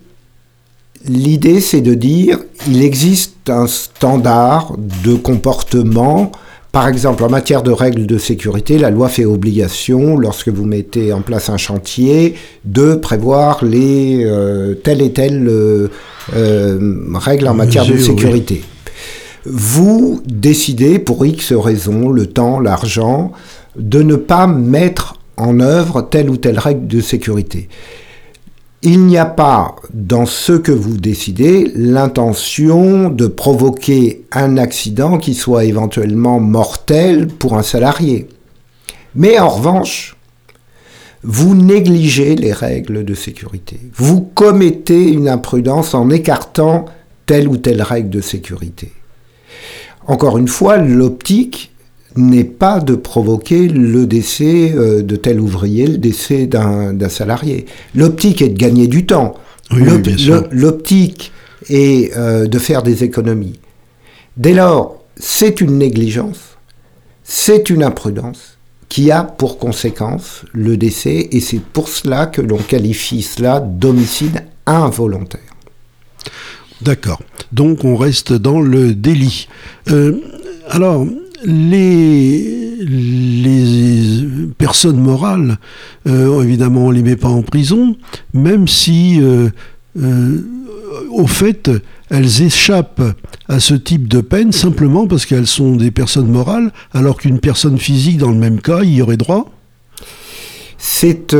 l'idée, 1.08 1.62
c'est 1.62 1.82
de 1.82 1.93
dire 1.93 2.39
il 2.67 2.84
existe 2.84 3.50
un 3.50 3.67
standard 3.67 4.76
de 5.04 5.15
comportement. 5.15 6.32
Par 6.72 6.88
exemple, 6.88 7.24
en 7.24 7.30
matière 7.30 7.63
de 7.63 7.72
règles 7.72 8.06
de 8.06 8.17
sécurité, 8.17 8.78
la 8.78 8.91
loi 8.91 9.10
fait 9.10 9.26
obligation, 9.26 10.17
lorsque 10.17 10.50
vous 10.50 10.65
mettez 10.65 11.12
en 11.13 11.22
place 11.22 11.50
un 11.50 11.58
chantier, 11.58 12.36
de 12.65 12.93
prévoir 12.93 13.63
les 13.63 14.24
euh, 14.26 14.76
telles 14.76 15.02
et 15.02 15.12
telles 15.12 15.50
règles 17.13 17.48
en 17.48 17.54
matière 17.54 17.86
de 17.86 17.98
sécurité 17.98 18.63
vous 19.50 20.22
décidez, 20.26 21.00
pour 21.00 21.26
X 21.26 21.54
raisons, 21.54 22.10
le 22.10 22.28
temps, 22.28 22.60
l'argent, 22.60 23.32
de 23.78 24.02
ne 24.02 24.15
pas 24.15 24.48
mettre 24.48 25.15
en 25.38 25.60
œuvre 25.60 26.02
telle 26.02 26.30
ou 26.30 26.38
telle 26.38 26.60
règle 26.60 26.88
de 26.88 27.00
sécurité. 27.00 27.70
Il 28.84 29.06
n'y 29.06 29.18
a 29.18 29.26
pas 29.26 29.76
dans 29.92 30.28
ce 30.28 30.54
que 30.54 30.72
vous 30.72 30.98
décidez 30.98 31.72
l'intention 31.76 33.10
de 33.10 33.26
provoquer 33.26 34.26
un 34.32 34.58
accident 34.58 35.18
qui 35.18 35.34
soit 35.34 35.66
éventuellement 35.66 36.40
mortel 36.40 37.28
pour 37.28 37.58
un 37.58 37.63
salarié. 37.63 38.28
Mais 39.16 39.40
en 39.40 39.50
revanche, 39.50 40.16
vous 41.24 41.56
négligez 41.56 42.36
les 42.36 42.54
règles 42.54 43.04
de 43.04 43.16
sécurité. 43.16 43.80
Vous 43.96 44.22
commettez 44.22 45.10
une 45.10 45.28
imprudence 45.28 45.96
en 45.96 46.12
écartant 46.12 46.86
telle 47.26 47.48
ou 47.48 47.58
telle 47.58 47.82
règle 47.82 48.12
de 48.12 48.22
sécurité. 48.22 48.92
Encore 50.06 50.38
une 50.38 50.48
fois, 50.48 50.78
l'optique 50.78 51.72
n'est 52.18 52.44
pas 52.44 52.80
de 52.80 52.96
provoquer 52.96 53.68
le 53.68 54.06
décès 54.06 54.74
euh, 54.76 55.04
de 55.04 55.16
tel 55.16 55.40
ouvrier, 55.40 55.88
le 55.88 55.98
décès 55.98 56.48
d'un 56.48 57.10
salarié. 57.10 57.66
L'optique 57.96 58.42
est 58.42 58.50
de 58.50 58.58
gagner 58.58 58.88
du 58.88 59.06
temps. 59.06 59.36
L'optique 60.52 61.32
est 61.70 62.16
euh, 62.18 62.48
de 62.48 62.60
faire 62.60 62.84
des 62.84 63.04
économies. 63.04 63.60
Dès 64.36 64.54
lors, 64.54 65.04
c'est 65.16 65.62
une 65.62 65.78
négligence, 65.78 66.58
c'est 67.24 67.70
une 67.70 67.84
imprudence 67.84 68.58
qui 68.90 69.12
a 69.12 69.24
pour 69.24 69.58
conséquence 69.58 70.46
le 70.54 70.78
décès, 70.78 71.28
et 71.32 71.40
c'est 71.40 71.62
pour 71.62 71.90
cela 71.90 72.26
que 72.26 72.42
l'on 72.42 72.58
qualifie 72.58 73.22
cela 73.22 73.60
d'homicide 73.60 74.44
involontaire. 74.66 75.42
D'accord. 76.82 77.22
Donc 77.52 77.84
on 77.84 77.96
reste 77.96 78.34
dans 78.34 78.62
le 78.62 78.94
délit. 78.94 79.48
Euh, 79.90 80.22
alors, 80.70 81.06
les, 81.45 82.78
personnes 84.58 85.00
morales, 85.00 85.58
euh, 86.08 86.41
évidemment, 86.41 86.86
on 86.86 86.89
ne 86.89 86.95
les 86.95 87.04
met 87.04 87.15
pas 87.15 87.30
en 87.30 87.41
prison, 87.41 87.95
même 88.34 88.67
si, 88.67 89.19
euh, 89.21 89.50
au 91.12 91.28
fait, 91.28 91.69
elles 92.10 92.41
échappent 92.41 93.04
à 93.47 93.60
ce 93.60 93.73
type 93.73 94.08
de 94.08 94.21
peine 94.21 94.52
simplement 94.52 95.08
parce 95.08 95.26
qu'elles 95.26 95.47
sont 95.47 95.76
des 95.76 95.91
personnes 95.91 96.30
morales, 96.30 96.71
alors 96.93 97.17
qu'une 97.17 97.39
personne 97.39 97.78
physique, 97.78 98.17
dans 98.17 98.32
le 98.32 98.38
même 98.38 98.62
cas, 98.62 98.84
y 98.84 99.02
aurait 99.02 99.17
droit 99.17 99.52
C'est 100.78 101.36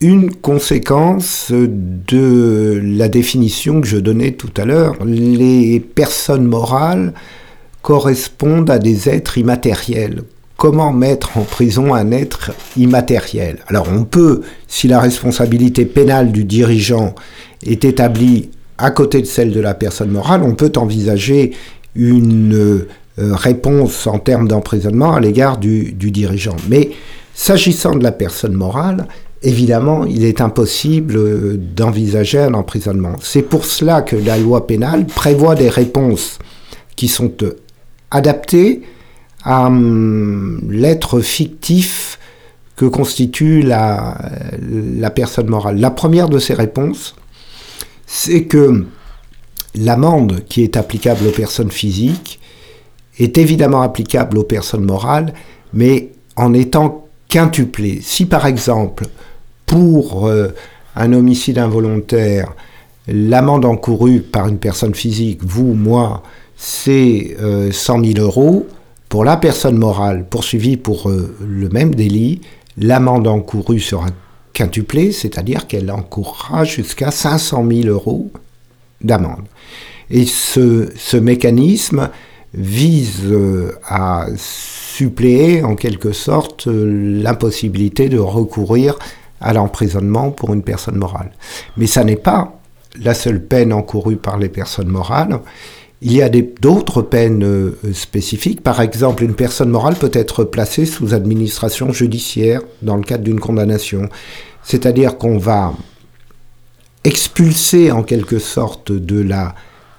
une 0.00 0.30
conséquence 0.30 1.50
de 1.50 2.80
la 2.82 3.08
définition 3.08 3.80
que 3.80 3.86
je 3.86 3.96
donnais 3.96 4.32
tout 4.32 4.52
à 4.56 4.64
l'heure. 4.64 4.96
Les 5.04 5.80
personnes 5.80 6.44
morales 6.44 7.14
correspondent 7.82 8.70
à 8.70 8.78
des 8.78 9.08
êtres 9.08 9.38
immatériels. 9.38 10.22
Comment 10.56 10.92
mettre 10.92 11.36
en 11.38 11.42
prison 11.42 11.94
un 11.94 12.10
être 12.10 12.50
immatériel? 12.76 13.58
Alors 13.68 13.88
on 13.92 14.04
peut, 14.04 14.42
si 14.66 14.88
la 14.88 14.98
responsabilité 14.98 15.84
pénale 15.84 16.32
du 16.32 16.44
dirigeant 16.44 17.14
est 17.64 17.84
établie 17.84 18.50
à 18.76 18.90
côté 18.90 19.20
de 19.20 19.26
celle 19.26 19.52
de 19.52 19.60
la 19.60 19.74
personne 19.74 20.10
morale, 20.10 20.42
on 20.42 20.54
peut 20.54 20.72
envisager 20.76 21.52
une 21.94 22.54
euh, 23.20 23.34
réponse 23.34 24.06
en 24.06 24.18
termes 24.18 24.46
d'emprisonnement 24.46 25.14
à 25.14 25.20
l'égard 25.20 25.58
du, 25.58 25.92
dirigeant. 25.92 26.56
Mais 26.68 26.90
s'agissant 27.34 27.94
de 27.96 28.02
la 28.04 28.12
personne 28.12 28.54
morale, 28.54 29.08
évidemment, 29.42 30.04
il 30.04 30.24
est 30.24 30.40
impossible 30.40 31.16
euh, 31.16 31.56
d'envisager 31.56 32.38
un 32.38 32.54
emprisonnement. 32.54 33.16
C'est 33.20 33.42
pour 33.42 33.64
cela 33.64 34.02
que 34.02 34.14
la 34.14 34.38
loi 34.38 34.66
pénale 34.66 35.06
prévoit 35.06 35.56
des 35.56 35.68
réponses 35.68 36.38
qui 36.94 37.08
sont 37.08 37.32
adaptées 38.10 38.82
à 39.44 39.66
hum, 39.66 40.60
l'être 40.70 41.20
fictif 41.20 42.18
que 42.76 42.84
constitue 42.86 43.62
la, 43.62 44.16
la 44.60 45.10
personne 45.10 45.48
morale. 45.48 45.78
La 45.78 45.90
première 45.90 46.28
de 46.28 46.38
ces 46.38 46.54
réponses, 46.54 47.16
c'est 48.06 48.44
que 48.44 48.86
l'amende 49.74 50.44
qui 50.48 50.62
est 50.62 50.76
applicable 50.76 51.26
aux 51.26 51.32
personnes 51.32 51.70
physiques 51.70 52.40
est 53.18 53.36
évidemment 53.36 53.82
applicable 53.82 54.38
aux 54.38 54.44
personnes 54.44 54.84
morales, 54.84 55.34
mais 55.72 56.10
en 56.36 56.54
étant 56.54 57.06
quintuplée. 57.28 58.00
Si 58.00 58.26
par 58.26 58.46
exemple, 58.46 59.06
pour 59.66 60.26
euh, 60.26 60.48
un 60.96 61.12
homicide 61.12 61.58
involontaire, 61.58 62.52
l'amende 63.06 63.64
encourue 63.64 64.20
par 64.20 64.48
une 64.48 64.58
personne 64.58 64.94
physique, 64.94 65.40
vous, 65.42 65.74
moi, 65.74 66.22
c'est 66.58 67.36
100 67.70 68.00
euh, 68.00 68.04
000 68.04 68.18
euros, 68.18 68.66
pour 69.08 69.24
la 69.24 69.36
personne 69.36 69.78
morale 69.78 70.26
poursuivie 70.28 70.76
pour 70.76 71.08
euh, 71.08 71.34
le 71.40 71.68
même 71.68 71.94
délit, 71.94 72.40
l'amende 72.76 73.28
encourue 73.28 73.78
sera 73.78 74.08
quintuplée, 74.52 75.12
c'est-à-dire 75.12 75.68
qu'elle 75.68 75.90
encourra 75.90 76.64
jusqu'à 76.64 77.12
500 77.12 77.64
000 77.70 77.88
euros 77.88 78.30
d'amende. 79.00 79.44
Et 80.10 80.26
ce, 80.26 80.90
ce, 80.96 81.16
mécanisme 81.16 82.10
vise 82.52 83.20
euh, 83.24 83.72
à 83.86 84.26
suppléer 84.36 85.62
en 85.62 85.76
quelque 85.76 86.12
sorte 86.12 86.66
l'impossibilité 86.66 88.08
de 88.08 88.18
recourir 88.18 88.98
à 89.40 89.52
l'emprisonnement 89.52 90.32
pour 90.32 90.52
une 90.52 90.62
personne 90.62 90.96
morale. 90.96 91.30
Mais 91.76 91.86
ça 91.86 92.02
n'est 92.02 92.16
pas 92.16 92.58
la 93.00 93.14
seule 93.14 93.44
peine 93.44 93.72
encourue 93.72 94.16
par 94.16 94.38
les 94.38 94.48
personnes 94.48 94.88
morales. 94.88 95.38
Il 96.00 96.12
y 96.12 96.22
a 96.22 96.28
d'autres 96.28 97.02
peines 97.02 97.44
euh, 97.44 97.76
spécifiques. 97.92 98.62
Par 98.62 98.80
exemple, 98.80 99.24
une 99.24 99.34
personne 99.34 99.70
morale 99.70 99.96
peut 99.96 100.10
être 100.12 100.44
placée 100.44 100.86
sous 100.86 101.12
administration 101.12 101.92
judiciaire 101.92 102.60
dans 102.82 102.96
le 102.96 103.02
cadre 103.02 103.24
d'une 103.24 103.40
condamnation. 103.40 104.08
C'est-à-dire 104.62 105.18
qu'on 105.18 105.38
va 105.38 105.74
expulser 107.04 107.90
en 107.90 108.02
quelque 108.02 108.38
sorte 108.38 108.92
de 108.92 109.20
la 109.20 109.54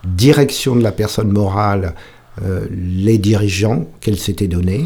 direction 0.05 0.75
de 0.75 0.83
la 0.83 0.91
personne 0.91 1.31
morale 1.31 1.95
euh, 2.43 2.67
les 2.71 3.17
dirigeants 3.17 3.85
qu'elle 3.99 4.17
s'était 4.17 4.47
donnés 4.47 4.85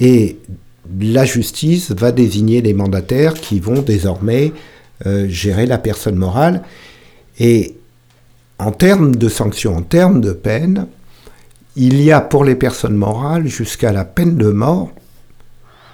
et 0.00 0.38
la 1.00 1.24
justice 1.24 1.92
va 1.92 2.12
désigner 2.12 2.60
les 2.60 2.74
mandataires 2.74 3.34
qui 3.34 3.60
vont 3.60 3.82
désormais 3.82 4.52
euh, 5.06 5.28
gérer 5.28 5.66
la 5.66 5.78
personne 5.78 6.16
morale. 6.16 6.62
Et 7.38 7.76
en 8.58 8.72
termes 8.72 9.16
de 9.16 9.28
sanctions, 9.28 9.76
en 9.76 9.82
termes 9.82 10.20
de 10.20 10.32
peine, 10.32 10.86
il 11.76 12.00
y 12.00 12.12
a 12.12 12.20
pour 12.20 12.44
les 12.44 12.54
personnes 12.54 12.94
morales 12.94 13.48
jusqu'à 13.48 13.92
la 13.92 14.04
peine 14.04 14.36
de 14.36 14.50
mort, 14.50 14.92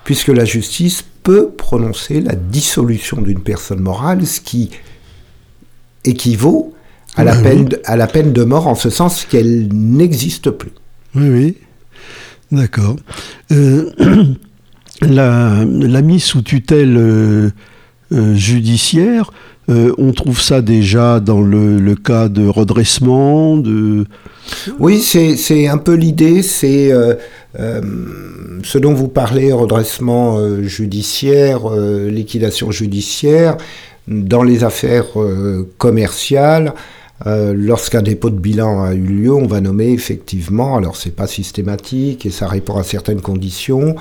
puisque 0.04 0.28
la 0.28 0.44
justice 0.44 1.04
peut 1.22 1.50
prononcer 1.50 2.20
la 2.20 2.34
dissolution 2.34 3.20
d'une 3.20 3.40
personne 3.40 3.80
morale, 3.80 4.26
ce 4.26 4.40
qui 4.40 4.70
équivaut 6.04 6.74
à 7.16 7.24
la, 7.24 7.34
peine, 7.36 7.66
de, 7.66 7.80
à 7.84 7.96
la 7.96 8.06
peine 8.06 8.32
de 8.32 8.44
mort 8.44 8.66
en 8.66 8.74
ce 8.74 8.90
sens 8.90 9.24
qu'elle 9.24 9.68
n'existe 9.72 10.50
plus. 10.50 10.72
Oui, 11.14 11.28
oui. 11.28 11.56
D'accord. 12.52 12.96
Euh, 13.52 13.90
la, 15.02 15.64
mise 15.64 16.24
sous 16.24 16.42
tutelle 16.42 16.96
euh, 16.96 17.50
euh, 18.12 18.34
judiciaire, 18.34 19.32
on 19.70 20.12
trouve 20.12 20.40
ça 20.40 20.62
déjà 20.62 21.20
dans 21.20 21.40
le, 21.40 21.94
cas 21.94 22.28
de 22.28 22.46
redressement 22.46 23.56
de... 23.56 24.04
Oui, 24.78 25.00
c'est 25.00 25.68
un 25.68 25.78
peu 25.78 25.94
l'idée, 25.94 26.42
c'est 26.42 26.92
ce 27.54 28.78
dont 28.78 28.94
vous 28.94 29.08
parlez, 29.08 29.52
redressement 29.52 30.38
judiciaire, 30.62 31.68
liquidation 31.70 32.70
judiciaire, 32.70 33.56
dans 34.08 34.42
les 34.42 34.64
affaires 34.64 35.06
commerciales. 35.78 36.74
Euh, 37.26 37.52
lorsqu'un 37.54 38.00
dépôt 38.00 38.30
de 38.30 38.38
bilan 38.38 38.82
a 38.82 38.94
eu 38.94 39.02
lieu, 39.02 39.34
on 39.34 39.46
va 39.46 39.60
nommer 39.60 39.90
effectivement, 39.90 40.76
alors 40.76 40.96
c'est 40.96 41.14
pas 41.14 41.26
systématique 41.26 42.24
et 42.24 42.30
ça 42.30 42.48
répond 42.48 42.76
à 42.76 42.82
certaines 42.82 43.20
conditions, 43.20 43.94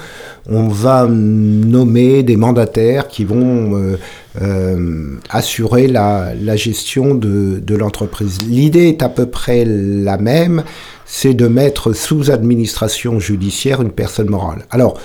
on 0.48 0.70
va 0.70 1.06
nommer 1.06 2.24
des 2.24 2.38
mandataires 2.38 3.10
qui 3.10 3.26
vont 3.26 3.76
euh, 3.76 3.98
euh, 4.42 5.18
assurer 5.30 5.88
la, 5.88 6.34
gestion 6.56 7.14
de, 7.14 7.60
de 7.60 7.76
l'entreprise. 7.76 8.38
L'idée 8.48 8.88
est 8.88 9.04
à 9.04 9.10
peu 9.10 9.26
près 9.26 9.66
la 9.66 10.18
même, 10.18 10.64
c'est 11.06 11.34
de 11.34 11.48
mettre 11.48 11.92
sous 11.92 12.32
administration 12.32 13.20
judiciaire 13.20 13.82
une 13.82 13.92
personne 13.92 14.30
morale. 14.30 14.66
Alors, 14.72 14.98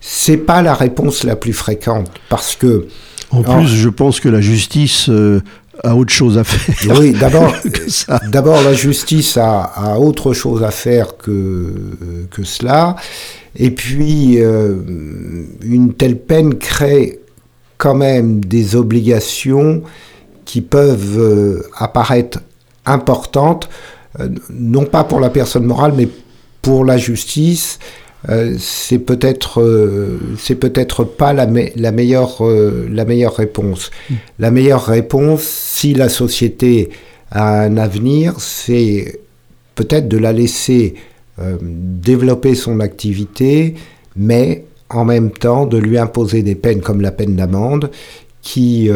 c'est 0.00 0.38
pas 0.38 0.62
la 0.62 0.72
réponse 0.72 1.22
la 1.22 1.36
plus 1.36 1.52
fréquente 1.52 2.10
parce 2.30 2.56
que 2.56 2.86
en 3.30 3.42
plus, 3.42 3.66
je 3.66 3.90
pense 3.90 4.20
que 4.20 4.30
la 4.30 4.40
justice 4.40 5.10
a 5.84 5.94
autre 5.94 6.12
chose 6.12 6.38
à 6.38 6.44
faire. 6.44 6.98
Oui, 6.98 7.12
d'abord, 7.20 7.54
d'abord 8.30 8.62
la 8.62 8.72
justice 8.72 9.36
a, 9.36 9.98
autre 9.98 10.32
chose 10.32 10.62
à 10.62 10.70
faire 10.70 11.16
que, 11.16 11.72
que 12.30 12.42
cela. 12.42 12.96
Et 13.56 13.70
puis, 13.70 14.38
euh, 14.38 14.76
une 15.62 15.94
telle 15.94 16.18
peine 16.18 16.54
crée 16.56 17.20
quand 17.76 17.94
même 17.94 18.44
des 18.44 18.76
obligations 18.76 19.82
qui 20.44 20.60
peuvent 20.60 21.18
euh, 21.18 21.62
apparaître 21.76 22.40
importantes, 22.86 23.68
euh, 24.20 24.28
non 24.50 24.84
pas 24.84 25.04
pour 25.04 25.20
la 25.20 25.30
personne 25.30 25.64
morale, 25.64 25.92
mais 25.96 26.08
pour 26.62 26.84
la 26.84 26.98
justice. 26.98 27.78
Euh, 28.28 28.56
c'est 28.58 28.98
peut-être 28.98 29.60
euh, 29.62 30.18
c'est 30.38 30.56
peut-être 30.56 31.04
pas 31.04 31.32
la, 31.32 31.46
la 31.76 31.92
meilleure 31.92 32.44
euh, 32.44 32.88
la 32.90 33.04
meilleure 33.04 33.36
réponse. 33.36 33.90
Mm. 34.10 34.14
La 34.40 34.50
meilleure 34.50 34.84
réponse, 34.84 35.42
si 35.42 35.94
la 35.94 36.08
société 36.08 36.90
a 37.30 37.60
un 37.60 37.76
avenir, 37.76 38.34
c'est 38.40 39.20
peut-être 39.74 40.08
de 40.08 40.18
la 40.18 40.32
laisser 40.32 40.94
développer 41.62 42.56
son 42.56 42.80
activité, 42.80 43.74
mais 44.16 44.64
en 44.88 45.04
même 45.04 45.30
temps 45.30 45.66
de 45.66 45.78
lui 45.78 45.96
imposer 45.96 46.42
des 46.42 46.56
peines 46.56 46.80
comme 46.80 47.00
la 47.00 47.12
peine 47.12 47.36
d'amende 47.36 47.92
qui 48.42 48.90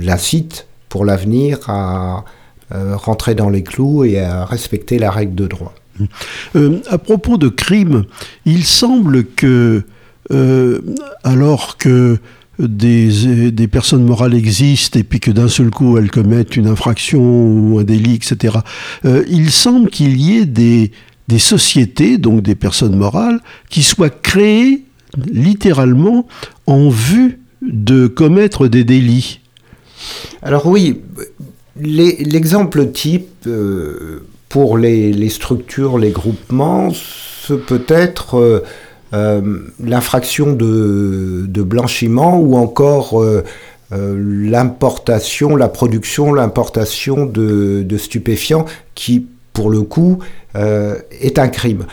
l'incitent 0.00 0.66
pour 0.88 1.04
l'avenir 1.04 1.60
à 1.68 2.24
rentrer 2.72 3.36
dans 3.36 3.50
les 3.50 3.62
clous 3.62 4.02
et 4.02 4.18
à 4.18 4.44
respecter 4.44 4.98
la 4.98 5.12
règle 5.12 5.36
de 5.36 5.46
droit. 5.46 5.74
Euh, 6.56 6.78
à 6.88 6.98
propos 6.98 7.36
de 7.36 7.48
crimes, 7.48 8.04
il 8.44 8.64
semble 8.64 9.24
que, 9.24 9.82
euh, 10.30 10.80
alors 11.24 11.76
que 11.76 12.18
des, 12.58 13.50
des, 13.52 13.68
personnes 13.68 14.04
morales 14.04 14.34
existent 14.34 14.98
et 14.98 15.04
puis 15.04 15.20
que 15.20 15.30
d'un 15.30 15.48
seul 15.48 15.70
coup 15.70 15.96
elles 15.96 16.10
commettent 16.10 16.56
une 16.56 16.66
infraction 16.66 17.20
ou 17.20 17.78
un 17.78 17.84
délit, 17.84 18.14
etc., 18.14 18.58
euh, 19.04 19.24
il 19.28 19.50
semble 19.50 19.90
qu'il 19.90 20.20
y 20.20 20.38
ait 20.38 20.46
des, 20.46 20.90
des 21.28 21.38
sociétés, 21.38 22.18
donc 22.18 22.42
des 22.42 22.56
personnes 22.56 22.96
morales, 22.96 23.40
qui 23.70 23.82
soient 23.82 24.10
créées 24.10 24.84
littéralement 25.30 26.26
en 26.66 26.88
vue 26.88 27.40
de 27.62 28.06
commettre 28.08 28.66
des 28.66 28.84
délits. 28.84 29.40
Alors 30.42 30.66
oui, 30.66 31.00
l'exemple 31.80 32.90
type, 32.90 33.48
pour 34.48 34.78
les, 34.78 35.28
structures, 35.28 35.98
les 35.98 36.10
groupements, 36.10 36.90
ce 36.92 37.54
peut 37.54 37.84
être 37.88 38.36
euh, 38.36 38.64
euh, 39.12 39.58
l'infraction 39.82 40.52
de, 40.52 41.62
blanchiment 41.62 42.38
ou 42.38 42.56
encore 42.56 43.22
euh, 43.22 43.44
l'importation, 43.90 45.56
la 45.56 45.68
production, 45.68 46.32
l'importation 46.32 47.26
de, 47.26 47.96
stupéfiants 47.98 48.64
qui, 48.94 49.26
pour 49.52 49.70
le 49.70 49.82
coup, 49.82 50.18
est 50.54 51.38
un 51.38 51.48
crime. 51.48 51.86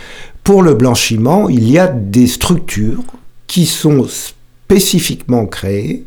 Pour 0.43 0.63
le 0.63 0.73
blanchiment, 0.73 1.49
il 1.49 1.69
y 1.69 1.77
a 1.77 1.87
des 1.87 2.27
structures 2.27 3.03
qui 3.47 3.65
sont 3.65 4.07
spécifiquement 4.07 5.45
créées 5.45 6.03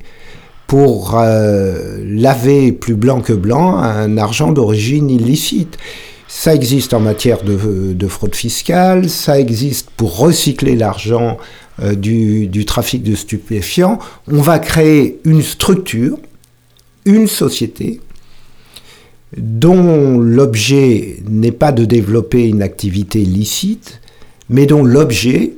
pour 0.66 1.18
laver 1.18 2.72
plus 2.72 2.94
blanc 2.94 3.20
que 3.20 3.32
blanc 3.32 3.78
un 3.78 4.18
argent 4.18 4.52
d'origine 4.52 5.08
illicite. 5.08 5.78
Ça 6.40 6.54
existe 6.54 6.94
en 6.94 7.00
matière 7.00 7.42
de, 7.42 8.06
fraude 8.06 8.36
fiscale, 8.36 9.10
ça 9.10 9.40
existe 9.40 9.90
pour 9.96 10.18
recycler 10.18 10.76
l'argent 10.76 11.36
euh, 11.82 11.96
du, 11.96 12.64
trafic 12.64 13.02
de 13.02 13.16
stupéfiants. 13.16 13.98
On 14.30 14.40
va 14.40 14.60
créer 14.60 15.18
une 15.24 15.42
structure, 15.42 16.16
une 17.04 17.26
société, 17.26 18.00
dont 19.36 20.16
l'objet 20.20 21.16
n'est 21.28 21.50
pas 21.50 21.72
de 21.72 21.84
développer 21.84 22.46
une 22.46 22.62
activité 22.62 23.18
licite, 23.24 24.00
mais 24.48 24.66
dont 24.66 24.84
l'objet 24.84 25.54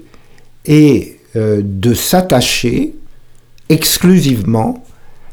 est 0.65 1.19
euh, 1.37 1.61
de 1.63 1.93
s'attacher 1.93 2.95
exclusivement 3.69 4.83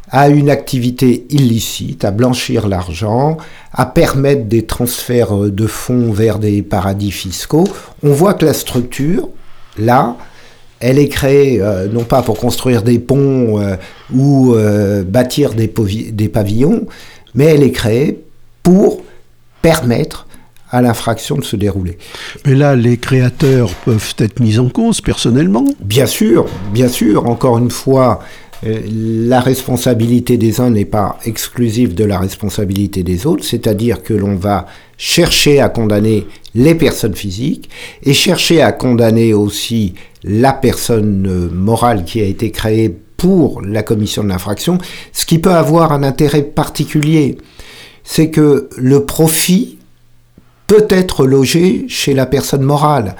à 0.10 0.30
une 0.30 0.50
activité 0.50 1.26
illicite, 1.30 2.06
à 2.06 2.12
blanchir 2.12 2.68
l'argent, 2.68 3.38
à 3.74 3.86
permettre 3.86 4.46
des 4.46 4.66
transferts 4.66 5.36
de 5.36 5.68
fonds 5.68 6.12
vers 6.12 6.40
des 6.40 6.62
paradis 6.62 7.12
fiscaux, 7.12 7.68
on 8.04 8.12
voit 8.12 8.34
que 8.34 8.46
la 8.46 8.54
structure, 8.54 9.28
là, 9.78 10.16
elle 10.80 11.00
est 11.00 11.10
créée 11.10 11.62
euh, 11.62 11.88
non 11.88 12.04
pas 12.04 12.22
pour 12.22 12.38
construire 12.38 12.84
des 12.84 13.00
ponts 13.00 13.60
euh, 13.60 13.76
ou 14.14 14.54
euh, 14.54 15.04
bâtir 15.04 15.54
des, 15.54 15.72
des, 16.12 16.30
pavillons, 16.30 16.86
mais 17.34 17.46
elle 17.46 17.64
est 17.64 17.72
créée 17.72 18.24
pour 18.64 19.02
permettre 19.62 20.28
à 20.70 20.82
l'infraction 20.82 21.38
de 21.38 21.44
se 21.44 21.56
dérouler. 21.56 21.98
Mais 22.46 22.54
là, 22.54 22.76
les 22.76 22.98
créateurs 22.98 23.70
peuvent 23.86 24.16
être 24.18 24.40
mis 24.40 24.60
en 24.60 24.70
cause 24.70 25.02
personnellement? 25.02 25.66
Bien 25.80 26.06
sûr, 26.06 26.46
bien 26.74 26.90
sûr. 26.90 27.28
Encore 27.28 27.58
une 27.58 27.72
fois, 27.72 28.20
euh, 28.20 28.47
la 28.64 29.40
responsabilité 29.40 30.38
des 30.38 30.60
uns 30.60 30.70
n'est 30.70 30.86
pas 30.86 31.20
exclusive 31.26 31.94
de 31.94 32.04
la 32.04 32.20
responsabilité 32.20 33.04
des 33.04 33.26
autres, 33.26 33.44
c'est-à-dire 33.44 34.04
que 34.04 34.14
l'on 34.14 34.36
va 34.36 34.66
chercher 34.98 35.60
à 35.60 35.70
condamner 35.70 36.26
les 36.56 36.74
personnes 36.74 37.16
physiques 37.16 37.70
et 38.04 38.14
chercher 38.14 38.62
à 38.62 38.72
condamner 38.72 39.34
aussi 39.34 39.94
la 40.24 40.54
personne 40.54 41.28
euh, 41.28 41.50
morale 41.54 42.04
qui 42.04 42.20
a 42.20 42.26
été 42.26 42.50
créée 42.52 42.90
pour 43.18 43.62
la 43.62 43.84
commission 43.84 44.24
de 44.24 44.30
l'infraction, 44.30 44.78
ce 45.12 45.26
qui 45.26 45.40
peut 45.40 45.54
avoir 45.54 45.92
un 45.92 46.04
intérêt 46.04 46.44
particulier, 46.44 47.38
c'est 48.04 48.30
que 48.30 48.70
le 48.78 49.06
profit 49.06 49.78
peut 50.68 50.86
être 50.90 51.26
logé 51.26 51.86
chez 51.88 52.14
la 52.14 52.26
personne 52.26 52.62
morale. 52.62 53.16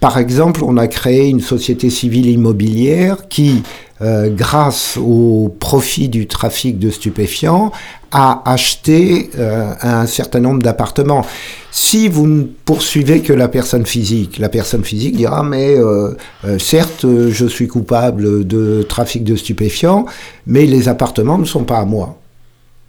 Par 0.00 0.18
exemple, 0.18 0.62
on 0.64 0.76
a 0.76 0.88
créé 0.88 1.28
une 1.28 1.40
société 1.40 1.90
civile 1.90 2.26
immobilière 2.26 3.28
qui, 3.28 3.62
euh, 4.00 4.30
grâce 4.30 4.96
au 4.96 5.54
profit 5.60 6.08
du 6.08 6.26
trafic 6.26 6.78
de 6.78 6.90
stupéfiants, 6.90 7.72
a 8.10 8.42
acheté 8.50 9.30
euh, 9.38 9.72
un 9.80 10.06
certain 10.06 10.40
nombre 10.40 10.62
d'appartements. 10.62 11.24
Si 11.70 12.08
vous 12.08 12.26
ne 12.26 12.42
poursuivez 12.42 13.22
que 13.22 13.32
la 13.32 13.48
personne 13.48 13.86
physique, 13.86 14.38
la 14.38 14.48
personne 14.48 14.84
physique 14.84 15.16
dira 15.16 15.42
mais 15.42 15.76
euh, 15.78 16.14
certes 16.58 17.06
je 17.30 17.46
suis 17.46 17.68
coupable 17.68 18.46
de 18.46 18.82
trafic 18.82 19.24
de 19.24 19.36
stupéfiants, 19.36 20.04
mais 20.46 20.66
les 20.66 20.88
appartements 20.88 21.38
ne 21.38 21.46
sont 21.46 21.64
pas 21.64 21.78
à 21.78 21.84
moi. 21.84 22.18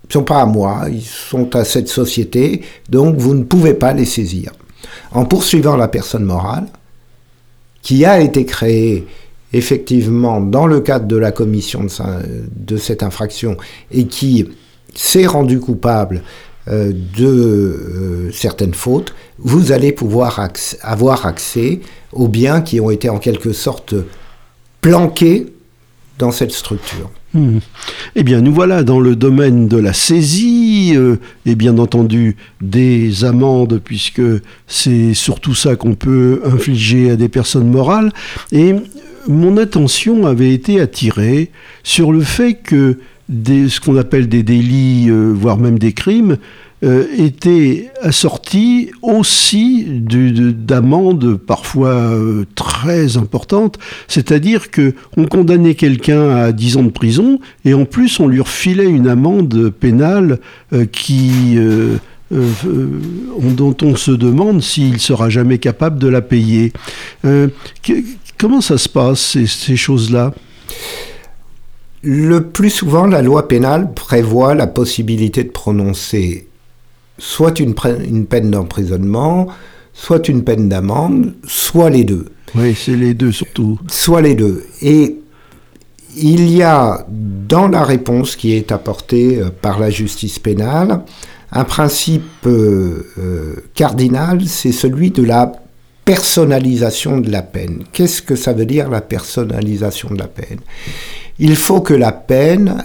Ils 0.03 0.07
ne 0.07 0.13
sont 0.13 0.23
pas 0.23 0.41
à 0.41 0.45
moi, 0.45 0.85
ils 0.91 1.01
sont 1.01 1.55
à 1.55 1.63
cette 1.63 1.87
société, 1.87 2.61
donc 2.89 3.15
vous 3.15 3.33
ne 3.33 3.43
pouvez 3.43 3.73
pas 3.73 3.93
les 3.93 4.05
saisir. 4.05 4.51
En 5.13 5.23
poursuivant 5.23 5.77
la 5.77 5.87
personne 5.87 6.25
morale, 6.25 6.65
qui 7.83 8.05
a 8.05 8.19
été 8.19 8.45
créé 8.45 9.05
effectivement 9.51 10.41
dans 10.41 10.65
le 10.65 10.81
cadre 10.81 11.05
de 11.05 11.15
la 11.15 11.31
commission 11.31 11.85
de, 11.85 12.77
cette 12.77 13.03
infraction 13.03 13.55
et 13.91 14.07
qui 14.07 14.49
s'est 14.95 15.27
rendu 15.27 15.59
coupable 15.59 16.23
euh, 16.69 16.91
de 17.17 17.27
euh, 17.27 18.31
certaines 18.31 18.73
fautes, 18.73 19.13
vous 19.37 19.71
allez 19.71 19.91
pouvoir 19.91 20.49
avoir 20.81 21.25
accès 21.25 21.81
aux 22.13 22.27
biens 22.27 22.61
qui 22.61 22.79
ont 22.79 22.89
été 22.89 23.09
en 23.09 23.19
quelque 23.19 23.53
sorte 23.53 23.93
planqués 24.81 25.53
dans 26.17 26.31
cette 26.31 26.51
structure. 26.51 27.11
Hmm. 27.33 27.59
Eh 28.15 28.23
bien, 28.23 28.41
nous 28.41 28.53
voilà 28.53 28.83
dans 28.83 28.99
le 28.99 29.15
domaine 29.15 29.67
de 29.67 29.77
la 29.77 29.93
saisie 29.93 30.93
euh, 30.95 31.15
et 31.47 31.55
bien 31.55 31.79
entendu 31.79 32.35
des 32.61 33.25
amendes, 33.25 33.81
puisque 33.83 34.21
c'est 34.67 35.15
surtout 35.15 35.55
ça 35.55 35.75
qu'on 35.75 35.95
peut 35.95 36.41
infliger 36.45 37.09
à 37.09 37.15
des 37.15 37.29
personnes 37.29 37.69
morales. 37.69 38.11
Et 38.51 38.75
mon 39.27 39.57
attention 39.57 40.27
avait 40.27 40.53
été 40.53 40.79
attirée 40.79 41.49
sur 41.83 42.11
le 42.11 42.21
fait 42.21 42.53
que 42.53 42.99
ce 43.29 43.79
qu'on 43.79 43.97
appelle 43.97 44.27
des 44.27 44.43
délits, 44.43 45.09
euh, 45.09 45.31
voire 45.33 45.57
même 45.57 45.79
des 45.79 45.93
crimes, 45.93 46.37
euh, 46.83 47.05
était 47.17 47.91
assorti 48.01 48.91
aussi 49.01 49.85
d'amendes 49.87 51.37
parfois 51.37 51.91
euh, 51.91 52.43
très 52.55 53.15
importantes, 53.15 53.79
c'est-à-dire 54.09 54.69
que 54.69 54.93
on 55.15 55.25
condamnait 55.25 55.75
quelqu'un 55.75 56.29
à 56.29 56.51
10 56.51 56.77
ans 56.77 56.83
de 56.83 56.89
prison 56.89 57.39
et 57.63 57.73
en 57.73 57.85
plus 57.85 58.19
on 58.19 58.27
lui 58.27 58.41
refilait 58.41 58.89
une 58.89 59.07
amende 59.07 59.69
pénale 59.69 60.39
euh, 60.73 60.85
qui 60.85 61.57
dont 62.31 63.77
on 63.81 63.95
se 63.95 64.11
demande 64.11 64.61
s'il 64.61 64.99
sera 64.99 65.29
jamais 65.29 65.59
capable 65.59 65.99
de 65.99 66.07
la 66.07 66.21
payer. 66.21 66.73
comment 68.37 68.59
ça 68.59 68.77
se 68.77 68.89
passe 68.89 69.37
ces 69.45 69.75
choses-là? 69.75 70.33
Le 72.01 72.41
plus 72.41 72.71
souvent, 72.71 73.05
la 73.05 73.21
loi 73.21 73.47
pénale 73.47 73.93
prévoit 73.93 74.55
la 74.55 74.67
possibilité 74.67 75.43
de 75.43 75.51
prononcer 75.51 76.47
soit 77.17 77.59
une, 77.59 77.75
peine 77.75 78.51
d'emprisonnement, 78.51 79.47
soit 79.93 80.27
une 80.27 80.43
peine 80.43 80.69
d'amende, 80.69 81.33
soit 81.45 81.89
les 81.89 82.03
deux. 82.03 82.25
Oui, 82.55 82.75
c'est 82.75 82.95
les 82.95 83.13
deux 83.13 83.31
surtout. 83.31 83.79
Soit 83.87 84.21
les 84.21 84.35
deux. 84.35 84.65
Et 84.81 85.17
il 86.15 86.49
y 86.49 86.61
a 86.61 87.05
dans 87.09 87.67
la 87.67 87.83
réponse 87.83 88.35
qui 88.35 88.53
est 88.53 88.71
apportée 88.71 89.39
euh, 89.39 89.49
par 89.49 89.79
la 89.79 89.89
justice 89.89 90.37
pénale 90.39 91.01
un 91.55 91.63
principe 91.65 92.47
euh, 92.47 93.07
euh, 93.19 93.55
cardinal, 93.75 94.41
c'est 94.47 94.71
celui 94.71 95.11
de 95.11 95.23
la 95.23 95.51
personnalisation 96.03 97.19
de 97.19 97.29
la 97.29 97.43
peine. 97.43 97.83
Qu'est-ce 97.93 98.21
que 98.23 98.35
ça 98.35 98.53
veut 98.53 98.65
dire 98.65 98.89
la 98.89 99.01
personnalisation 99.01 100.09
de 100.09 100.17
la 100.17 100.27
peine? 100.27 100.59
Il 101.37 101.55
faut 101.55 101.81
que 101.81 101.93
la 101.93 102.11
peine 102.11 102.83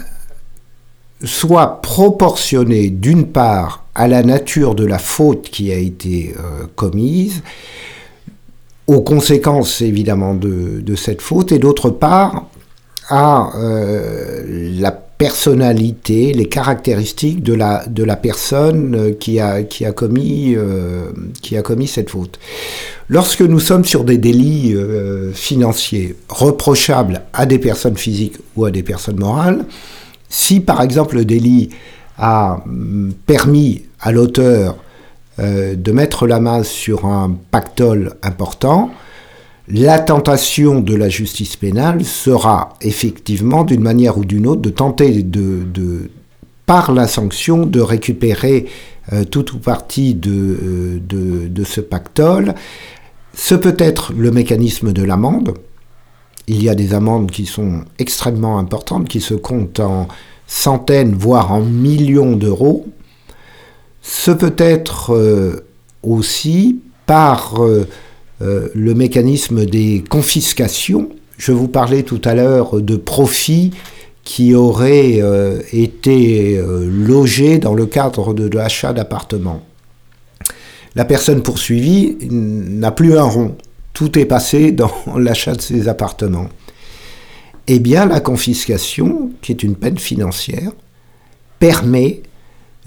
soit 1.23 1.81
proportionnée 1.81 2.91
d'une 2.91 3.25
part 3.25 3.78
à 3.95 4.07
la 4.07 4.23
nature 4.23 4.75
de 4.75 4.85
la 4.85 4.99
faute 4.99 5.49
qui 5.49 5.71
a 5.71 5.77
été 5.77 6.33
euh, 6.37 6.65
commise, 6.75 7.41
aux 8.87 9.01
conséquences 9.01 9.81
évidemment 9.81 10.33
de, 10.33 10.95
cette 10.95 11.21
faute, 11.21 11.51
et 11.51 11.59
d'autre 11.59 11.89
part 11.89 12.47
à 13.09 13.51
euh, 13.55 14.43
la 14.79 14.91
personnalité, 14.91 16.31
les 16.33 16.47
caractéristiques 16.47 17.43
de 17.43 17.53
la, 17.53 17.85
de 17.87 18.03
la 18.03 18.15
personne 18.15 18.95
euh, 18.95 19.11
qui 19.11 19.39
a 19.39 19.91
commis 19.91 20.57
cette 21.87 22.09
faute. 22.09 22.39
Lorsque 23.09 23.41
nous 23.41 23.59
sommes 23.59 23.85
sur 23.85 24.03
des 24.03 24.19
délits 24.19 24.75
financiers 25.33 26.15
reprochables 26.29 27.23
à 27.33 27.47
des 27.47 27.57
personnes 27.57 27.97
physiques 27.97 28.37
ou 28.55 28.65
à 28.65 28.71
des 28.71 28.83
personnes 28.83 29.17
morales, 29.19 29.65
si 30.29 30.59
par 30.59 30.83
exemple 30.83 31.15
le 31.15 31.25
délit 31.25 31.69
a 32.19 32.61
mm, 32.65 33.13
permis 33.25 33.83
à 33.99 34.11
l'auteur 34.11 34.75
euh, 35.39 35.75
de 35.75 35.91
mettre 35.91 36.27
la 36.27 36.39
main 36.39 36.63
sur 36.63 37.05
un 37.05 37.35
pactole 37.51 38.13
important, 38.21 38.91
la 39.69 39.99
tentation 39.99 40.79
de 40.79 40.95
la 40.95 41.09
justice 41.09 41.55
pénale 41.55 42.03
sera 42.03 42.73
effectivement, 42.81 43.63
d'une 43.63 43.81
manière 43.81 44.17
ou 44.17 44.25
d'une 44.25 44.47
autre, 44.47 44.61
de 44.61 44.69
tenter 44.69 45.23
de, 45.23 46.09
par 46.65 46.91
la 46.91 47.07
sanction, 47.07 47.65
de 47.65 47.79
récupérer 47.79 48.65
euh, 49.13 49.23
tout 49.23 49.55
ou 49.55 49.59
partie 49.59 50.15
de, 50.15 50.99
de, 51.07 51.47
de, 51.47 51.63
ce 51.63 51.81
pactole. 51.81 52.55
Ce 53.35 53.55
peut 53.55 53.77
être 53.77 54.11
le 54.13 54.31
mécanisme 54.31 54.91
de 54.91 55.03
l'amende. 55.03 55.53
Il 56.47 56.63
y 56.63 56.69
a 56.69 56.75
des 56.75 56.95
amendes 56.95 57.29
qui 57.29 57.45
sont 57.45 57.83
extrêmement 57.99 58.57
importantes, 58.57 59.07
qui 59.07 59.21
se 59.21 59.35
comptent 59.35 59.79
en 59.79 60.07
centaines, 60.49 61.13
voire 61.13 61.53
en 61.53 61.61
millions 61.61 62.35
d'euros. 62.35 62.87
Ce 64.01 64.31
peut 64.31 64.55
être 64.57 65.13
euh, 65.13 65.63
aussi 66.01 66.79
par 67.05 67.63
euh, 67.63 67.87
euh, 68.41 68.67
le 68.73 68.95
mécanisme 68.95 69.65
des 69.65 70.03
confiscations. 70.09 71.09
Je 71.37 71.51
vous 71.51 71.67
parlais 71.67 72.01
tout 72.01 72.21
à 72.25 72.33
l'heure 72.33 72.81
de 72.81 72.95
profits 72.95 73.71
qui 74.23 74.53
auraient 74.53 75.21
été 75.71 76.61
logés 76.61 77.57
dans 77.57 77.73
le 77.73 77.87
cadre 77.87 78.35
de 78.35 78.47
l'achat 78.47 78.93
d'appartements. 78.93 79.63
La 80.95 81.05
personne 81.05 81.41
poursuivie 81.41 82.17
n'a 82.29 82.91
plus 82.91 83.17
un 83.17 83.23
rond. 83.23 83.55
Tout 83.93 84.19
est 84.19 84.25
passé 84.25 84.71
dans 84.71 84.91
l'achat 85.17 85.53
de 85.53 85.61
ces 85.61 85.87
appartements 85.87 86.49
eh 87.71 87.79
bien 87.79 88.07
la 88.07 88.19
confiscation, 88.19 89.31
qui 89.41 89.51
est 89.51 89.61
une 89.61 89.75
peine 89.75 89.99
financière, 89.99 90.71
permet 91.59 92.23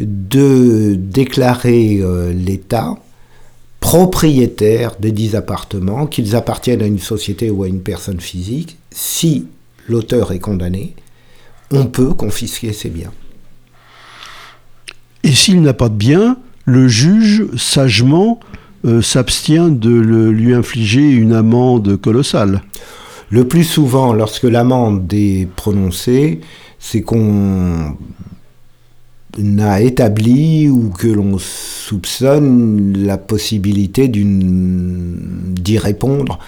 de 0.01 0.97
déclarer 0.99 2.01
euh, 2.01 2.33
l'État 2.33 2.97
propriétaire 3.79 4.97
des 4.99 5.13
dix 5.13 5.37
appartements, 5.37 6.07
qu'ils 6.07 6.35
appartiennent 6.35 6.83
à 6.83 6.87
une 6.87 6.99
société 6.99 7.49
ou 7.49 7.63
à 7.63 7.69
une 7.69 7.81
personne 7.81 8.21
physique. 8.21 8.77
Si 8.91 9.47
l'auteur 9.89 10.33
est 10.33 10.41
condamné, 10.41 10.97
on 11.71 11.87
peut 11.87 12.13
confisquer 12.13 12.73
ses 12.73 12.91
biens. 12.91 13.13
Et 15.23 15.33
s'il 15.33 15.63
n'a 15.63 15.75
pas 15.75 15.89
de 15.89 15.95
biens, 15.95 16.39
le 16.65 16.89
juge, 16.89 17.47
sagement, 17.57 18.41
euh, 18.85 19.01
s'abstient 19.01 19.71
de 19.71 19.91
lui 19.91 20.55
infliger 20.55 21.09
une 21.09 21.33
amende 21.33 21.97
colossale. 22.01 22.63
Le 23.33 23.49
plus 23.49 23.65
souvent, 23.65 24.13
lorsque 24.13 24.43
l'amende 24.45 25.11
est 25.15 25.49
prononcée, 25.57 26.43
c'est 26.79 27.01
qu'on 27.01 27.97
a 29.59 29.81
établi 29.81 30.69
ou 30.69 30.91
que 30.91 31.09
l'on 31.09 31.39
soupçonne 31.39 32.93
la 33.07 33.17
possibilité 33.17 34.09
d'y 34.09 35.79
répondre 35.79 36.41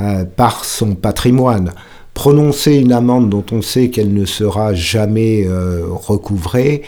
euh, 0.00 0.24
par 0.24 0.64
son 0.64 0.94
patrimoine. 0.94 1.74
Prononcer 2.14 2.76
une 2.76 2.94
amende 2.94 3.28
dont 3.28 3.44
on 3.52 3.60
sait 3.60 3.90
qu'elle 3.90 4.14
ne 4.14 4.24
sera 4.24 4.72
jamais 4.72 5.46
euh, 5.46 5.82
recouvrée, 5.90 6.84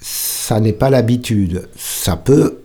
ça 0.00 0.60
n'est 0.60 0.72
pas 0.72 0.88
l'habitude. 0.88 1.68
Ça 1.76 2.14
peut, 2.14 2.58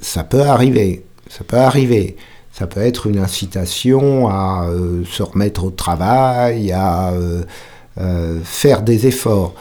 ça 0.00 0.24
peut 0.24 0.42
arriver. 0.42 1.04
Ça 1.28 1.44
peut 1.44 1.58
arriver. 1.58 2.16
Ça 2.56 2.66
peut 2.66 2.80
être 2.80 3.08
une 3.08 3.18
incitation 3.18 4.28
à 4.28 4.68
euh, 4.68 5.02
se 5.10 5.22
remettre 5.22 5.64
au 5.64 5.70
travail, 5.70 6.70
à 6.70 7.12
euh, 7.12 8.40
faire 8.44 8.82
des 8.82 9.06
efforts. 9.08 9.54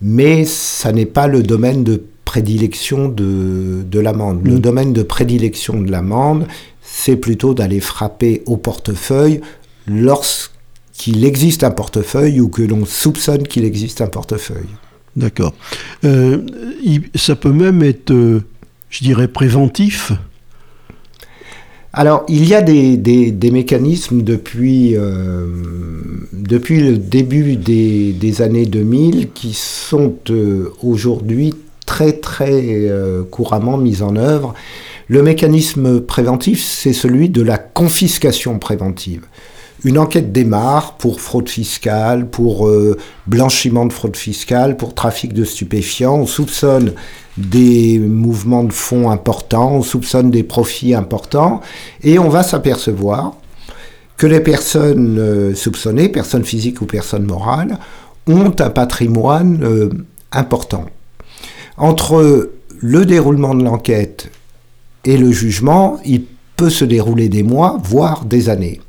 Mais 0.00 0.44
ça 0.44 0.90
n'est 0.90 1.06
pas 1.06 1.28
le 1.28 1.44
domaine 1.44 1.84
de 1.84 2.02
prédilection 2.24 3.08
de, 3.08 3.82
de 3.88 4.00
l'amende. 4.00 4.40
Le 4.44 4.56
mm. 4.56 4.58
domaine 4.58 4.92
de 4.92 5.02
prédilection 5.02 5.80
de 5.80 5.90
l'amende, 5.90 6.46
c'est 6.80 7.16
plutôt 7.16 7.54
d'aller 7.54 7.78
frapper 7.78 8.42
au 8.46 8.56
portefeuille 8.56 9.40
lorsqu'il 9.86 11.24
existe 11.24 11.62
un 11.62 11.70
portefeuille 11.70 12.40
ou 12.40 12.48
que 12.48 12.62
l'on 12.62 12.84
soupçonne 12.84 13.46
qu'il 13.46 13.64
existe 13.64 14.00
un 14.00 14.06
portefeuille. 14.06 14.74
D'accord. 15.14 15.54
Euh, 16.04 16.38
ça 17.14 17.36
peut 17.36 17.52
même 17.52 17.82
être, 17.82 18.12
euh, 18.12 18.42
je 18.88 19.04
dirais, 19.04 19.28
préventif 19.28 20.12
alors, 21.94 22.24
il 22.28 22.48
y 22.48 22.54
a 22.54 22.62
des, 22.62 23.50
mécanismes 23.52 24.22
depuis, 24.22 24.96
euh, 24.96 25.46
depuis 26.32 26.80
le 26.80 26.96
début 26.96 27.56
des, 27.56 28.12
des, 28.12 28.40
années 28.40 28.64
2000 28.64 29.30
qui 29.32 29.52
sont 29.52 30.14
aujourd'hui 30.82 31.54
très 31.84 32.12
très 32.12 32.90
couramment 33.30 33.76
mis 33.76 34.00
en 34.00 34.16
œuvre. 34.16 34.54
Le 35.08 35.22
mécanisme 35.22 36.00
préventif, 36.00 36.62
c'est 36.64 36.94
celui 36.94 37.28
de 37.28 37.42
la 37.42 37.58
confiscation 37.58 38.58
préventive. 38.58 39.26
Une 39.84 39.98
enquête 39.98 40.30
démarre 40.30 40.96
pour 40.96 41.20
fraude 41.20 41.48
fiscale, 41.48 42.30
pour 42.30 42.68
euh, 42.68 42.96
blanchiment 43.26 43.84
de 43.84 43.92
fraude 43.92 44.16
fiscale, 44.16 44.76
pour 44.76 44.94
trafic 44.94 45.32
de 45.32 45.44
stupéfiants. 45.44 46.14
On 46.14 46.26
soupçonne 46.26 46.92
des 47.36 47.98
mouvements 47.98 48.62
de 48.62 48.72
fonds 48.72 49.10
importants, 49.10 49.72
on 49.72 49.82
soupçonne 49.82 50.30
des 50.30 50.44
profits 50.44 50.94
importants, 50.94 51.62
et 52.02 52.20
on 52.20 52.28
va 52.28 52.44
s'apercevoir 52.44 53.34
que 54.16 54.28
les 54.28 54.40
personnes 54.40 55.18
euh, 55.18 55.54
soupçonnées, 55.54 56.08
personnes 56.08 56.44
physiques 56.44 56.80
ou 56.80 56.86
personnes 56.86 57.24
morales, 57.24 57.78
ont 58.28 58.54
un 58.60 58.70
patrimoine 58.70 59.64
euh, 59.64 59.90
important. 60.30 60.86
Entre 61.76 62.52
le 62.78 63.04
déroulement 63.04 63.54
de 63.54 63.64
l'enquête 63.64 64.30
et 65.04 65.16
le 65.16 65.32
jugement, 65.32 65.98
il 66.04 66.22
peut 66.56 66.70
se 66.70 66.84
dérouler 66.84 67.28
des 67.28 67.42
mois, 67.42 67.80
voire 67.82 68.24
des 68.24 68.48
années. 68.48 68.80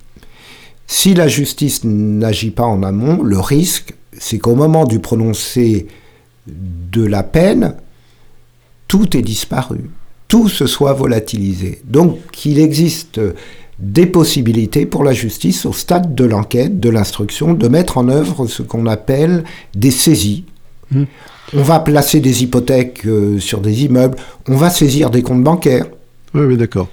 Si 0.95 1.15
la 1.15 1.27
justice 1.27 1.83
n'agit 1.85 2.51
pas 2.51 2.65
en 2.65 2.83
amont, 2.83 3.23
le 3.23 3.39
risque, 3.39 3.95
c'est 4.15 4.37
qu'au 4.37 4.53
moment 4.53 4.85
du 4.85 4.99
prononcé 4.99 5.87
de 6.45 7.03
la 7.03 7.23
peine, 7.23 7.73
tout 8.87 9.17
est 9.17 9.23
disparu, 9.23 9.89
tout 10.27 10.47
se 10.47 10.67
soit 10.67 10.93
volatilisé. 10.93 11.81
Donc 11.83 12.19
il 12.45 12.59
existe 12.59 13.19
des 13.79 14.05
possibilités 14.05 14.85
pour 14.85 15.03
la 15.03 15.13
justice 15.13 15.65
au 15.65 15.73
stade 15.73 16.13
de 16.13 16.25
l'enquête, 16.25 16.79
de 16.79 16.89
l'instruction, 16.89 17.55
de 17.55 17.67
mettre 17.67 17.97
en 17.97 18.07
œuvre 18.07 18.45
ce 18.45 18.61
qu'on 18.61 18.85
appelle 18.85 19.45
des 19.73 19.89
saisies. 19.89 20.45
Mmh. 20.91 21.05
On 21.55 21.63
va 21.63 21.79
placer 21.79 22.19
des 22.19 22.43
hypothèques 22.43 23.07
euh, 23.07 23.39
sur 23.39 23.61
des 23.61 23.83
immeubles, 23.83 24.17
on 24.47 24.57
va 24.57 24.69
saisir 24.69 25.09
des 25.09 25.23
comptes 25.23 25.43
bancaires, 25.43 25.87
oui, 26.35 26.43
oui 26.45 26.55
d'accord. 26.55 26.87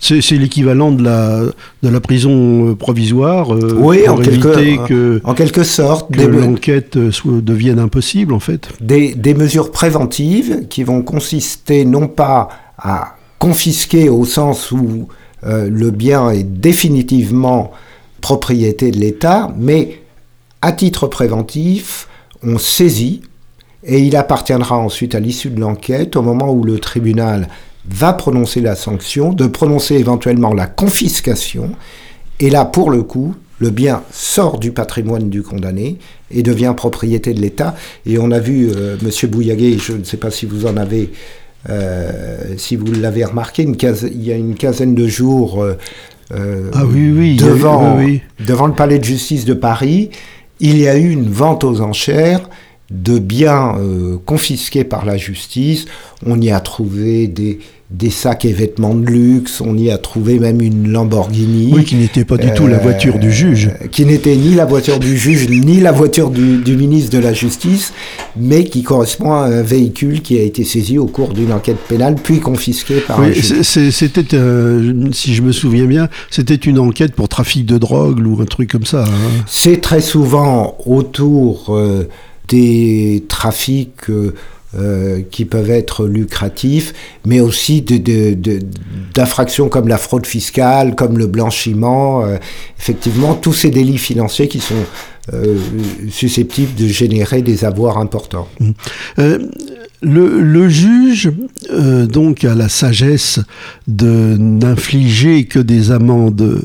C'est, 0.00 0.20
l'équivalent 0.32 0.92
de 0.92 1.04
la, 1.04 1.42
de 1.82 1.88
la 1.88 2.00
prison 2.00 2.70
euh, 2.70 2.74
provisoire 2.74 3.54
euh, 3.54 3.74
oui, 3.76 4.08
en 4.08 4.16
quelque, 4.16 4.86
que, 4.86 5.20
en 5.24 5.34
quelque 5.34 5.62
sorte, 5.62 6.10
que 6.10 6.22
l'enquête 6.22 6.96
euh, 6.96 7.10
devienne 7.42 7.78
impossible, 7.78 8.32
en 8.32 8.40
fait. 8.40 8.68
Des, 8.80 9.14
des, 9.14 9.34
mesures 9.34 9.70
préventives 9.70 10.66
qui 10.68 10.84
vont 10.84 11.02
consister 11.02 11.84
non 11.84 12.08
pas 12.08 12.48
à 12.78 13.16
confisquer 13.38 14.08
au 14.08 14.24
sens 14.24 14.72
où 14.72 15.08
le 15.42 15.90
bien 15.90 16.30
est 16.30 16.42
définitivement 16.42 17.72
propriété 18.20 18.90
de 18.90 18.98
l'État, 18.98 19.50
mais 19.58 20.02
à 20.60 20.72
titre 20.72 21.06
préventif, 21.06 22.08
on 22.42 22.58
saisit 22.58 23.22
et 23.84 24.00
il 24.00 24.16
appartiendra 24.16 24.76
ensuite 24.76 25.14
à 25.14 25.20
l'issue 25.20 25.50
de 25.50 25.60
l'enquête, 25.60 26.16
au 26.16 26.22
moment 26.22 26.52
où 26.52 26.64
le 26.64 26.78
tribunal 26.78 27.48
va 27.92 28.12
prononcer 28.12 28.60
la 28.60 28.76
sanction, 28.76 29.32
de 29.32 29.46
prononcer 29.46 29.96
éventuellement 29.96 30.54
la 30.54 30.66
confiscation. 30.66 31.72
Et 32.38 32.50
là, 32.50 32.64
pour 32.64 32.90
le 32.90 33.02
coup, 33.02 33.34
le 33.58 33.70
bien 33.70 34.02
sort 34.10 34.58
du 34.58 34.72
patrimoine 34.72 35.28
du 35.28 35.42
condamné 35.42 35.98
et 36.30 36.42
devient 36.42 36.74
propriété 36.76 37.34
de 37.34 37.40
l'État. 37.40 37.74
Et 38.06 38.18
on 38.18 38.30
a 38.30 38.38
vu, 38.38 38.68
M. 38.68 38.74
Euh, 38.76 38.96
Monsieur 39.02 39.28
Bouillaguet, 39.28 39.76
je 39.78 39.92
ne 39.92 40.04
sais 40.04 40.16
pas 40.16 40.30
si 40.30 40.46
vous 40.46 40.66
en 40.66 40.76
avez, 40.76 41.10
euh, 41.68 42.54
si 42.56 42.76
vous 42.76 42.86
l'avez 42.92 43.24
remarqué, 43.24 43.62
une 43.62 43.76
il 44.12 44.22
y 44.22 44.32
a 44.32 44.36
une 44.36 44.54
quinzaine 44.54 44.94
de 44.94 45.06
jours, 45.06 45.62
euh, 45.62 46.70
ah 46.72 46.84
oui, 46.86 47.12
oui, 47.12 47.36
devant, 47.36 47.98
devant 48.38 48.66
le 48.66 48.72
palais 48.72 48.98
de 48.98 49.04
justice 49.04 49.44
de 49.44 49.54
Paris, 49.54 50.10
il 50.60 50.78
y 50.78 50.86
a 50.86 50.96
eu 50.96 51.10
une 51.10 51.28
vente 51.28 51.64
aux 51.64 51.80
enchères 51.80 52.48
de 52.90 53.18
biens 53.18 53.76
confisqués 54.26 54.84
par 54.84 55.04
la 55.04 55.16
justice. 55.16 55.84
On 56.26 56.40
y 56.40 56.50
a 56.50 56.60
trouvé 56.60 57.28
des, 57.28 57.60
des 57.90 58.10
sacs 58.10 58.44
et 58.44 58.52
vêtements 58.52 58.94
de 58.94 59.04
luxe, 59.04 59.60
on 59.60 59.76
y 59.76 59.90
a 59.90 59.98
trouvé 59.98 60.38
même 60.38 60.60
une 60.60 60.92
Lamborghini. 60.92 61.72
Oui, 61.74 61.84
qui 61.84 61.96
n'était 61.96 62.24
pas 62.24 62.36
du 62.36 62.52
tout 62.54 62.68
la 62.68 62.78
voiture 62.78 63.18
du 63.18 63.32
juge. 63.32 63.68
Euh, 63.82 63.88
qui 63.88 64.04
n'était 64.04 64.36
ni 64.36 64.54
la 64.54 64.64
voiture 64.64 65.00
du 65.00 65.18
juge, 65.18 65.48
ni 65.50 65.80
la 65.80 65.90
voiture 65.90 66.30
du, 66.30 66.76
ministre 66.76 67.10
de 67.10 67.18
la 67.18 67.32
Justice, 67.32 67.92
mais 68.36 68.64
qui 68.64 68.84
correspond 68.84 69.32
à 69.32 69.46
un 69.46 69.62
véhicule 69.62 70.22
qui 70.22 70.38
a 70.38 70.42
été 70.42 70.62
saisi 70.62 70.98
au 70.98 71.06
cours 71.06 71.32
d'une 71.32 71.52
enquête 71.52 71.78
pénale, 71.88 72.14
puis 72.14 72.38
confisqué 72.38 73.00
par 73.00 73.18
oui, 73.18 73.34
C'était, 73.62 74.36
euh, 74.36 75.08
si 75.10 75.34
je 75.34 75.42
me 75.42 75.50
souviens 75.50 75.86
bien, 75.86 76.08
c'était 76.30 76.54
une 76.54 76.78
enquête 76.78 77.14
pour 77.14 77.28
trafic 77.28 77.66
de 77.66 77.76
drogue 77.76 78.24
ou 78.24 78.40
un 78.40 78.44
truc 78.46 78.70
comme 78.70 78.86
ça. 78.86 79.02
Hein. 79.02 79.42
C'est 79.46 79.80
très 79.80 80.00
souvent 80.00 80.76
autour 80.86 81.74
euh, 81.76 82.08
des 82.50 83.24
trafics... 83.28 84.10
Euh, 84.78 85.22
qui 85.32 85.46
peuvent 85.46 85.72
être 85.72 86.06
lucratifs, 86.06 86.92
mais 87.26 87.40
aussi 87.40 87.84
d'infractions 89.12 89.68
comme 89.68 89.88
la 89.88 89.98
fraude 89.98 90.26
fiscale, 90.26 90.94
comme 90.94 91.18
le 91.18 91.26
blanchiment, 91.26 92.24
euh, 92.24 92.36
effectivement, 92.78 93.34
tous 93.34 93.52
ces 93.52 93.70
délits 93.70 93.98
financiers 93.98 94.46
qui 94.46 94.60
sont 94.60 94.76
euh, 95.32 95.58
susceptibles 96.08 96.72
de 96.76 96.86
générer 96.86 97.42
des 97.42 97.64
avoirs 97.64 97.98
importants. 97.98 98.46
Mmh. 98.60 98.70
Le, 100.02 100.68
juge, 100.68 101.32
donc, 102.08 102.44
a 102.44 102.54
la 102.54 102.68
sagesse 102.68 103.40
de 103.88 104.36
n'infliger 104.38 105.46
que 105.46 105.58
des 105.58 105.90
amendes 105.90 106.62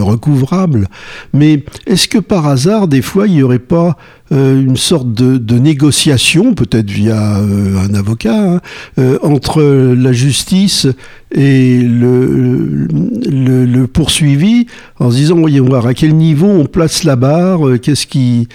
recouvrables, 0.00 0.88
mais 1.32 1.64
est-ce 1.86 2.08
que 2.08 2.18
par 2.18 2.46
hasard, 2.46 2.88
des 2.88 3.02
fois, 3.02 3.26
il 3.26 3.34
n'y 3.34 3.42
aurait 3.42 3.58
pas 3.58 3.96
euh, 4.32 4.60
une 4.60 4.76
sorte 4.76 5.12
de, 5.12 5.58
négociation, 5.58 6.54
peut-être 6.54 6.90
via 6.90 7.38
euh, 7.38 7.78
un 7.78 7.94
avocat, 7.94 8.54
hein, 8.54 8.60
euh, 8.98 9.18
entre 9.22 9.62
la 9.62 10.12
justice 10.12 10.88
et 11.32 11.78
le, 11.78 12.88
le, 12.88 13.86
poursuivi, 13.86 14.66
en 14.98 15.10
se 15.12 15.16
disant, 15.16 15.36
voyons 15.36 15.64
voir 15.64 15.86
à 15.86 15.94
quel 15.94 16.16
niveau 16.16 16.48
on 16.48 16.66
place 16.66 17.04
la 17.04 17.14
barre, 17.14 17.60
qu'est-ce 17.80 18.06
qui, 18.06 18.48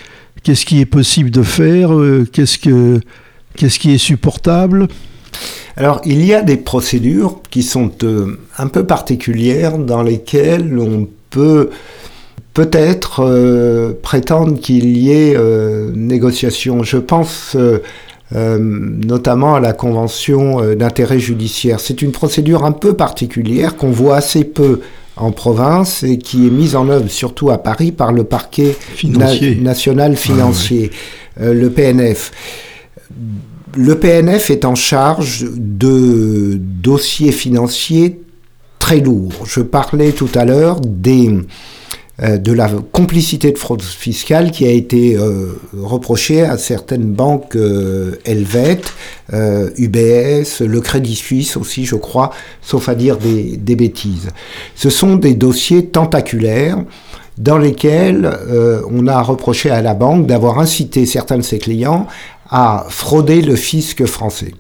qu'est-ce 0.43 0.65
qui 0.65 0.81
est 0.81 0.85
possible 0.85 1.31
de 1.31 1.43
faire, 1.43 1.91
qu'est-ce, 2.33 2.57
que, 2.57 2.99
qu'est-ce 3.55 3.79
qui 3.79 3.91
est 3.91 3.97
supportable? 3.97 4.87
Alors, 5.77 6.01
il 6.05 6.25
y 6.25 6.33
a 6.33 6.41
des 6.41 6.57
procédures 6.57 7.39
qui 7.49 7.63
sont 7.63 7.91
un 8.57 8.67
peu 8.67 8.85
particulières 8.85 9.77
dans 9.77 10.03
lesquelles 10.03 10.77
on 10.77 11.07
peut 11.29 11.69
peut-être 12.53 13.23
euh, 13.23 13.93
prétendre 14.01 14.59
qu'il 14.59 14.97
y 14.97 15.11
ait 15.11 15.35
euh, 15.35 15.91
négociation. 15.95 16.83
Je 16.83 16.97
pense 16.97 17.55
euh, 17.55 17.79
notamment 18.59 19.55
à 19.55 19.59
la 19.59 19.73
convention 19.73 20.75
d'intérêt 20.75 21.19
judiciaire. 21.19 21.79
C'est 21.79 22.01
une 22.01 22.11
procédure 22.11 22.65
un 22.65 22.71
peu 22.71 22.93
particulière 22.93 23.75
qu'on 23.75 23.91
voit 23.91 24.17
assez 24.17 24.43
peu 24.43 24.81
en 25.17 25.31
province 25.31 26.03
et 26.03 26.17
qui 26.17 26.47
est 26.47 26.49
mise 26.49 26.75
en 26.75 26.87
œuvre 26.87 27.09
surtout 27.09 27.49
à 27.49 27.57
Paris 27.57 27.91
par 27.91 28.13
le 28.13 28.23
parquet 28.23 28.77
national 29.03 30.15
financier, 30.15 30.91
ah 31.37 31.51
le 31.51 31.69
PNF. 31.69 32.31
Le 33.75 33.95
PNF 33.95 34.51
est 34.51 34.65
en 34.65 34.75
charge 34.75 35.45
de 35.55 36.59
dossiers 36.59 37.31
financiers 37.31 38.21
très 38.79 38.99
lourds. 38.99 39.45
Je 39.45 39.61
parlais 39.61 40.11
tout 40.11 40.29
à 40.35 40.43
l'heure 40.43 40.81
euh, 42.21 42.37
de 42.37 42.51
la 42.51 42.69
complicité 42.91 43.53
de 43.53 43.57
fraude 43.57 43.81
fiscale 43.81 44.51
qui 44.51 44.65
a 44.65 44.71
été 44.71 45.15
euh, 45.15 45.53
reprochée 45.73 46.41
à 46.41 46.57
certaines 46.57 47.13
banques 47.13 47.55
euh, 47.55 48.15
helvètes, 48.25 48.93
UBS, 49.31 50.59
le 50.59 50.81
Crédit 50.81 51.15
Suisse 51.15 51.55
aussi, 51.55 51.85
je 51.85 51.95
crois, 51.95 52.31
sauf 52.61 52.89
à 52.89 52.95
dire 52.95 53.17
des 53.17 53.75
bêtises. 53.77 54.27
Ce 54.75 54.89
sont 54.89 55.15
des 55.15 55.33
dossiers 55.33 55.85
tentaculaires 55.85 56.83
dans 57.37 57.57
lesquels 57.57 58.29
on 58.91 59.07
a 59.07 59.21
reproché 59.21 59.69
à 59.69 59.81
la 59.81 59.93
banque 59.93 60.27
d'avoir 60.27 60.59
incité 60.59 61.05
certains 61.05 61.37
de 61.37 61.43
ses 61.43 61.59
clients 61.59 62.07
à 62.51 62.85
frauder 62.89 63.41
le 63.41 63.55
fisc 63.55 64.05
français. 64.05 64.53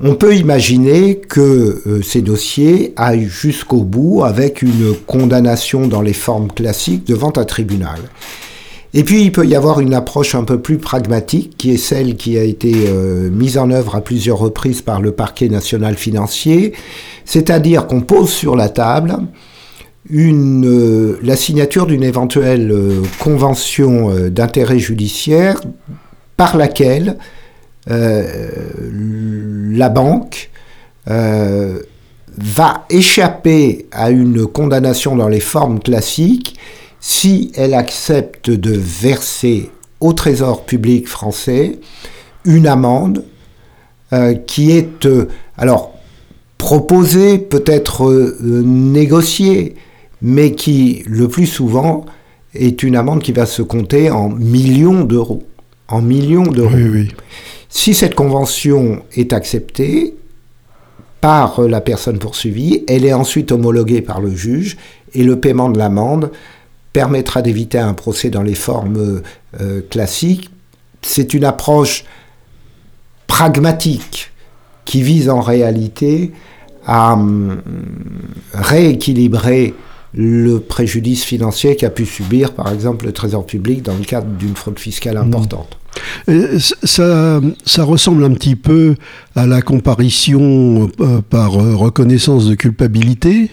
On 0.00 0.14
peut 0.14 0.36
imaginer 0.36 1.16
que 1.16 1.82
euh, 1.86 2.02
ces 2.02 2.22
dossiers 2.22 2.92
aillent 2.96 3.28
jusqu'au 3.28 3.82
bout 3.82 4.22
avec 4.22 4.62
une 4.62 4.94
condamnation 5.06 5.88
dans 5.88 6.02
les 6.02 6.12
formes 6.12 6.52
classiques 6.52 7.04
devant 7.04 7.32
un 7.36 7.44
tribunal. 7.44 7.98
Et 8.94 9.02
puis 9.02 9.22
il 9.22 9.32
peut 9.32 9.44
y 9.44 9.56
avoir 9.56 9.80
une 9.80 9.94
approche 9.94 10.36
un 10.36 10.44
peu 10.44 10.60
plus 10.60 10.78
pragmatique, 10.78 11.56
qui 11.58 11.72
est 11.72 11.78
celle 11.78 12.16
qui 12.16 12.38
a 12.38 12.44
été 12.44 12.72
euh, 12.86 13.28
mise 13.28 13.58
en 13.58 13.70
œuvre 13.70 13.96
à 13.96 14.00
plusieurs 14.00 14.38
reprises 14.38 14.82
par 14.82 15.00
le 15.00 15.10
parquet 15.10 15.48
national 15.48 15.96
financier, 15.96 16.74
c'est-à-dire 17.24 17.86
qu'on 17.88 18.00
pose 18.00 18.30
sur 18.30 18.54
la 18.54 18.68
table 18.68 19.16
euh, 20.14 21.18
la 21.22 21.36
signature 21.36 21.86
d'une 21.86 22.04
éventuelle 22.04 22.72
convention 23.18 24.30
d'intérêt 24.30 24.78
judiciaire 24.78 25.60
par 26.38 26.56
laquelle 26.56 27.18
la 27.86 29.88
banque 29.88 30.50
va 31.06 32.86
échapper 32.88 33.86
à 33.92 34.10
une 34.10 34.46
condamnation 34.46 35.16
dans 35.16 35.28
les 35.28 35.40
formes 35.40 35.80
classiques 35.80 36.58
si 37.00 37.52
elle 37.54 37.74
accepte 37.74 38.50
de 38.50 38.72
verser 38.72 39.70
au 40.00 40.12
Trésor 40.12 40.64
public 40.64 41.08
français 41.08 41.78
une 42.44 42.66
amende 42.66 43.24
euh, 44.12 44.34
qui 44.34 44.72
est 44.72 45.06
euh, 45.06 45.28
alors 45.56 45.94
proposée, 46.56 47.38
peut-être 47.38 48.08
euh, 48.08 48.62
négociée, 48.64 49.76
mais 50.22 50.52
qui 50.52 51.04
le 51.06 51.28
plus 51.28 51.46
souvent 51.46 52.04
est 52.54 52.82
une 52.82 52.96
amende 52.96 53.22
qui 53.22 53.32
va 53.32 53.46
se 53.46 53.62
compter 53.62 54.10
en 54.10 54.30
millions 54.30 55.04
d'euros. 55.04 55.42
En 55.88 56.02
millions 56.02 56.44
d'euros. 56.44 57.06
Si 57.68 57.94
cette 57.94 58.14
convention 58.14 59.02
est 59.14 59.32
acceptée 59.32 60.14
par 61.20 61.60
la 61.62 61.80
personne 61.80 62.18
poursuivie, 62.18 62.84
elle 62.86 63.04
est 63.04 63.12
ensuite 63.12 63.52
homologuée 63.52 64.02
par 64.02 64.20
le 64.20 64.34
juge 64.34 64.76
et 65.14 65.24
le 65.24 65.40
paiement 65.40 65.68
de 65.68 65.78
l'amende 65.78 66.30
permettra 66.92 67.42
d'éviter 67.42 67.78
un 67.78 67.94
procès 67.94 68.30
dans 68.30 68.42
les 68.42 68.54
formes 68.54 69.22
euh, 69.60 69.80
classiques. 69.88 70.50
C'est 71.02 71.34
une 71.34 71.44
approche 71.44 72.04
pragmatique 73.26 74.32
qui 74.84 75.02
vise 75.02 75.28
en 75.28 75.40
réalité 75.40 76.32
à 76.86 77.12
hum, 77.12 77.60
rééquilibrer 78.52 79.74
le 80.14 80.58
préjudice 80.58 81.24
financier 81.24 81.76
qu'a 81.76 81.90
pu 81.90 82.06
subir, 82.06 82.54
par 82.54 82.72
exemple, 82.72 83.04
le 83.04 83.12
Trésor 83.12 83.44
public 83.44 83.82
dans 83.82 83.94
le 83.94 84.04
cadre 84.04 84.26
d'une 84.26 84.56
fraude 84.56 84.78
fiscale 84.78 85.16
mmh. 85.16 85.26
importante. 85.26 85.77
Ça, 86.84 87.40
ressemble 87.84 88.24
un 88.24 88.32
petit 88.32 88.56
peu 88.56 88.96
à 89.34 89.46
la 89.46 89.62
comparition 89.62 90.90
euh, 91.00 91.20
par 91.28 91.58
euh, 91.58 91.74
reconnaissance 91.74 92.46
de 92.46 92.54
culpabilité 92.54 93.50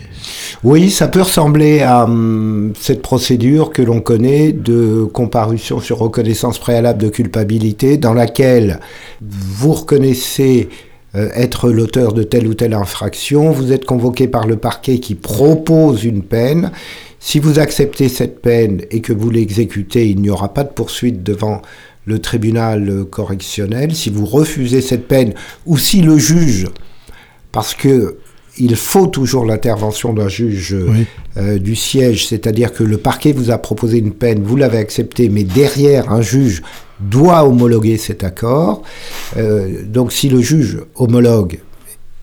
Oui, 0.63 0.89
ça 0.89 1.07
peut 1.07 1.21
ressembler 1.21 1.81
à 1.81 2.03
hum, 2.03 2.73
cette 2.77 3.01
procédure 3.01 3.69
que 3.69 3.81
l'on 3.81 4.01
connaît 4.01 4.51
de 4.51 5.05
comparution 5.05 5.79
sur 5.79 5.99
reconnaissance 5.99 6.59
préalable 6.59 7.01
de 7.01 7.09
culpabilité, 7.09 7.97
dans 7.97 8.13
laquelle 8.13 8.79
vous 9.21 9.73
reconnaissez 9.73 10.69
euh, 11.15 11.29
être 11.33 11.69
l'auteur 11.69 12.11
de 12.13 12.23
telle 12.23 12.47
ou 12.47 12.55
telle 12.55 12.73
infraction, 12.73 13.51
vous 13.51 13.71
êtes 13.71 13.85
convoqué 13.85 14.27
par 14.27 14.47
le 14.47 14.57
parquet 14.57 14.99
qui 14.99 15.15
propose 15.15 16.03
une 16.03 16.23
peine. 16.23 16.71
Si 17.19 17.39
vous 17.39 17.57
acceptez 17.57 18.09
cette 18.09 18.41
peine 18.41 18.81
et 18.91 19.01
que 19.01 19.13
vous 19.13 19.29
l'exécutez, 19.29 20.09
il 20.09 20.19
n'y 20.19 20.29
aura 20.29 20.53
pas 20.53 20.63
de 20.63 20.69
poursuite 20.69 21.23
devant 21.23 21.61
le 22.05 22.19
tribunal 22.19 23.05
correctionnel. 23.09 23.95
Si 23.95 24.09
vous 24.09 24.25
refusez 24.25 24.81
cette 24.81 25.07
peine 25.07 25.33
ou 25.65 25.77
si 25.77 26.01
le 26.01 26.17
juge, 26.17 26.67
parce 27.51 27.73
que 27.73 28.17
il 28.57 28.75
faut 28.75 29.07
toujours 29.07 29.45
l'intervention 29.45 30.13
d'un 30.13 30.29
juge 30.29 30.75
euh, 31.37 31.59
du 31.59 31.75
siège, 31.75 32.27
c'est-à-dire 32.27 32.71
que 32.71 32.83
le 32.83 32.97
parquet 32.97 33.33
vous 33.33 33.51
a 33.51 33.57
proposé 33.57 33.97
une 33.97 34.13
peine, 34.13 34.43
vous 34.43 34.55
l'avez 34.55 34.77
acceptée, 34.77 35.29
mais 35.29 35.43
derrière 35.43 36.11
un 36.11 36.21
juge 36.21 36.61
doit 36.99 37.45
homologuer 37.45 37.97
cet 37.97 38.23
accord. 38.23 38.83
Euh, 39.37 39.83
donc 39.85 40.13
si 40.13 40.29
le 40.29 40.41
juge 40.41 40.79
homologue, 40.95 41.59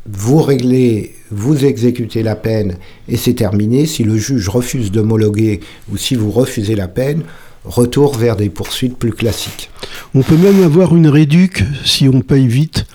vous 0.07 0.41
réglez, 0.43 1.15
vous 1.31 1.65
exécutez 1.65 2.23
la 2.23 2.35
peine 2.35 2.77
et 3.09 3.17
c'est 3.17 3.35
terminé. 3.35 3.87
Si 3.87 4.03
le 4.03 4.17
juge 4.17 4.49
refuse 4.49 4.91
d'homologuer 4.91 5.61
ou 5.93 5.97
si 5.97 6.15
vous 6.15 6.31
refusez 6.31 6.75
la 6.75 6.89
peine, 6.89 7.23
retour 7.65 8.17
vers 8.17 8.37
des 8.37 8.49
poursuites 8.51 8.97
plus 8.97 9.13
classiques. 9.13 9.71
On 10.15 10.23
peut 10.23 10.37
même 10.37 10.63
avoir 10.63 10.95
une 10.95 11.09
réduc 11.09 11.65
si 11.85 12.09
on 12.09 12.21
paye 12.21 12.47
vite. 12.47 12.87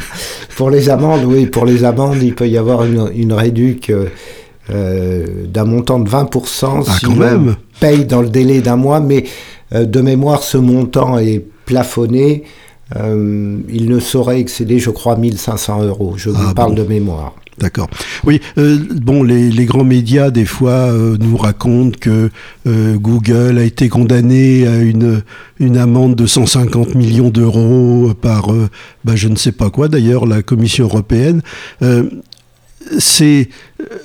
pour 0.56 0.70
les 0.70 0.90
amendes, 0.90 1.24
oui, 1.24 1.46
pour 1.46 1.64
les 1.64 1.84
amendes, 1.84 2.22
il 2.22 2.34
peut 2.34 2.48
y 2.48 2.58
avoir 2.58 2.84
une, 2.84 3.10
une 3.14 3.32
réduc 3.32 3.90
euh, 3.90 4.06
euh, 4.70 5.46
d'un 5.46 5.64
montant 5.64 5.98
de 5.98 6.08
20% 6.08 6.84
ah, 6.86 6.92
si 6.98 7.06
on 7.06 7.54
paye 7.80 8.04
dans 8.04 8.22
le 8.22 8.28
délai 8.28 8.60
d'un 8.60 8.76
mois, 8.76 9.00
mais 9.00 9.24
euh, 9.74 9.84
de 9.84 10.00
mémoire, 10.00 10.42
ce 10.42 10.58
montant 10.58 11.18
est 11.18 11.44
plafonné. 11.64 12.44
il 12.94 13.88
ne 13.88 13.98
saurait 13.98 14.38
excéder, 14.38 14.78
je 14.78 14.90
crois, 14.90 15.16
1500 15.16 15.82
euros. 15.84 16.14
Je 16.16 16.30
vous 16.30 16.48
ah, 16.50 16.54
parle 16.54 16.74
de 16.74 16.84
mémoire. 16.84 17.34
D'accord. 17.58 17.88
Oui, 18.24 18.40
euh, 18.58 18.78
bon, 18.90 19.22
les, 19.22 19.64
grands 19.64 19.84
médias, 19.84 20.30
des 20.30 20.44
fois, 20.44 20.72
euh, 20.72 21.16
nous 21.20 21.36
racontent 21.36 21.96
que 22.00 22.30
euh, 22.66 22.96
Google 22.96 23.58
a 23.58 23.62
été 23.62 23.88
condamné 23.88 24.66
à 24.66 24.78
une, 24.78 25.22
une 25.60 25.76
amende 25.76 26.16
de 26.16 26.26
150 26.26 26.94
millions 26.96 27.30
d'euros 27.30 28.12
par, 28.20 28.48
bah, 29.04 29.14
je 29.14 29.28
ne 29.28 29.36
sais 29.36 29.52
pas 29.52 29.70
quoi, 29.70 29.88
d'ailleurs, 29.88 30.26
la 30.26 30.42
Commission 30.42 30.86
européenne. 30.86 31.42
C'est 32.98 33.48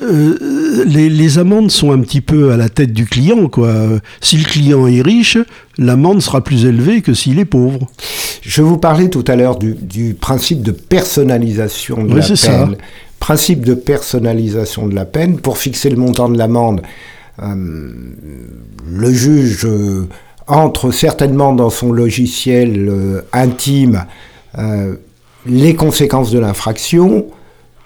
les, 0.02 1.10
les, 1.10 1.38
amendes 1.38 1.72
sont 1.72 1.92
un 1.92 2.00
petit 2.00 2.22
peu 2.22 2.52
à 2.52 2.58
la 2.58 2.70
tête 2.70 2.92
du 2.92 3.06
client, 3.06 3.48
quoi. 3.48 3.74
Si 4.22 4.38
le 4.38 4.44
client 4.44 4.88
est 4.88 5.02
riche, 5.02 5.38
l'amende 5.78 6.22
sera 6.22 6.44
plus 6.44 6.66
élevée 6.66 7.02
que 7.02 7.14
s'il 7.14 7.40
est 7.40 7.46
pauvre. 7.46 7.88
Je 8.42 8.62
vous 8.62 8.78
parlais 8.78 9.10
tout 9.10 9.24
à 9.28 9.36
l'heure 9.36 9.58
du, 9.58 9.74
du, 9.74 10.14
principe 10.14 10.62
de 10.62 10.72
personnalisation 10.72 12.04
de 12.04 12.16
la 12.16 12.22
peine. 12.26 12.36
Ça 12.36 12.68
principe 13.20 13.66
de 13.66 13.74
personnalisation 13.74 14.88
de 14.88 14.96
la 14.96 15.06
peine. 15.06 15.40
Pour 15.40 15.58
fixer 15.58 15.90
le 15.90 15.98
montant 15.98 16.30
de 16.30 16.38
l'amende, 16.38 16.82
euh, 17.42 17.92
le 18.90 19.14
juge 19.14 19.66
euh, 19.66 20.08
entre 20.48 20.92
certainement 20.92 21.54
dans 21.54 21.70
son 21.70 21.92
logiciel 21.92 22.88
euh, 22.90 23.22
intime 23.34 24.06
les 25.46 25.76
conséquences 25.76 26.32
de 26.32 26.40
l'infraction, 26.40 27.28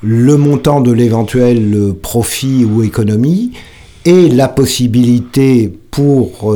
le 0.04 0.38
montant 0.38 0.82
de 0.82 0.92
l'éventuel 0.92 1.94
profit 2.02 2.66
ou 2.66 2.84
économie, 2.84 3.52
et 4.06 4.28
la 4.28 4.50
possibilité 4.50 5.72
pour 5.90 6.54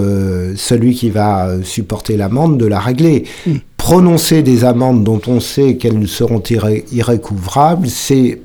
celui 0.55 0.93
qui 0.93 1.09
va 1.09 1.63
supporter 1.63 2.17
l'amende 2.17 2.57
de 2.57 2.65
la 2.65 2.79
régler. 2.79 3.23
Mm. 3.45 3.53
Prononcer 3.77 4.41
des 4.43 4.65
amendes 4.65 5.05
dont 5.05 5.21
on 5.27 5.39
sait 5.39 5.77
qu'elles 5.77 6.07
seront 6.09 6.43
irrécouvrables, 6.91 7.87
c'est 7.87 8.41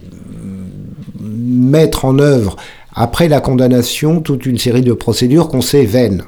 mettre 1.20 2.05
en 2.05 2.18
œuvre, 2.18 2.57
après 2.94 3.28
la 3.28 3.40
condamnation, 3.40 4.20
toute 4.20 4.46
une 4.46 4.59
série 4.59 4.82
de 4.82 4.92
procédures 4.92 5.48
qu'on 5.48 5.62
sait 5.62 5.84
vaines. 5.84 6.24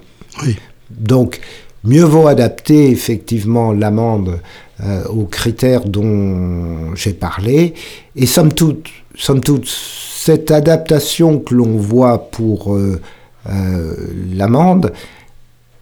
Donc, 0.91 1.41
mieux 1.85 2.05
vaut 2.05 2.27
adapter 2.27 2.91
effectivement 2.91 3.73
l'amende 3.73 4.41
euh, 4.83 5.05
aux 5.05 5.27
critères 5.27 5.85
dont 5.85 6.97
j'ai 6.97 7.13
parlé. 7.13 7.75
Et 8.17 8.27
somme 8.27 8.53
toute, 8.53 8.89
cette 9.17 10.51
adaptation 10.51 11.39
que 11.39 11.55
l'on 11.55 11.77
voit 11.77 12.31
pour 12.31 12.75
euh, 12.75 13.01
euh, 13.49 13.95
l'amende, 14.33 14.93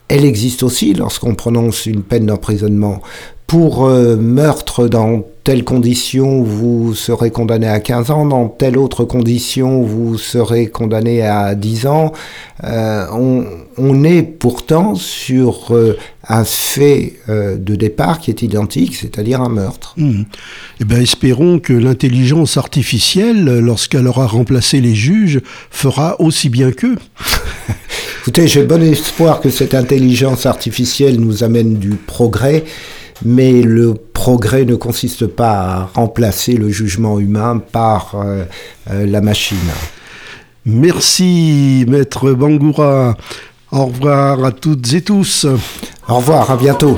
elle 0.09 0.27
existe 0.27 0.63
aussi 0.63 0.93
lorsqu'on 0.93 1.35
prononce 1.35 1.87
une 1.87 2.03
peine 2.03 2.27
d'emprisonnement. 2.27 3.01
Pour 3.53 3.87
meurtre 3.87 4.89
dans 4.89 5.27
telle 5.45 5.63
condition, 5.63 6.43
vous 6.43 6.95
serez 6.95 7.31
condamné 7.31 7.69
à 7.69 7.81
15 7.81 8.11
ans, 8.11 8.25
dans 8.25 8.49
telle 8.49 8.79
autre 8.79 9.05
condition, 9.05 9.83
vous 9.83 10.17
serez 10.17 10.69
condamné 10.69 11.21
à 11.21 11.55
10 11.55 11.87
ans. 11.87 12.13
Euh, 12.65 13.05
on, 13.77 14.05
est 14.05 14.23
pourtant 14.23 14.95
sur 14.95 15.75
euh, 15.75 15.99
un 16.29 16.45
fait 16.45 17.15
euh, 17.29 17.57
de 17.59 17.75
départ 17.75 18.21
qui 18.21 18.31
est 18.31 18.41
identique, 18.41 18.95
c'est-à-dire 18.95 19.43
un 19.43 19.51
meurtre. 19.51 19.93
Mmh. 19.99 20.23
Eh 20.81 20.85
bien, 20.87 21.01
espérons 21.01 21.59
que 21.59 21.75
l'intelligence 21.75 22.57
artificielle, 22.57 23.59
lorsqu'elle 23.59 24.07
aura 24.07 24.27
remplacé 24.27 24.81
les 24.81 24.95
juges, 24.95 25.43
fera 25.71 26.19
aussi 26.21 26.49
bien 26.49 26.73
qu'eux. 26.73 26.97
Écoutez, 28.23 28.47
j'ai 28.47 28.63
bon 28.63 28.83
espoir 28.83 29.41
que 29.41 29.51
cette 29.51 29.75
intelligence 29.75 30.47
artificielle 30.47 31.21
nous 31.21 31.43
amène 31.45 31.75
du 31.75 31.91
progrès 31.91 32.65
mais 33.25 33.63
le 33.63 33.95
progrès 33.95 34.65
ne 34.65 34.75
consiste 34.75 35.27
pas 35.27 35.53
à 35.53 35.91
remplacer 35.95 36.55
le 36.55 36.71
jugement 36.71 37.19
humain 37.19 37.61
par 37.73 38.15
euh, 38.15 38.45
euh, 38.91 39.07
la 39.07 39.21
machine. 39.21 39.57
Merci, 40.65 41.85
maître 41.89 42.33
Bangoura. 42.33 43.17
Au 43.73 43.87
revoir 43.87 44.45
à 44.45 44.53
toutes 44.53 44.93
et 44.93 45.01
tous. 45.01 45.47
Au 46.09 46.17
revoir, 46.17 46.51
à 46.51 46.57
bientôt. 46.57 46.97